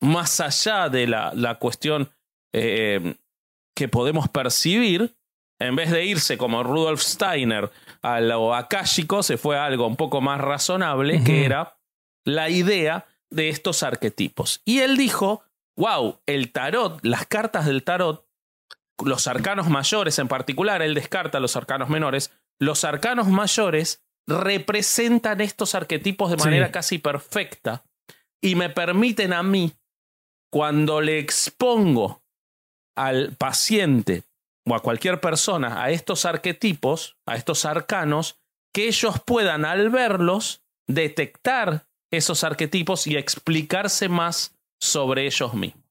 más 0.00 0.40
allá 0.40 0.88
de 0.88 1.06
la, 1.06 1.32
la 1.34 1.58
cuestión 1.58 2.10
eh, 2.52 3.16
que 3.74 3.88
podemos 3.88 4.28
percibir, 4.28 5.14
en 5.66 5.76
vez 5.76 5.90
de 5.90 6.04
irse 6.04 6.36
como 6.36 6.62
Rudolf 6.62 7.00
Steiner 7.00 7.70
a 8.02 8.20
lo 8.20 8.54
akáshico, 8.54 9.22
se 9.22 9.36
fue 9.36 9.56
a 9.56 9.64
algo 9.64 9.86
un 9.86 9.96
poco 9.96 10.20
más 10.20 10.40
razonable, 10.40 11.22
que 11.22 11.44
era 11.44 11.78
la 12.24 12.50
idea 12.50 13.06
de 13.30 13.48
estos 13.48 13.82
arquetipos. 13.82 14.60
Y 14.64 14.80
él 14.80 14.96
dijo, 14.96 15.44
wow, 15.76 16.20
el 16.26 16.52
tarot, 16.52 16.98
las 17.04 17.26
cartas 17.26 17.66
del 17.66 17.84
tarot, 17.84 18.26
los 19.04 19.26
arcanos 19.26 19.68
mayores 19.68 20.18
en 20.18 20.28
particular, 20.28 20.82
él 20.82 20.94
descarta 20.94 21.40
los 21.40 21.56
arcanos 21.56 21.88
menores, 21.88 22.32
los 22.58 22.84
arcanos 22.84 23.28
mayores 23.28 24.02
representan 24.26 25.40
estos 25.40 25.74
arquetipos 25.74 26.30
de 26.30 26.36
manera 26.36 26.70
casi 26.70 26.98
perfecta 26.98 27.84
y 28.40 28.54
me 28.54 28.70
permiten 28.70 29.32
a 29.32 29.42
mí, 29.42 29.72
cuando 30.50 31.00
le 31.00 31.18
expongo 31.18 32.22
al 32.96 33.34
paciente 33.36 34.24
o 34.66 34.74
a 34.74 34.80
cualquier 34.80 35.20
persona 35.20 35.82
a 35.82 35.90
estos 35.90 36.24
arquetipos, 36.24 37.16
a 37.26 37.36
estos 37.36 37.64
arcanos, 37.64 38.40
que 38.72 38.88
ellos 38.88 39.20
puedan 39.24 39.64
al 39.64 39.90
verlos 39.90 40.62
detectar 40.86 41.86
esos 42.10 42.42
arquetipos 42.44 43.06
y 43.06 43.16
explicarse 43.16 44.08
más 44.08 44.54
sobre 44.80 45.26
ellos 45.26 45.54
mismos. 45.54 45.84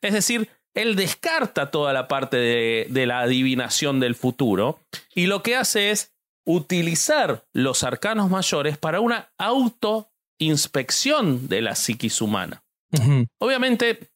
Es 0.00 0.12
decir, 0.12 0.48
él 0.74 0.96
descarta 0.96 1.70
toda 1.70 1.92
la 1.92 2.08
parte 2.08 2.36
de, 2.36 2.88
de, 2.90 3.06
la 3.06 3.20
adivinación 3.20 4.00
del 4.00 4.16
futuro 4.16 4.80
y 5.14 5.26
lo 5.26 5.42
que 5.42 5.56
hace 5.56 5.90
es 5.90 6.14
utilizar 6.44 7.46
los 7.52 7.84
arcanos 7.84 8.30
mayores 8.30 8.76
para 8.76 9.00
una 9.00 9.32
autoinspección 9.38 11.48
de 11.48 11.62
la 11.62 11.74
psiquis 11.74 12.20
humana. 12.20 12.62
Obviamente, 13.40 14.10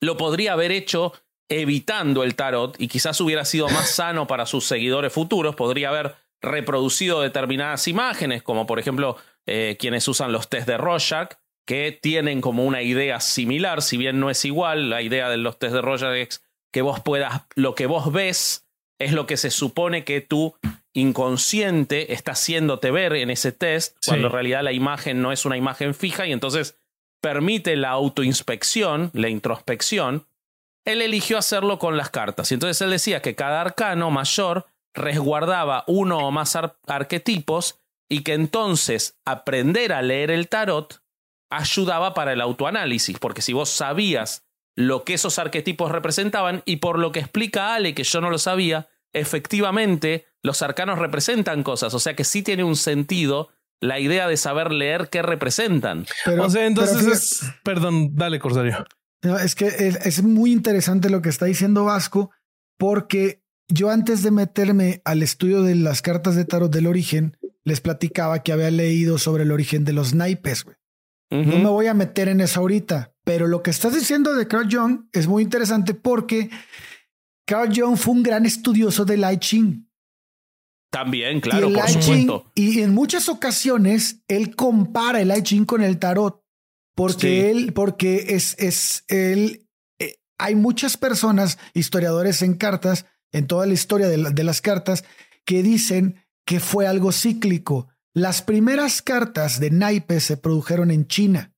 lo 0.00 0.16
podría 0.16 0.54
haber 0.54 0.72
hecho 0.72 1.12
evitando 1.48 2.24
el 2.24 2.34
tarot 2.34 2.80
y 2.80 2.88
quizás 2.88 3.20
hubiera 3.20 3.44
sido 3.44 3.68
más 3.68 3.90
sano 3.90 4.26
para 4.26 4.46
sus 4.46 4.66
seguidores 4.66 5.12
futuros, 5.12 5.56
podría 5.56 5.88
haber 5.88 6.14
reproducido 6.40 7.20
determinadas 7.20 7.88
imágenes, 7.88 8.42
como 8.42 8.66
por 8.66 8.78
ejemplo 8.78 9.16
eh, 9.46 9.76
quienes 9.78 10.06
usan 10.08 10.32
los 10.32 10.48
test 10.48 10.66
de 10.66 10.76
Rorschach, 10.76 11.32
que 11.66 11.98
tienen 12.00 12.40
como 12.40 12.64
una 12.64 12.82
idea 12.82 13.20
similar, 13.20 13.82
si 13.82 13.96
bien 13.96 14.20
no 14.20 14.30
es 14.30 14.44
igual, 14.44 14.90
la 14.90 15.02
idea 15.02 15.28
de 15.28 15.36
los 15.36 15.58
test 15.58 15.74
de 15.74 15.82
Rorschach 15.82 16.16
es 16.16 16.42
que 16.72 16.82
vos 16.82 17.00
puedas, 17.00 17.42
lo 17.54 17.74
que 17.74 17.86
vos 17.86 18.12
ves 18.12 18.66
es 18.98 19.12
lo 19.12 19.26
que 19.26 19.36
se 19.36 19.50
supone 19.50 20.04
que 20.04 20.20
tu 20.20 20.54
inconsciente 20.92 22.12
está 22.12 22.32
haciéndote 22.32 22.90
ver 22.90 23.14
en 23.14 23.30
ese 23.30 23.52
test, 23.52 23.96
cuando 24.04 24.26
en 24.26 24.32
realidad 24.32 24.62
la 24.62 24.72
imagen 24.72 25.22
no 25.22 25.32
es 25.32 25.44
una 25.44 25.56
imagen 25.56 25.94
fija 25.94 26.26
y 26.26 26.32
entonces 26.32 26.76
permite 27.20 27.76
la 27.76 27.90
autoinspección, 27.90 29.10
la 29.14 29.28
introspección. 29.28 30.26
Él 30.88 31.02
eligió 31.02 31.36
hacerlo 31.36 31.78
con 31.78 31.98
las 31.98 32.08
cartas 32.08 32.50
y 32.50 32.54
entonces 32.54 32.80
él 32.80 32.90
decía 32.90 33.20
que 33.20 33.34
cada 33.34 33.60
arcano 33.60 34.10
mayor 34.10 34.68
resguardaba 34.94 35.84
uno 35.86 36.26
o 36.26 36.30
más 36.30 36.56
arquetipos 36.86 37.78
y 38.08 38.22
que 38.22 38.32
entonces 38.32 39.18
aprender 39.26 39.92
a 39.92 40.00
leer 40.00 40.30
el 40.30 40.48
tarot 40.48 41.02
ayudaba 41.50 42.14
para 42.14 42.32
el 42.32 42.40
autoanálisis, 42.40 43.18
porque 43.18 43.42
si 43.42 43.52
vos 43.52 43.68
sabías 43.68 44.46
lo 44.76 45.04
que 45.04 45.12
esos 45.12 45.38
arquetipos 45.38 45.92
representaban 45.92 46.62
y 46.64 46.76
por 46.76 46.98
lo 46.98 47.12
que 47.12 47.20
explica 47.20 47.74
Ale, 47.74 47.94
que 47.94 48.04
yo 48.04 48.22
no 48.22 48.30
lo 48.30 48.38
sabía, 48.38 48.88
efectivamente 49.12 50.26
los 50.42 50.62
arcanos 50.62 50.98
representan 50.98 51.64
cosas, 51.64 51.92
o 51.92 51.98
sea 51.98 52.14
que 52.16 52.24
sí 52.24 52.42
tiene 52.42 52.64
un 52.64 52.76
sentido 52.76 53.50
la 53.80 54.00
idea 54.00 54.26
de 54.26 54.38
saber 54.38 54.72
leer 54.72 55.10
qué 55.10 55.20
representan. 55.20 56.06
Pero, 56.24 56.44
o 56.44 56.50
sea, 56.50 56.66
entonces, 56.66 57.42
perdón, 57.62 58.16
dale, 58.16 58.38
Corsario. 58.38 58.86
Es 59.22 59.54
que 59.54 59.66
es, 59.66 60.22
muy 60.22 60.52
interesante 60.52 61.10
lo 61.10 61.22
que 61.22 61.28
está 61.28 61.46
diciendo 61.46 61.84
Vasco, 61.84 62.30
porque 62.78 63.42
yo 63.68 63.90
antes 63.90 64.22
de 64.22 64.30
meterme 64.30 65.02
al 65.04 65.22
estudio 65.22 65.62
de 65.62 65.74
las 65.74 66.02
cartas 66.02 66.36
de 66.36 66.44
tarot 66.44 66.72
del 66.72 66.86
origen, 66.86 67.36
les 67.64 67.80
platicaba 67.80 68.42
que 68.42 68.52
había 68.52 68.70
leído 68.70 69.18
sobre 69.18 69.42
el 69.42 69.52
origen 69.52 69.84
de 69.84 69.92
los 69.92 70.14
naipes. 70.14 70.64
No 71.30 71.58
me 71.58 71.68
voy 71.68 71.88
a 71.88 71.94
meter 71.94 72.28
en 72.28 72.40
eso 72.40 72.60
ahorita, 72.60 73.12
pero 73.22 73.48
lo 73.48 73.62
que 73.62 73.70
estás 73.70 73.94
diciendo 73.94 74.34
de 74.34 74.48
Carl 74.48 74.66
Jung 74.70 75.08
es 75.12 75.26
muy 75.26 75.42
interesante 75.42 75.92
porque 75.92 76.48
Carl 77.46 77.70
Jung 77.74 77.98
fue 77.98 78.14
un 78.14 78.22
gran 78.22 78.46
estudioso 78.46 79.04
del 79.04 79.30
I 79.30 79.36
Ching. 79.36 79.86
También, 80.90 81.42
claro, 81.42 81.70
por 81.70 81.86
supuesto. 81.86 82.50
y 82.54 82.80
en 82.80 82.94
muchas 82.94 83.28
ocasiones 83.28 84.22
él 84.26 84.56
compara 84.56 85.20
el 85.20 85.36
I 85.36 85.42
Ching 85.42 85.66
con 85.66 85.82
el 85.82 85.98
tarot 85.98 86.42
porque 86.98 87.50
él, 87.50 87.72
porque 87.72 88.26
es, 88.30 88.56
es 88.58 89.04
él. 89.06 89.68
Eh, 90.00 90.16
hay 90.36 90.56
muchas 90.56 90.96
personas, 90.96 91.58
historiadores 91.72 92.42
en 92.42 92.54
cartas, 92.54 93.06
en 93.30 93.46
toda 93.46 93.66
la 93.66 93.74
historia 93.74 94.08
de, 94.08 94.32
de 94.32 94.44
las 94.44 94.60
cartas, 94.60 95.04
que 95.44 95.62
dicen 95.62 96.24
que 96.44 96.58
fue 96.58 96.88
algo 96.88 97.12
cíclico. 97.12 97.88
Las 98.14 98.42
primeras 98.42 99.00
cartas 99.00 99.60
de 99.60 99.70
naipes 99.70 100.24
se 100.24 100.36
produjeron 100.36 100.90
en 100.90 101.06
China. 101.06 101.54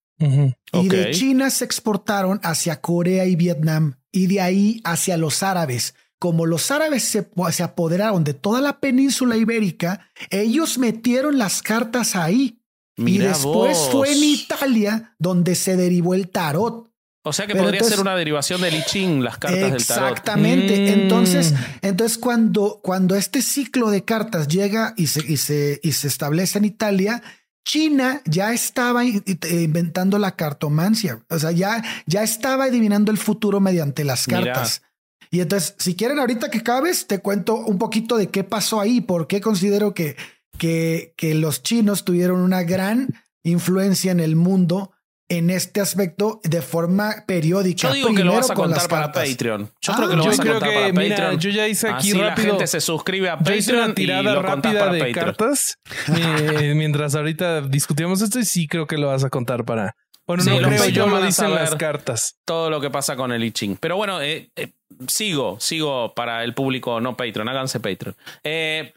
Y 0.72 0.88
de 0.88 1.12
China 1.12 1.48
se 1.48 1.64
exportaron 1.64 2.40
hacia 2.42 2.82
Corea 2.82 3.24
y 3.24 3.36
Vietnam 3.36 3.94
y 4.12 4.26
de 4.26 4.42
ahí 4.42 4.82
hacia 4.84 5.16
los 5.16 5.42
árabes. 5.42 5.94
Como 6.18 6.44
los 6.44 6.70
árabes 6.70 7.04
se, 7.04 7.30
se 7.52 7.62
apoderaron 7.62 8.24
de 8.24 8.34
toda 8.34 8.60
la 8.60 8.78
península 8.80 9.38
ibérica, 9.38 10.10
ellos 10.28 10.76
metieron 10.76 11.38
las 11.38 11.62
cartas 11.62 12.14
ahí. 12.14 12.59
Y 13.06 13.18
después 13.18 13.78
fue 13.90 14.12
en 14.12 14.24
Italia 14.24 15.14
donde 15.18 15.54
se 15.54 15.76
derivó 15.76 16.14
el 16.14 16.28
tarot. 16.28 16.90
O 17.22 17.32
sea 17.32 17.46
que 17.46 17.54
podría 17.54 17.84
ser 17.84 18.00
una 18.00 18.16
derivación 18.16 18.62
del 18.62 18.74
I 18.74 18.82
Ching, 18.86 19.22
las 19.22 19.36
cartas 19.36 19.72
del 19.72 19.86
tarot. 19.86 20.10
Exactamente. 20.10 20.74
Mm. 20.74 21.00
Entonces, 21.00 21.54
entonces 21.82 22.16
cuando, 22.16 22.80
cuando 22.82 23.14
este 23.14 23.42
ciclo 23.42 23.90
de 23.90 24.04
cartas 24.04 24.48
llega 24.48 24.94
y 24.96 25.08
se, 25.08 25.30
y 25.30 25.36
se, 25.36 25.80
y 25.82 25.92
se 25.92 26.08
establece 26.08 26.58
en 26.58 26.64
Italia, 26.64 27.22
China 27.64 28.22
ya 28.24 28.52
estaba 28.52 29.04
inventando 29.04 30.18
la 30.18 30.34
cartomancia. 30.34 31.22
O 31.28 31.38
sea, 31.38 31.50
ya, 31.50 31.84
ya 32.06 32.22
estaba 32.22 32.64
adivinando 32.64 33.12
el 33.12 33.18
futuro 33.18 33.60
mediante 33.60 34.02
las 34.04 34.26
cartas. 34.26 34.82
Y 35.30 35.40
entonces, 35.40 35.74
si 35.78 35.94
quieren 35.94 36.18
ahorita 36.18 36.50
que 36.50 36.62
cabes, 36.62 37.06
te 37.06 37.20
cuento 37.20 37.56
un 37.56 37.78
poquito 37.78 38.16
de 38.16 38.28
qué 38.30 38.42
pasó 38.44 38.80
ahí, 38.80 39.00
por 39.00 39.26
qué 39.28 39.40
considero 39.40 39.94
que, 39.94 40.16
que, 40.60 41.14
que 41.16 41.34
los 41.34 41.62
chinos 41.62 42.04
tuvieron 42.04 42.40
una 42.40 42.62
gran 42.62 43.08
influencia 43.42 44.12
en 44.12 44.20
el 44.20 44.36
mundo 44.36 44.92
en 45.30 45.48
este 45.48 45.80
aspecto 45.80 46.40
de 46.44 46.60
forma 46.60 47.24
periódica. 47.26 47.88
Yo 47.88 47.94
digo 47.94 48.14
que 48.14 48.24
lo 48.24 48.34
vas 48.34 48.50
a 48.50 48.54
contar 48.54 48.88
para 48.88 49.12
Patreon. 49.12 49.70
Yo 49.80 49.92
creo 49.94 50.08
que 50.10 50.16
lo 50.16 50.24
vas 50.24 50.38
a 50.40 50.42
contar 50.44 50.68
que, 50.68 50.74
para 50.74 50.92
mira, 50.92 51.16
Patreon. 51.16 51.38
yo 51.40 51.50
ya 51.50 51.68
hice 51.68 51.88
aquí 51.88 52.10
Así 52.10 52.20
rápido. 52.20 52.46
la 52.46 52.50
gente 52.52 52.66
se 52.66 52.80
suscribe 52.80 53.30
a 53.30 53.38
Yo 53.42 53.54
hice 53.54 53.72
Patreon 53.72 53.94
y 53.96 54.22
lo 54.24 54.42
rápida 54.42 54.80
para 54.80 54.92
de 54.92 54.98
Patreon. 54.98 55.14
cartas 55.26 55.78
eh, 56.16 56.74
mientras 56.76 57.14
ahorita 57.14 57.62
discutíamos 57.62 58.20
esto 58.22 58.38
y 58.38 58.44
sí 58.44 58.66
creo 58.68 58.86
que 58.86 58.98
lo 58.98 59.06
vas 59.06 59.24
a 59.24 59.30
contar 59.30 59.64
para. 59.64 59.94
Bueno, 60.26 60.42
Sí, 60.44 60.50
no 60.50 60.68
creo, 60.68 60.88
yo 60.90 61.06
lo 61.08 61.22
dicen 61.22 61.54
las 61.54 61.74
cartas. 61.76 62.36
todo 62.44 62.68
lo 62.68 62.80
que 62.80 62.90
pasa 62.90 63.16
con 63.16 63.32
el 63.32 63.42
I 63.42 63.50
Ching. 63.52 63.76
Pero 63.80 63.96
bueno, 63.96 64.20
eh, 64.20 64.50
eh, 64.56 64.72
sigo, 65.08 65.58
sigo 65.60 66.12
para 66.14 66.44
el 66.44 66.54
público 66.54 67.00
no 67.00 67.16
Patreon, 67.16 67.48
háganse 67.48 67.80
Patreon. 67.80 68.14
Eh, 68.44 68.92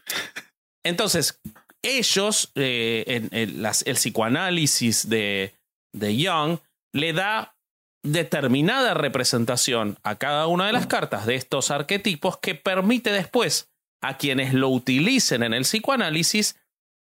entonces, 0.84 1.40
ellos, 1.82 2.52
eh, 2.54 3.04
en, 3.06 3.28
el 3.32 3.94
psicoanálisis 3.94 5.08
de, 5.08 5.54
de 5.92 6.16
Young, 6.16 6.58
le 6.92 7.12
da 7.12 7.56
determinada 8.02 8.94
representación 8.94 9.98
a 10.02 10.16
cada 10.16 10.46
una 10.46 10.66
de 10.66 10.72
las 10.72 10.86
cartas 10.86 11.26
de 11.26 11.34
estos 11.34 11.70
arquetipos 11.70 12.38
que 12.38 12.54
permite 12.54 13.10
después 13.10 13.70
a 14.02 14.18
quienes 14.18 14.52
lo 14.52 14.68
utilicen 14.68 15.42
en 15.42 15.54
el 15.54 15.62
psicoanálisis 15.62 16.56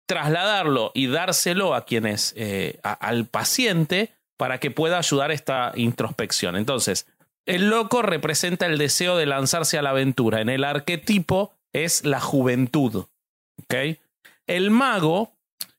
trasladarlo 0.06 0.92
y 0.94 1.08
dárselo 1.08 1.74
a 1.74 1.86
quienes, 1.86 2.34
eh, 2.36 2.80
al 2.84 3.28
paciente 3.28 4.12
para 4.38 4.60
que 4.60 4.72
pueda 4.72 4.98
ayudar 4.98 5.32
esta 5.32 5.72
introspección. 5.76 6.56
Entonces, 6.56 7.08
el 7.46 7.70
loco 7.70 8.02
representa 8.02 8.66
el 8.66 8.78
deseo 8.78 9.18
de 9.18 9.26
lanzarse 9.26 9.78
a 9.78 9.82
la 9.82 9.92
aventura. 9.92 10.42
En 10.42 10.50
el 10.50 10.64
arquetipo 10.64 11.54
es 11.74 12.04
la 12.06 12.20
juventud. 12.20 13.06
El 14.48 14.72
mago 14.72 15.32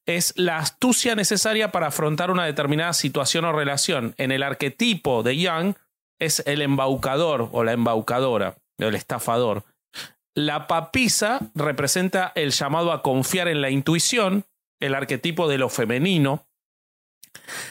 es 0.06 0.32
la 0.36 0.58
astucia 0.58 1.14
necesaria 1.14 1.72
para 1.72 1.88
afrontar 1.88 2.30
una 2.30 2.44
determinada 2.44 2.92
situación 2.92 3.44
o 3.44 3.52
relación. 3.52 4.14
En 4.16 4.32
el 4.32 4.42
arquetipo 4.42 5.22
de 5.22 5.36
Young 5.36 5.74
es 6.20 6.42
el 6.46 6.62
embaucador 6.62 7.48
o 7.52 7.64
la 7.64 7.72
embaucadora, 7.72 8.56
el 8.78 8.94
estafador. 8.94 9.64
La 10.34 10.66
papisa 10.66 11.40
representa 11.54 12.32
el 12.34 12.52
llamado 12.52 12.92
a 12.92 13.02
confiar 13.02 13.48
en 13.48 13.60
la 13.60 13.70
intuición, 13.70 14.44
el 14.80 14.94
arquetipo 14.94 15.48
de 15.48 15.58
lo 15.58 15.68
femenino. 15.68 16.46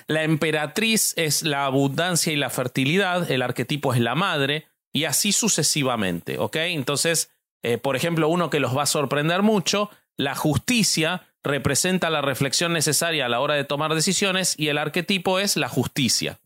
La 0.08 0.24
emperatriz 0.24 1.14
es 1.18 1.44
la 1.44 1.66
abundancia 1.66 2.34
y 2.34 2.36
la 2.36 2.50
fertilidad, 2.50 3.30
el 3.32 3.42
arquetipo 3.42 3.94
es 3.94 4.00
la 4.02 4.16
madre, 4.16 4.68
y 4.94 5.06
así 5.06 5.32
sucesivamente, 5.32 6.38
¿ok? 6.38 6.56
Entonces, 6.58 7.32
eh, 7.64 7.78
por 7.78 7.96
ejemplo, 7.96 8.28
uno 8.28 8.50
que 8.50 8.60
los 8.60 8.76
va 8.76 8.84
a 8.84 8.88
sorprender 8.88 9.42
mucho, 9.42 9.90
la 10.20 10.36
justicia 10.36 11.26
representa 11.44 12.10
la 12.10 12.22
reflexión 12.22 12.74
necesaria 12.74 13.26
a 13.26 13.30
la 13.30 13.40
hora 13.40 13.54
de 13.56 13.64
tomar 13.64 13.96
decisiones 13.96 14.54
y 14.58 14.68
el 14.68 14.78
arquetipo 14.78 15.40
es 15.40 15.56
la 15.56 15.70
justicia. 15.70 16.40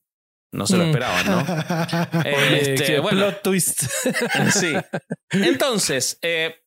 No 0.52 0.68
se 0.68 0.78
lo 0.78 0.84
Mm. 0.84 0.88
esperaban, 0.90 1.26
¿no? 1.26 1.40
Este, 2.26 2.86
qué 2.86 3.00
bueno, 3.00 3.18
plot 3.22 3.42
twist. 3.42 3.84
Sí. 4.54 4.74
Entonces, 5.32 6.20
eh, 6.22 6.62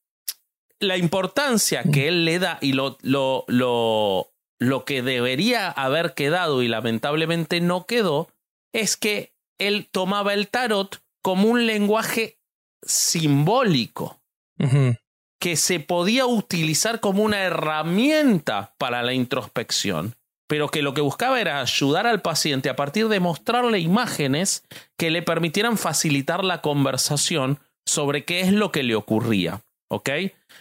la 0.80 0.96
importancia 0.96 1.84
que 1.84 2.08
él 2.08 2.24
le 2.24 2.40
da 2.40 2.58
y 2.60 2.72
lo, 2.72 2.98
lo, 3.02 3.44
lo, 3.46 4.32
lo 4.58 4.84
que 4.84 5.02
debería 5.02 5.70
haber 5.70 6.14
quedado 6.14 6.62
y 6.64 6.68
lamentablemente 6.68 7.60
no 7.60 7.86
quedó, 7.86 8.28
es 8.72 8.96
que 8.96 9.32
él 9.58 9.88
tomaba 9.92 10.34
el 10.34 10.48
tarot 10.48 11.00
como 11.22 11.48
un 11.48 11.66
lenguaje 11.66 12.38
simbólico 12.82 14.20
Ujú. 14.58 14.96
Que 15.38 15.56
se 15.56 15.80
podía 15.80 16.26
utilizar 16.26 17.00
como 17.00 17.22
una 17.22 17.42
herramienta 17.42 18.74
para 18.78 19.02
la 19.02 19.12
introspección, 19.12 20.14
pero 20.48 20.68
que 20.68 20.82
lo 20.82 20.94
que 20.94 21.00
buscaba 21.00 21.40
era 21.40 21.60
ayudar 21.60 22.06
al 22.06 22.22
paciente 22.22 22.70
a 22.70 22.76
partir 22.76 23.08
de 23.08 23.20
mostrarle 23.20 23.78
imágenes 23.78 24.64
que 24.96 25.10
le 25.10 25.22
permitieran 25.22 25.76
facilitar 25.76 26.44
la 26.44 26.62
conversación 26.62 27.58
sobre 27.84 28.24
qué 28.24 28.40
es 28.40 28.52
lo 28.52 28.72
que 28.72 28.82
le 28.82 28.94
ocurría. 28.94 29.62
¿Ok? 29.88 30.10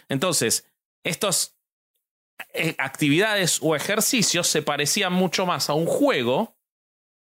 Entonces, 0.08 0.66
estas 1.04 1.56
eh, 2.52 2.74
actividades 2.78 3.58
o 3.62 3.74
ejercicios 3.74 4.46
se 4.46 4.62
parecían 4.62 5.12
mucho 5.12 5.46
más 5.46 5.70
a 5.70 5.74
un 5.74 5.86
juego 5.86 6.55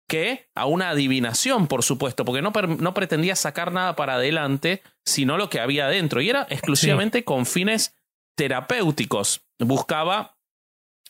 que 0.08 0.48
a 0.54 0.66
una 0.66 0.90
adivinación, 0.90 1.66
por 1.66 1.82
supuesto, 1.82 2.24
porque 2.24 2.42
no, 2.42 2.52
no 2.78 2.94
pretendía 2.94 3.34
sacar 3.36 3.72
nada 3.72 3.96
para 3.96 4.14
adelante, 4.14 4.82
sino 5.04 5.36
lo 5.36 5.50
que 5.50 5.60
había 5.60 5.88
dentro. 5.88 6.20
Y 6.20 6.30
era 6.30 6.46
exclusivamente 6.50 7.24
con 7.24 7.44
fines 7.46 7.94
terapéuticos. 8.36 9.42
Buscaba 9.58 10.36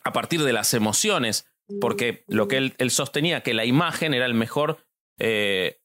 a 0.05 0.13
partir 0.13 0.43
de 0.45 0.53
las 0.53 0.73
emociones, 0.73 1.47
porque 1.81 2.25
lo 2.29 2.49
que 2.49 2.57
él, 2.59 2.75
él 2.79 2.91
sostenía 2.91 3.43
que 3.43 3.53
la 3.55 3.65
imagen 3.65 4.15
era 4.15 4.25
el 4.27 4.35
mejor 4.35 4.79
eh, 5.19 5.81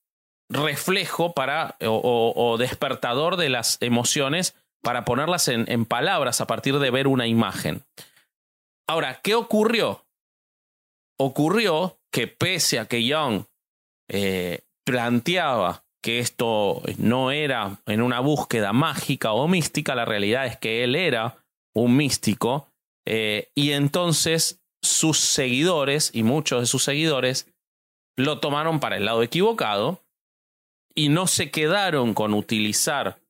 reflejo 0.49 1.33
para 1.33 1.75
o, 1.81 1.89
o- 1.89 2.51
o 2.51 2.57
despertador 2.57 3.35
de 3.37 3.49
las 3.49 3.77
emociones 3.81 4.55
para 4.83 5.05
ponerlas 5.05 5.47
en, 5.47 5.65
en 5.71 5.85
palabras 5.85 6.39
a 6.41 6.47
partir 6.47 6.77
de 6.79 6.91
ver 6.91 7.07
una 7.07 7.27
imagen. 7.27 7.83
Ahora, 8.87 9.21
¿qué 9.23 9.35
ocurrió? 9.35 10.05
Ocurrió 11.23 11.99
que 12.11 12.27
pese 12.27 12.79
a 12.79 12.87
que 12.87 13.05
Young 13.05 13.43
eh, 14.09 14.61
planteaba 14.83 15.83
que 16.03 16.17
esto 16.17 16.81
no 16.97 17.29
era 17.29 17.79
en 17.85 18.01
una 18.01 18.19
búsqueda 18.19 18.73
mágica 18.73 19.33
o 19.33 19.47
mística, 19.47 19.93
la 19.93 20.05
realidad 20.05 20.47
es 20.47 20.57
que 20.57 20.83
él 20.83 20.95
era 20.95 21.45
un 21.75 21.95
místico 21.95 22.67
eh, 23.05 23.51
y 23.55 23.71
entonces 23.73 24.61
sus 24.81 25.19
seguidores 25.19 26.09
y 26.11 26.23
muchos 26.23 26.61
de 26.61 26.65
sus 26.65 26.83
seguidores 26.83 27.47
lo 28.17 28.39
tomaron 28.39 28.79
para 28.79 28.97
el 28.97 29.05
lado 29.05 29.21
equivocado 29.21 30.03
y 30.95 31.09
no 31.09 31.27
se 31.27 31.51
quedaron 31.51 32.15
con 32.15 32.33
utilizar 32.33 33.21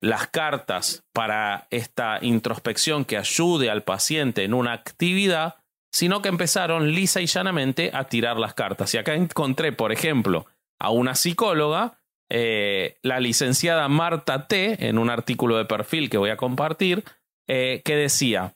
las 0.00 0.26
cartas 0.26 1.04
para 1.12 1.68
esta 1.70 2.18
introspección 2.20 3.04
que 3.04 3.16
ayude 3.16 3.70
al 3.70 3.84
paciente 3.84 4.44
en 4.44 4.54
una 4.54 4.72
actividad, 4.72 5.57
sino 5.90 6.22
que 6.22 6.28
empezaron 6.28 6.92
lisa 6.92 7.20
y 7.20 7.26
llanamente 7.26 7.90
a 7.94 8.04
tirar 8.04 8.36
las 8.36 8.54
cartas. 8.54 8.94
Y 8.94 8.98
acá 8.98 9.14
encontré, 9.14 9.72
por 9.72 9.92
ejemplo, 9.92 10.46
a 10.78 10.90
una 10.90 11.14
psicóloga, 11.14 12.00
eh, 12.30 12.98
la 13.02 13.20
licenciada 13.20 13.88
Marta 13.88 14.46
T, 14.46 14.88
en 14.88 14.98
un 14.98 15.10
artículo 15.10 15.56
de 15.56 15.64
perfil 15.64 16.10
que 16.10 16.18
voy 16.18 16.30
a 16.30 16.36
compartir, 16.36 17.04
eh, 17.46 17.82
que 17.84 17.96
decía 17.96 18.54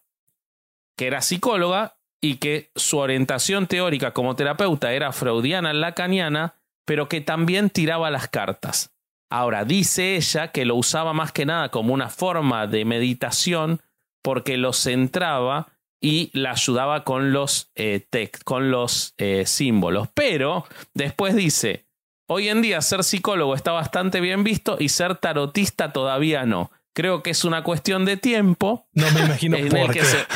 que 0.96 1.06
era 1.06 1.22
psicóloga 1.22 1.96
y 2.20 2.36
que 2.36 2.70
su 2.76 2.98
orientación 2.98 3.66
teórica 3.66 4.12
como 4.12 4.36
terapeuta 4.36 4.92
era 4.92 5.12
freudiana 5.12 5.72
lacaniana, 5.72 6.54
pero 6.84 7.08
que 7.08 7.20
también 7.20 7.70
tiraba 7.70 8.10
las 8.10 8.28
cartas. 8.28 8.94
Ahora, 9.30 9.64
dice 9.64 10.16
ella 10.16 10.48
que 10.52 10.66
lo 10.66 10.76
usaba 10.76 11.14
más 11.14 11.32
que 11.32 11.46
nada 11.46 11.70
como 11.70 11.94
una 11.94 12.10
forma 12.10 12.66
de 12.66 12.84
meditación 12.84 13.80
porque 14.20 14.58
lo 14.58 14.74
centraba 14.74 15.71
y 16.04 16.30
la 16.38 16.50
ayudaba 16.50 17.04
con 17.04 17.32
los, 17.32 17.70
eh, 17.76 18.04
text, 18.10 18.42
con 18.42 18.70
los 18.70 19.14
eh, 19.18 19.44
símbolos. 19.46 20.08
Pero 20.12 20.66
después 20.94 21.34
dice, 21.36 21.86
hoy 22.28 22.48
en 22.48 22.60
día 22.60 22.80
ser 22.82 23.04
psicólogo 23.04 23.54
está 23.54 23.70
bastante 23.72 24.20
bien 24.20 24.42
visto 24.44 24.76
y 24.80 24.88
ser 24.88 25.14
tarotista 25.16 25.92
todavía 25.92 26.44
no. 26.44 26.70
Creo 26.94 27.22
que 27.22 27.30
es 27.30 27.44
una 27.44 27.62
cuestión 27.62 28.04
de 28.04 28.16
tiempo. 28.18 28.86
No 28.92 29.10
me 29.12 29.20
imagino 29.20 29.56
por 29.70 29.92
qué. 29.94 30.04
se- 30.04 30.26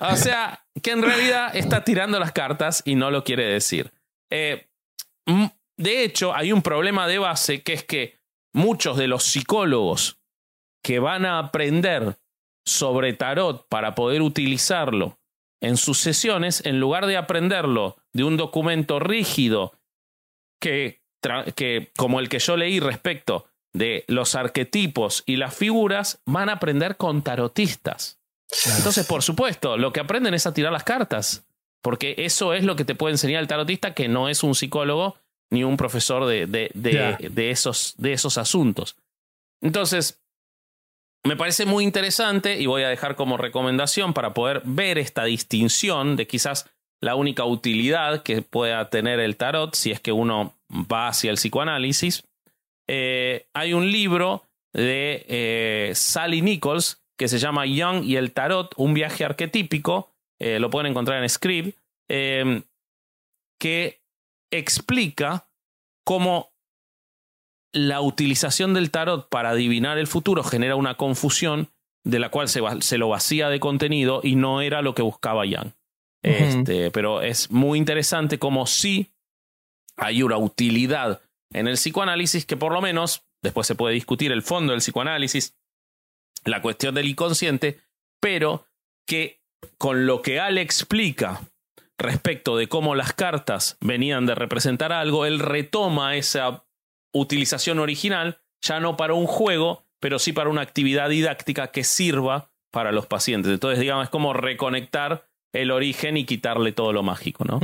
o 0.00 0.14
sea, 0.16 0.64
que 0.82 0.92
en 0.92 1.02
realidad 1.02 1.56
está 1.56 1.82
tirando 1.82 2.20
las 2.20 2.30
cartas 2.32 2.82
y 2.84 2.94
no 2.94 3.10
lo 3.10 3.24
quiere 3.24 3.46
decir. 3.46 3.92
Eh, 4.30 4.68
de 5.76 6.04
hecho, 6.04 6.34
hay 6.34 6.52
un 6.52 6.62
problema 6.62 7.08
de 7.08 7.18
base 7.18 7.62
que 7.62 7.72
es 7.72 7.82
que 7.82 8.20
muchos 8.52 8.96
de 8.96 9.08
los 9.08 9.24
psicólogos 9.24 10.18
que 10.82 10.98
van 11.00 11.24
a 11.24 11.38
aprender 11.38 12.18
sobre 12.64 13.12
tarot 13.12 13.66
para 13.68 13.94
poder 13.94 14.22
utilizarlo 14.22 15.18
en 15.60 15.76
sus 15.76 15.98
sesiones, 15.98 16.64
en 16.66 16.80
lugar 16.80 17.06
de 17.06 17.16
aprenderlo 17.16 17.96
de 18.12 18.24
un 18.24 18.36
documento 18.36 18.98
rígido 18.98 19.72
que, 20.60 21.00
que 21.54 21.90
como 21.96 22.20
el 22.20 22.28
que 22.28 22.38
yo 22.38 22.56
leí 22.56 22.80
respecto 22.80 23.46
de 23.72 24.04
los 24.06 24.34
arquetipos 24.34 25.22
y 25.26 25.36
las 25.36 25.54
figuras, 25.54 26.20
van 26.26 26.48
a 26.48 26.54
aprender 26.54 26.96
con 26.96 27.22
tarotistas. 27.22 28.18
Entonces, 28.76 29.06
por 29.06 29.22
supuesto, 29.22 29.76
lo 29.76 29.92
que 29.92 30.00
aprenden 30.00 30.34
es 30.34 30.46
a 30.46 30.54
tirar 30.54 30.72
las 30.72 30.84
cartas, 30.84 31.44
porque 31.82 32.14
eso 32.18 32.54
es 32.54 32.62
lo 32.64 32.76
que 32.76 32.84
te 32.84 32.94
puede 32.94 33.14
enseñar 33.14 33.42
el 33.42 33.48
tarotista, 33.48 33.94
que 33.94 34.08
no 34.08 34.28
es 34.28 34.42
un 34.42 34.54
psicólogo 34.54 35.16
ni 35.50 35.64
un 35.64 35.76
profesor 35.76 36.26
de, 36.26 36.46
de, 36.46 36.70
de 36.72 37.50
esos, 37.50 37.94
de 37.98 38.12
esos 38.12 38.38
asuntos. 38.38 38.96
Entonces, 39.60 40.20
me 41.26 41.36
parece 41.36 41.66
muy 41.66 41.84
interesante 41.84 42.60
y 42.60 42.66
voy 42.66 42.82
a 42.82 42.88
dejar 42.88 43.16
como 43.16 43.36
recomendación 43.36 44.12
para 44.12 44.34
poder 44.34 44.62
ver 44.64 44.98
esta 44.98 45.24
distinción 45.24 46.16
de 46.16 46.26
quizás 46.26 46.70
la 47.00 47.16
única 47.16 47.44
utilidad 47.44 48.22
que 48.22 48.42
pueda 48.42 48.88
tener 48.90 49.20
el 49.20 49.36
tarot 49.36 49.74
si 49.74 49.90
es 49.90 50.00
que 50.00 50.12
uno 50.12 50.54
va 50.70 51.08
hacia 51.08 51.30
el 51.30 51.36
psicoanálisis. 51.36 52.24
Eh, 52.88 53.46
hay 53.54 53.72
un 53.72 53.90
libro 53.90 54.44
de 54.72 55.24
eh, 55.28 55.92
Sally 55.94 56.42
Nichols, 56.42 57.02
que 57.16 57.28
se 57.28 57.38
llama 57.38 57.66
Young 57.66 58.04
y 58.04 58.16
el 58.16 58.32
Tarot, 58.32 58.74
un 58.76 58.92
viaje 58.92 59.24
arquetípico, 59.24 60.10
eh, 60.40 60.58
lo 60.58 60.68
pueden 60.68 60.90
encontrar 60.90 61.22
en 61.22 61.28
Script, 61.28 61.78
em, 62.08 62.62
que 63.60 64.02
explica 64.50 65.48
cómo 66.04 66.53
la 67.74 68.00
utilización 68.00 68.72
del 68.72 68.90
tarot 68.90 69.28
para 69.28 69.50
adivinar 69.50 69.98
el 69.98 70.06
futuro 70.06 70.42
genera 70.42 70.76
una 70.76 70.96
confusión 70.96 71.68
de 72.04 72.20
la 72.20 72.30
cual 72.30 72.48
se, 72.48 72.60
se 72.80 72.98
lo 72.98 73.08
vacía 73.08 73.48
de 73.48 73.60
contenido 73.60 74.20
y 74.22 74.36
no 74.36 74.60
era 74.60 74.80
lo 74.80 74.94
que 74.94 75.02
buscaba 75.02 75.44
Young. 75.44 75.72
este, 76.22 76.90
pero 76.90 77.20
es 77.20 77.50
muy 77.50 77.78
interesante 77.78 78.38
como 78.38 78.66
si 78.66 79.12
hay 79.96 80.22
una 80.22 80.38
utilidad 80.38 81.20
en 81.52 81.66
el 81.68 81.74
psicoanálisis 81.74 82.46
que 82.46 82.56
por 82.56 82.72
lo 82.72 82.80
menos, 82.80 83.24
después 83.42 83.66
se 83.66 83.74
puede 83.74 83.94
discutir 83.94 84.32
el 84.32 84.42
fondo 84.42 84.72
del 84.72 84.80
psicoanálisis, 84.80 85.56
la 86.44 86.62
cuestión 86.62 86.94
del 86.94 87.08
inconsciente, 87.08 87.80
pero 88.20 88.66
que 89.06 89.40
con 89.78 90.06
lo 90.06 90.22
que 90.22 90.40
Al 90.40 90.58
explica 90.58 91.42
respecto 91.98 92.56
de 92.56 92.68
cómo 92.68 92.94
las 92.94 93.12
cartas 93.12 93.76
venían 93.80 94.26
de 94.26 94.34
representar 94.34 94.92
algo, 94.92 95.26
él 95.26 95.38
retoma 95.38 96.16
esa 96.16 96.64
utilización 97.14 97.78
original, 97.78 98.40
ya 98.60 98.80
no 98.80 98.96
para 98.96 99.14
un 99.14 99.26
juego, 99.26 99.86
pero 100.00 100.18
sí 100.18 100.32
para 100.32 100.50
una 100.50 100.60
actividad 100.60 101.08
didáctica 101.08 101.68
que 101.68 101.84
sirva 101.84 102.50
para 102.70 102.92
los 102.92 103.06
pacientes. 103.06 103.52
Entonces, 103.52 103.78
digamos, 103.80 104.04
es 104.04 104.10
como 104.10 104.34
reconectar 104.34 105.26
el 105.54 105.70
origen 105.70 106.16
y 106.16 106.26
quitarle 106.26 106.72
todo 106.72 106.92
lo 106.92 107.02
mágico, 107.02 107.44
¿no? 107.44 107.60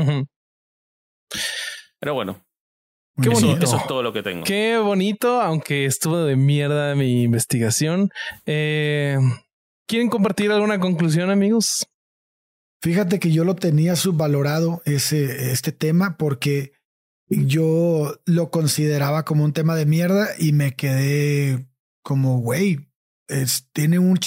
Pero 1.98 2.14
bueno. 2.14 2.42
Qué 3.20 3.28
bonito. 3.28 3.64
Eso, 3.64 3.76
es 3.76 3.86
todo 3.86 4.02
lo 4.02 4.12
que 4.12 4.22
tengo. 4.22 4.44
Qué 4.44 4.78
bonito, 4.78 5.42
aunque 5.42 5.84
estuvo 5.84 6.24
de 6.24 6.36
mierda 6.36 6.94
mi 6.94 7.22
investigación. 7.22 8.10
Eh, 8.46 9.18
¿Quieren 9.86 10.08
compartir 10.08 10.50
alguna 10.52 10.78
conclusión, 10.78 11.30
amigos? 11.30 11.86
Fíjate 12.80 13.18
que 13.18 13.30
yo 13.30 13.44
lo 13.44 13.56
tenía 13.56 13.96
subvalorado 13.96 14.80
ese, 14.86 15.50
este 15.52 15.72
tema 15.72 16.16
porque 16.16 16.72
yo 17.30 18.20
lo 18.26 18.50
consideraba 18.50 19.24
como 19.24 19.44
un 19.44 19.52
tema 19.52 19.76
de 19.76 19.86
mierda 19.86 20.28
y 20.38 20.52
me 20.52 20.74
quedé 20.74 21.66
como, 22.02 22.38
güey, 22.40 22.90
tiene 23.72 23.98
un... 23.98 24.18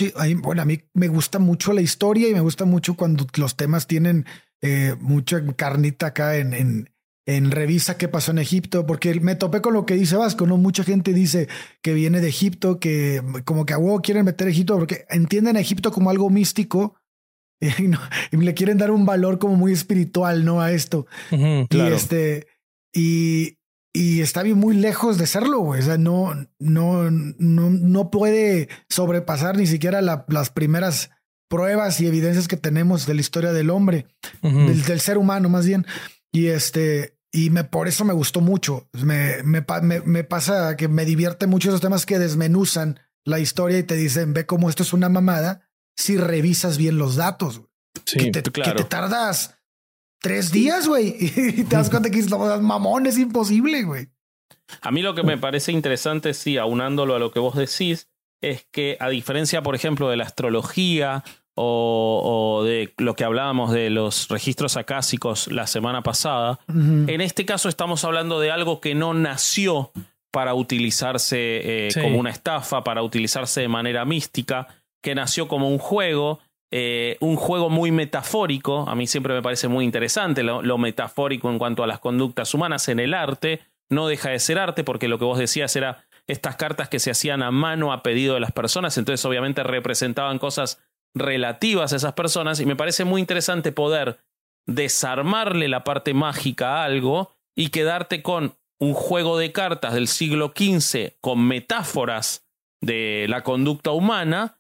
Bueno, 0.42 0.62
a 0.62 0.66
mí 0.66 0.80
me 0.94 1.10
gusta 1.10 1.40
mucho 1.40 1.74
la 1.74 1.82
historia 1.82 2.30
y 2.30 2.34
me 2.34 2.40
gusta 2.40 2.66
mucho 2.66 2.96
cuando 2.96 3.28
los 3.36 3.58
temas 3.58 3.88
tienen 3.88 4.26
eh, 4.62 4.96
mucha 5.00 5.46
carnita 5.56 6.08
acá 6.08 6.38
en, 6.38 6.54
en, 6.54 6.90
en 7.26 7.52
revisa 7.52 7.98
qué 7.98 8.08
pasó 8.08 8.32
en 8.32 8.40
Egipto, 8.40 8.86
porque 8.86 9.20
me 9.20 9.36
topé 9.36 9.62
con 9.62 9.74
lo 9.74 9.86
que 9.86 9.96
dice 9.96 10.16
Vasco, 10.16 10.48
¿no? 10.48 10.58
Mucha 10.58 10.84
gente 10.84 11.14
dice 11.14 11.48
que 11.82 11.94
viene 11.94 12.22
de 12.22 12.30
Egipto, 12.30 12.80
que 12.80 13.22
como 13.46 13.66
que 13.66 13.74
a 13.74 13.78
huevo 13.78 14.02
quieren 14.02 14.26
meter 14.26 14.48
Egipto 14.48 14.78
porque 14.78 15.06
entienden 15.10 15.58
a 15.58 15.60
Egipto 15.60 15.92
como 15.92 16.10
algo 16.10 16.30
místico 16.30 16.96
y, 18.32 18.38
le 18.38 18.54
quieren 18.54 18.78
dar 18.78 18.92
un 18.92 19.06
valor 19.06 19.40
como 19.40 19.56
muy 19.56 19.72
espiritual, 19.72 20.44
¿no? 20.44 20.62
A 20.62 20.72
esto. 20.72 21.08
Y 21.32 21.80
este, 21.80 22.48
y, 22.94 23.58
y 23.94 24.22
está 24.22 24.44
bien 24.44 24.58
muy 24.58 24.76
lejos 24.76 25.18
de 25.18 25.28
serlo, 25.28 25.60
güey. 25.60 25.82
O 25.82 25.84
sea, 25.84 25.98
no, 25.98 26.34
no, 26.60 27.10
no, 27.12 27.70
no 27.70 28.12
puede 28.12 28.70
sobrepasar 28.90 29.58
ni 29.58 29.68
siquiera 29.68 30.02
las 30.02 30.50
primeras 30.52 31.10
pruebas 31.50 32.00
y 32.02 32.08
evidencias 32.08 32.48
que 32.48 32.58
tenemos 32.58 33.06
de 33.06 33.14
la 33.14 33.22
historia 33.22 33.54
del 33.54 33.70
hombre, 33.70 34.08
del, 34.42 34.84
del, 34.84 35.00
ser 35.00 35.18
humano 35.18 35.50
más 35.50 35.66
bien. 35.66 35.86
Y 36.32 36.48
este, 36.48 37.18
y 37.32 37.50
me, 37.50 37.64
por 37.64 37.88
eso 37.88 38.06
me 38.06 38.14
gustó 38.14 38.42
mucho. 38.42 38.88
Me, 38.94 39.44
me, 39.44 39.64
me, 40.06 40.24
pasa 40.24 40.76
que 40.78 40.88
me 40.88 41.06
divierte 41.06 41.48
mucho 41.48 41.70
esos 41.70 41.82
temas 41.82 42.06
que 42.06 42.20
desmenuzan 42.20 43.00
la 43.26 43.40
historia 43.40 43.80
y 43.80 43.84
te 43.84 43.96
dicen, 43.96 44.34
ve 44.34 44.46
cómo 44.46 44.70
esto 44.70 44.84
es 44.84 44.94
una 44.94 45.10
mamada 45.10 45.70
si 45.96 46.18
revisas 46.18 46.78
bien 46.78 46.98
los 46.98 47.16
datos. 47.16 47.62
Sí, 48.06 48.32
que 48.32 48.42
te, 48.42 48.52
claro. 48.52 48.76
que 48.76 48.84
te 48.84 48.90
tardas 48.90 49.60
tres 50.24 50.54
días, 50.54 50.88
güey, 50.88 51.16
y 51.20 51.64
te 51.66 51.76
das 51.76 51.90
cuenta 51.90 52.10
que 52.10 52.20
es 52.20 52.32
mamón, 52.32 53.06
es 53.06 53.20
imposible, 53.20 53.84
güey. 53.84 54.08
A 54.82 54.90
mí 54.90 55.02
lo 55.02 55.14
que 55.14 55.22
me 55.22 55.38
parece 55.38 55.72
interesante, 55.72 56.34
sí, 56.34 56.58
aunándolo 56.58 57.16
a 57.16 57.20
lo 57.20 57.32
que 57.32 57.40
vos 57.40 57.56
decís, 57.56 58.08
es 58.42 58.66
que 58.72 58.98
a 59.00 59.10
diferencia, 59.10 59.62
por 59.62 59.76
ejemplo, 59.76 60.10
de 60.10 60.18
la 60.18 60.24
astrología 60.24 61.24
o, 61.56 62.64
de 62.66 62.94
lo 62.98 63.16
que 63.16 63.26
hablábamos 63.26 63.72
de 63.72 63.90
los 63.90 64.30
registros 64.30 64.78
acásicos 64.78 65.52
la 65.52 65.68
semana 65.68 66.02
pasada, 66.02 66.60
en 66.68 67.22
este 67.22 67.46
caso 67.46 67.70
estamos 67.70 68.04
hablando 68.06 68.40
de 68.40 68.50
algo 68.50 68.82
que 68.82 68.96
no 68.96 69.14
nació 69.14 69.92
para 70.32 70.56
utilizarse 70.56 71.38
eh, 71.38 71.90
como 72.02 72.18
una 72.18 72.32
estafa, 72.32 72.84
para 72.84 73.04
utilizarse 73.04 73.62
de 73.62 73.68
manera 73.68 74.04
mística, 74.04 74.68
que 75.04 75.14
nació 75.14 75.48
como 75.48 75.70
un 75.70 75.78
juego, 75.78 76.40
eh, 76.76 77.18
un 77.20 77.36
juego 77.36 77.70
muy 77.70 77.92
metafórico, 77.92 78.90
a 78.90 78.96
mí 78.96 79.06
siempre 79.06 79.36
me 79.36 79.44
parece 79.44 79.68
muy 79.68 79.86
interesante 79.86 80.42
lo, 80.42 80.78
metafórico 80.80 81.52
en 81.52 81.60
cuanto 81.60 81.84
a 81.84 81.88
las 81.88 82.00
conductas 82.00 82.56
humanas 82.56 82.90
en 82.90 83.00
el 83.00 83.14
arte, 83.14 83.60
no 83.92 84.08
deja 84.08 84.32
de 84.32 84.40
ser 84.40 84.58
arte 84.58 84.84
porque 84.84 85.08
lo 85.08 85.20
que 85.20 85.26
vos 85.26 85.38
decías 85.38 85.76
era 85.76 86.08
estas 86.26 86.56
cartas 86.56 86.90
que 86.90 86.98
se 86.98 87.12
hacían 87.12 87.44
a 87.44 87.52
mano 87.52 87.94
a 87.94 88.02
pedido 88.02 88.34
de 88.34 88.40
las 88.40 88.54
personas, 88.54 88.98
entonces 88.98 89.24
obviamente 89.24 89.62
representaban 89.62 90.40
cosas 90.40 90.84
relativas 91.14 91.94
a 91.94 91.98
esas 91.98 92.14
personas 92.14 92.60
y 92.60 92.66
me 92.66 92.76
parece 92.76 93.06
muy 93.06 93.22
interesante 93.22 93.72
poder 93.72 94.18
desarmarle 94.66 95.68
la 95.68 95.84
parte 95.84 96.16
mágica 96.16 96.78
a 96.78 96.86
algo 96.86 97.36
y 97.56 97.70
quedarte 97.70 98.24
con 98.24 98.56
un 98.80 98.96
juego 98.96 99.38
de 99.38 99.52
cartas 99.52 99.94
del 99.94 100.08
siglo 100.08 100.54
XV 100.58 101.18
con 101.22 101.46
metáforas 101.46 102.48
de 102.82 103.28
la 103.30 103.44
conducta 103.44 103.92
humana 103.92 104.58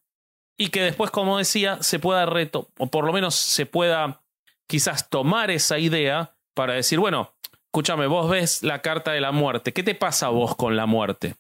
y 0.58 0.70
que 0.70 0.82
después, 0.82 1.12
como 1.12 1.38
decía, 1.38 1.82
se 1.82 1.99
pueda 1.99 2.26
reto, 2.26 2.70
o 2.78 2.88
por 2.88 3.06
lo 3.06 3.14
menos 3.14 3.36
se 3.36 3.66
pueda 3.66 4.22
quizás 4.68 5.10
tomar 5.10 5.51
esa 5.51 5.80
idea 5.80 6.36
para 6.54 6.74
decir, 6.74 6.99
bueno, 6.99 7.34
escúchame, 7.66 8.08
vos 8.08 8.30
ves 8.30 8.64
la 8.64 8.82
carta 8.82 9.12
de 9.12 9.22
la 9.22 9.32
muerte, 9.32 9.74
¿qué 9.74 9.84
te 9.84 9.95
pasa 9.95 10.28
a 10.28 10.30
vos 10.30 10.56
con 10.56 10.76
la 10.76 10.86
muerte? 10.86 11.36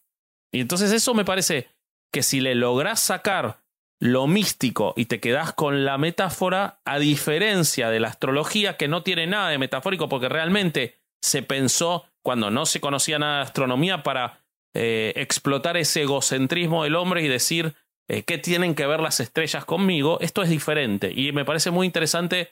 Y 0.51 0.61
entonces 0.61 0.91
eso 0.91 1.13
me 1.13 1.25
parece 1.25 1.69
que 2.11 2.23
si 2.23 2.39
le 2.39 2.55
lográs 2.55 2.99
sacar 2.99 3.63
lo 3.99 4.27
místico 4.27 4.93
y 4.97 5.05
te 5.05 5.19
quedás 5.19 5.53
con 5.53 5.85
la 5.85 5.97
metáfora, 5.97 6.81
a 6.85 6.99
diferencia 6.99 7.89
de 7.89 7.99
la 7.99 8.09
astrología, 8.09 8.77
que 8.77 8.87
no 8.87 9.01
tiene 9.01 9.27
nada 9.27 9.49
de 9.49 9.57
metafórico, 9.57 10.09
porque 10.09 10.29
realmente 10.29 10.99
se 11.21 11.41
pensó 11.41 12.05
cuando 12.21 12.51
no 12.51 12.65
se 12.65 12.81
conocía 12.81 13.17
nada 13.17 13.37
de 13.37 13.43
astronomía 13.43 14.03
para 14.03 14.41
eh, 14.73 15.13
explotar 15.15 15.77
ese 15.77 16.01
egocentrismo 16.01 16.83
del 16.83 16.95
hombre 16.95 17.21
y 17.23 17.27
decir, 17.27 17.75
eh, 18.07 18.23
¿qué 18.23 18.37
tienen 18.37 18.75
que 18.75 18.85
ver 18.85 18.99
las 18.99 19.19
estrellas 19.19 19.65
conmigo? 19.65 20.19
Esto 20.21 20.43
es 20.43 20.49
diferente 20.49 21.11
y 21.13 21.31
me 21.31 21.45
parece 21.45 21.71
muy 21.71 21.85
interesante 21.85 22.51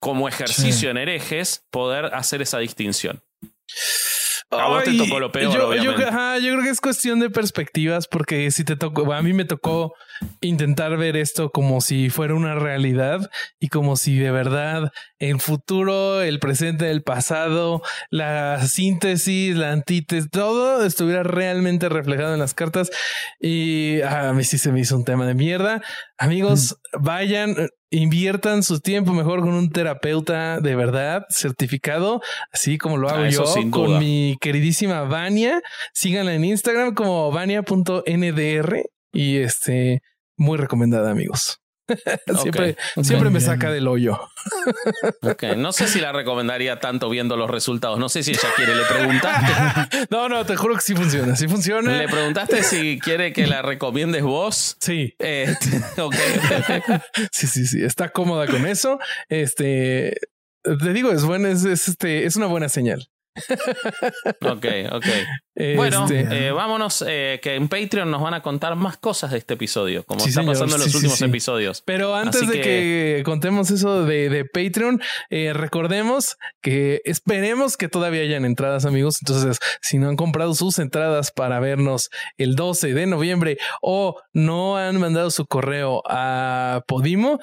como 0.00 0.28
ejercicio 0.28 0.90
en 0.90 0.96
herejes 0.96 1.66
poder 1.70 2.06
hacer 2.14 2.42
esa 2.42 2.58
distinción. 2.58 3.22
A 4.50 4.66
vos 4.68 4.84
te 4.84 4.96
tocó 4.96 5.20
lo 5.20 5.30
peor. 5.30 5.52
Yo, 5.52 5.74
yo, 5.76 5.94
creo 5.94 6.62
que 6.62 6.70
es 6.70 6.80
cuestión 6.80 7.20
de 7.20 7.30
perspectivas, 7.30 8.08
porque 8.08 8.50
si 8.50 8.64
te 8.64 8.74
tocó, 8.74 9.12
a 9.12 9.22
mí 9.22 9.32
me 9.32 9.44
tocó 9.44 9.94
intentar 10.40 10.96
ver 10.96 11.16
esto 11.16 11.50
como 11.50 11.80
si 11.80 12.10
fuera 12.10 12.34
una 12.34 12.56
realidad 12.56 13.30
y 13.60 13.68
como 13.68 13.96
si 13.96 14.18
de 14.18 14.32
verdad 14.32 14.90
el 15.18 15.40
futuro, 15.40 16.20
el 16.22 16.40
presente, 16.40 16.90
el 16.90 17.02
pasado, 17.02 17.82
la 18.10 18.66
síntesis, 18.66 19.54
la 19.56 19.70
antítesis, 19.70 20.28
todo 20.30 20.84
estuviera 20.84 21.22
realmente 21.22 21.88
reflejado 21.88 22.34
en 22.34 22.40
las 22.40 22.54
cartas. 22.54 22.90
Y 23.38 24.00
a 24.02 24.32
mí 24.32 24.42
sí 24.42 24.58
se 24.58 24.72
me 24.72 24.80
hizo 24.80 24.96
un 24.96 25.04
tema 25.04 25.26
de 25.26 25.34
mierda. 25.34 25.80
Amigos, 26.18 26.76
vayan, 26.98 27.54
inviertan 27.90 28.62
su 28.62 28.80
tiempo 28.80 29.12
mejor 29.12 29.40
con 29.40 29.54
un 29.54 29.70
terapeuta 29.70 30.60
de 30.60 30.76
verdad 30.76 31.26
certificado, 31.28 32.20
así 32.52 32.78
como 32.78 32.96
lo 32.96 33.08
hago 33.08 33.24
ah, 33.24 33.28
yo 33.28 33.44
con 33.70 33.98
mi 33.98 34.36
queridísima 34.40 35.02
Vania. 35.02 35.60
Síganla 35.92 36.34
en 36.34 36.44
Instagram 36.44 36.94
como 36.94 37.30
vania.ndr 37.30 38.82
y 39.12 39.36
este 39.38 40.02
muy 40.36 40.56
recomendada, 40.56 41.10
amigos. 41.10 41.59
siempre 42.42 42.76
siempre 43.02 43.30
me 43.30 43.40
saca 43.40 43.70
del 43.70 43.88
hoyo. 43.88 44.18
No 45.56 45.72
sé 45.72 45.86
si 45.86 46.00
la 46.00 46.12
recomendaría 46.12 46.80
tanto 46.80 47.08
viendo 47.10 47.36
los 47.36 47.50
resultados. 47.50 47.98
No 47.98 48.08
sé 48.08 48.22
si 48.22 48.32
ella 48.32 48.48
quiere. 48.56 48.74
Le 48.74 48.84
preguntaste. 48.84 50.06
no, 50.10 50.28
no, 50.28 50.44
te 50.46 50.56
juro 50.56 50.74
que 50.74 50.80
sí 50.80 50.94
funciona. 50.94 51.36
Sí 51.36 51.48
funciona. 51.48 51.96
Le 51.96 52.08
preguntaste 52.08 52.62
si 52.62 52.98
quiere 52.98 53.32
que 53.32 53.46
la 53.46 53.62
recomiendes 53.62 54.22
vos. 54.22 54.76
Sí. 54.80 55.14
Este, 55.40 55.82
sí, 57.32 57.46
sí, 57.46 57.66
sí. 57.66 57.84
Está 57.84 58.10
cómoda 58.10 58.46
con 58.46 58.66
eso. 58.66 58.98
Este 59.28 60.16
te 60.62 60.92
digo, 60.92 61.10
es 61.10 61.24
buena, 61.24 61.50
es, 61.50 61.64
este, 61.64 62.26
es 62.26 62.36
una 62.36 62.46
buena 62.46 62.68
señal. 62.68 63.08
ok, 64.40 64.66
ok. 64.92 65.06
Bueno, 65.76 66.04
este, 66.04 66.46
eh, 66.46 66.52
vámonos, 66.52 67.04
eh, 67.06 67.38
que 67.42 67.54
en 67.54 67.68
Patreon 67.68 68.10
nos 68.10 68.22
van 68.22 68.34
a 68.34 68.42
contar 68.42 68.76
más 68.76 68.96
cosas 68.96 69.30
de 69.30 69.38
este 69.38 69.54
episodio, 69.54 70.04
como 70.04 70.24
está 70.24 70.42
pasando 70.42 70.76
en 70.76 70.80
los 70.80 70.94
últimos 70.94 71.20
episodios. 71.20 71.82
Pero 71.84 72.14
antes 72.14 72.48
de 72.48 72.60
que... 72.60 73.22
contemos 73.24 73.70
eso 73.70 74.04
de, 74.04 74.44
Patreon, 74.44 75.00
eh, 75.28 75.52
recordemos 75.52 76.38
que 76.62 77.02
esperemos 77.04 77.76
que 77.76 77.88
todavía 77.88 78.22
hayan 78.22 78.44
entradas, 78.44 78.84
amigos. 78.86 79.18
Entonces, 79.20 79.58
si 79.82 79.98
no 79.98 80.08
han 80.08 80.16
comprado 80.16 80.54
sus 80.54 80.78
entradas 80.78 81.30
para 81.30 81.60
vernos 81.60 82.10
el 82.38 82.56
12 82.56 82.94
de 82.94 83.06
noviembre 83.06 83.58
o 83.82 84.20
no 84.32 84.76
han 84.76 84.98
mandado 84.98 85.30
su 85.30 85.46
correo 85.46 86.02
a 86.06 86.82
Podimo, 86.86 87.38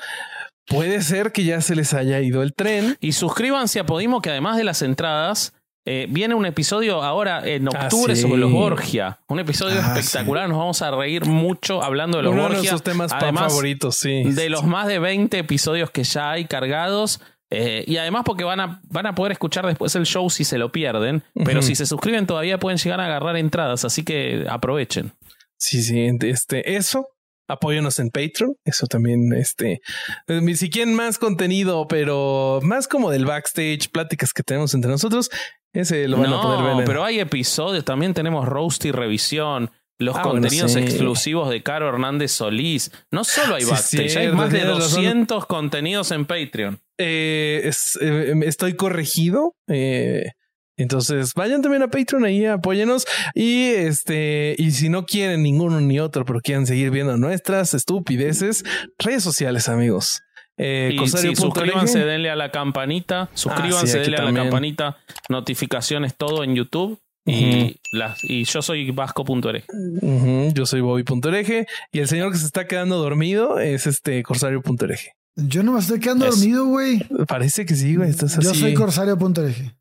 Puede 0.69 1.01
ser 1.01 1.31
que 1.31 1.45
ya 1.45 1.61
se 1.61 1.75
les 1.75 1.93
haya 1.93 2.19
ido 2.19 2.43
el 2.43 2.53
tren. 2.53 2.97
Y 2.99 3.13
suscríbanse 3.13 3.79
a 3.79 3.85
Podimo, 3.85 4.21
que 4.21 4.31
además 4.31 4.57
de 4.57 4.65
las 4.65 4.81
entradas, 4.81 5.53
eh, 5.89 6.05
viene 6.09 6.35
un 6.35 6.45
episodio 6.45 7.01
ahora 7.01 7.47
en 7.47 7.69
ah, 7.69 7.83
octubre 7.83 8.13
sobre 8.17 8.41
los 8.41 8.51
Borgia. 8.51 9.21
Un 9.29 9.39
episodio 9.39 9.79
ah, 9.81 9.97
espectacular. 9.97 10.49
Nos 10.49 10.57
vamos 10.57 10.81
a 10.81 10.91
reír 10.91 11.25
mucho 11.25 11.81
hablando 11.81 12.17
de 12.17 12.23
los 12.23 12.35
Borgia. 12.35 12.71
Uno 12.71 12.77
de 12.77 12.83
temas 12.83 13.13
favoritos, 13.13 13.95
sí. 13.95 14.23
De 14.25 14.49
los 14.49 14.65
más 14.65 14.87
de 14.87 14.99
20 14.99 15.37
episodios 15.37 15.89
que 15.89 16.03
ya 16.03 16.31
hay 16.31 16.43
cargados. 16.43 17.21
Eh, 17.49 17.85
y 17.87 17.95
además 17.95 18.23
porque 18.25 18.43
van 18.43 18.59
a, 18.59 18.81
van 18.89 19.05
a 19.05 19.15
poder 19.15 19.31
escuchar 19.31 19.65
después 19.65 19.95
el 19.95 20.05
show 20.05 20.29
si 20.29 20.43
se 20.43 20.57
lo 20.57 20.73
pierden. 20.73 21.23
Pero 21.45 21.61
si 21.61 21.73
se 21.73 21.85
suscriben 21.85 22.27
todavía 22.27 22.59
pueden 22.59 22.77
llegar 22.77 22.99
a 22.99 23.05
agarrar 23.05 23.37
entradas. 23.37 23.85
Así 23.85 24.03
que 24.03 24.45
aprovechen. 24.49 25.13
Sí, 25.55 25.81
sí. 25.81 26.09
Este, 26.19 26.75
eso 26.75 27.07
apóyanos 27.47 27.99
en 27.99 28.09
Patreon. 28.09 28.55
Eso 28.65 28.87
también, 28.87 29.31
este, 29.33 29.79
si 30.55 30.69
quieren 30.69 30.93
más 30.93 31.17
contenido, 31.17 31.87
pero 31.87 32.59
más 32.61 32.89
como 32.89 33.09
del 33.09 33.25
backstage, 33.25 33.89
pláticas 33.89 34.33
que 34.33 34.43
tenemos 34.43 34.73
entre 34.73 34.91
nosotros, 34.91 35.29
ese 35.79 36.07
lo 36.07 36.17
van 36.17 36.33
a 36.33 36.41
poder 36.41 36.75
ver. 36.75 36.85
Pero 36.85 37.03
hay 37.03 37.19
episodios, 37.19 37.85
también 37.85 38.13
tenemos 38.13 38.47
roast 38.47 38.85
y 38.85 38.91
revisión. 38.91 39.71
Los 39.99 40.15
ah, 40.15 40.21
contenidos 40.21 40.75
exclusivos 40.75 41.49
de 41.49 41.63
Caro 41.63 41.89
Hernández 41.89 42.31
Solís. 42.31 42.91
No 43.11 43.23
solo 43.23 43.55
hay 43.55 43.65
backstage, 43.65 44.15
hay 44.15 44.31
más 44.31 44.51
de 44.51 44.63
200 44.63 45.47
contenidos 45.47 46.11
en 46.11 46.25
Patreon. 46.25 46.79
Eh, 46.99 47.71
eh, 48.01 48.33
estoy 48.43 48.75
corregido. 48.75 49.55
Eh, 49.67 50.33
entonces, 50.77 51.33
vayan 51.35 51.63
también 51.63 51.81
a 51.81 51.89
Patreon 51.89 52.25
ahí, 52.25 52.45
apóyenos. 52.45 53.07
Y 53.33 53.69
este, 53.69 54.55
y 54.59 54.69
si 54.71 54.89
no 54.89 55.05
quieren 55.05 55.41
ninguno 55.41 55.81
ni 55.81 55.99
otro, 55.99 56.25
pero 56.25 56.41
quieren 56.41 56.67
seguir 56.67 56.91
viendo 56.91 57.17
nuestras 57.17 57.73
estupideces, 57.73 58.63
redes 58.99 59.23
sociales, 59.23 59.67
amigos. 59.67 60.21
Eh, 60.57 60.91
y 60.93 61.07
suscríbanse, 61.35 61.99
denle 61.99 62.31
a 62.31 62.35
la 62.35 62.51
campanita, 62.51 63.29
suscríbanse, 63.33 63.99
ah, 63.99 64.01
denle 64.01 64.17
a 64.17 64.23
la 64.23 64.33
campanita, 64.33 64.97
notificaciones, 65.29 66.15
todo 66.15 66.43
en 66.43 66.55
YouTube. 66.55 66.99
Y, 67.29 67.81
las, 67.91 68.23
y 68.23 68.45
yo 68.45 68.61
soy 68.61 68.89
vasco.ereje. 68.91 69.67
Yo 70.53 70.65
soy 70.65 70.79
bobby.ereje. 70.79 71.67
Y 71.91 71.99
el 71.99 72.07
señor 72.07 72.31
que 72.31 72.37
se 72.37 72.45
está 72.45 72.67
quedando 72.67 72.97
dormido 72.97 73.59
es 73.59 73.85
este 73.85 74.23
corsario.ereje. 74.23 75.11
Yo 75.35 75.61
no 75.61 75.73
me 75.73 75.79
estoy 75.79 75.99
quedando 75.99 76.25
dormido, 76.25 76.65
güey. 76.65 77.05
Parece 77.27 77.65
que 77.65 77.75
sí, 77.75 77.95
güey. 77.95 78.09
Estás 78.09 78.39
Yo 78.39 78.53
soy 78.53 78.73
corsario.ereje. 78.73 79.75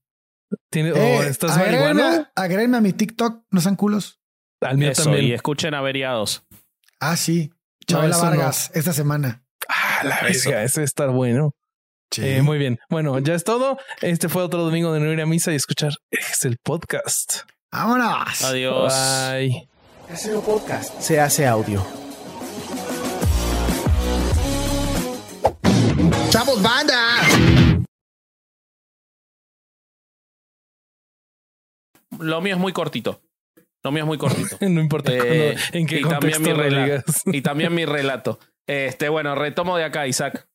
¿Tiene, 0.70 0.90
eh, 0.90 1.28
¿Estás 1.28 1.56
marihuana? 1.56 2.32
Agréguenme 2.34 2.76
a 2.76 2.80
mi 2.80 2.92
TikTok, 2.92 3.44
no 3.50 3.60
sean 3.60 3.76
culos. 3.76 4.20
Al 4.60 4.78
mío 4.78 4.92
también. 4.92 5.24
Y 5.26 5.32
escuchen 5.32 5.74
averiados. 5.74 6.44
Ah, 7.00 7.16
sí. 7.16 7.52
Chabela 7.86 8.16
Vargas, 8.16 8.70
esta 8.74 8.92
semana. 8.92 9.45
Ah, 9.98 10.04
la 10.04 10.20
verga, 10.22 10.62
ese 10.62 10.82
estar 10.82 11.10
bueno. 11.10 11.52
Sí. 12.12 12.24
Eh, 12.24 12.42
muy 12.42 12.58
bien. 12.58 12.78
Bueno, 12.88 13.18
ya 13.18 13.34
es 13.34 13.44
todo. 13.44 13.78
Este 14.00 14.28
fue 14.28 14.42
otro 14.42 14.62
domingo 14.62 14.92
de 14.92 15.00
no 15.00 15.12
ir 15.12 15.20
a 15.20 15.26
misa 15.26 15.52
y 15.52 15.56
escuchar 15.56 15.92
es 16.10 16.44
el 16.44 16.58
podcast. 16.62 17.40
Vámonos. 17.72 18.42
Adiós. 18.44 18.94
Bye. 18.94 19.68
Es 20.12 20.26
el 20.26 20.40
podcast. 20.40 21.00
Se 21.00 21.20
hace 21.20 21.46
audio. 21.46 21.84
¡Chavos, 26.30 26.62
banda! 26.62 27.22
lo 32.18 32.40
mío 32.40 32.54
es 32.54 32.60
muy 32.60 32.72
cortito. 32.72 33.20
Lo 33.84 33.92
mío 33.92 34.02
es 34.02 34.06
muy 34.06 34.18
cortito. 34.18 34.56
no 34.68 34.80
importa 34.80 35.12
eh, 35.12 35.56
en 35.72 35.86
qué 35.86 36.00
y 36.00 36.02
también 36.02 36.42
mi 36.42 36.52
relato. 36.52 37.12
Y 37.26 37.42
también 37.42 37.74
mi 37.74 37.84
relato. 37.84 38.38
Este, 38.66 39.08
bueno, 39.08 39.34
retomo 39.34 39.76
de 39.76 39.84
acá, 39.84 40.06
Isaac. 40.06 40.48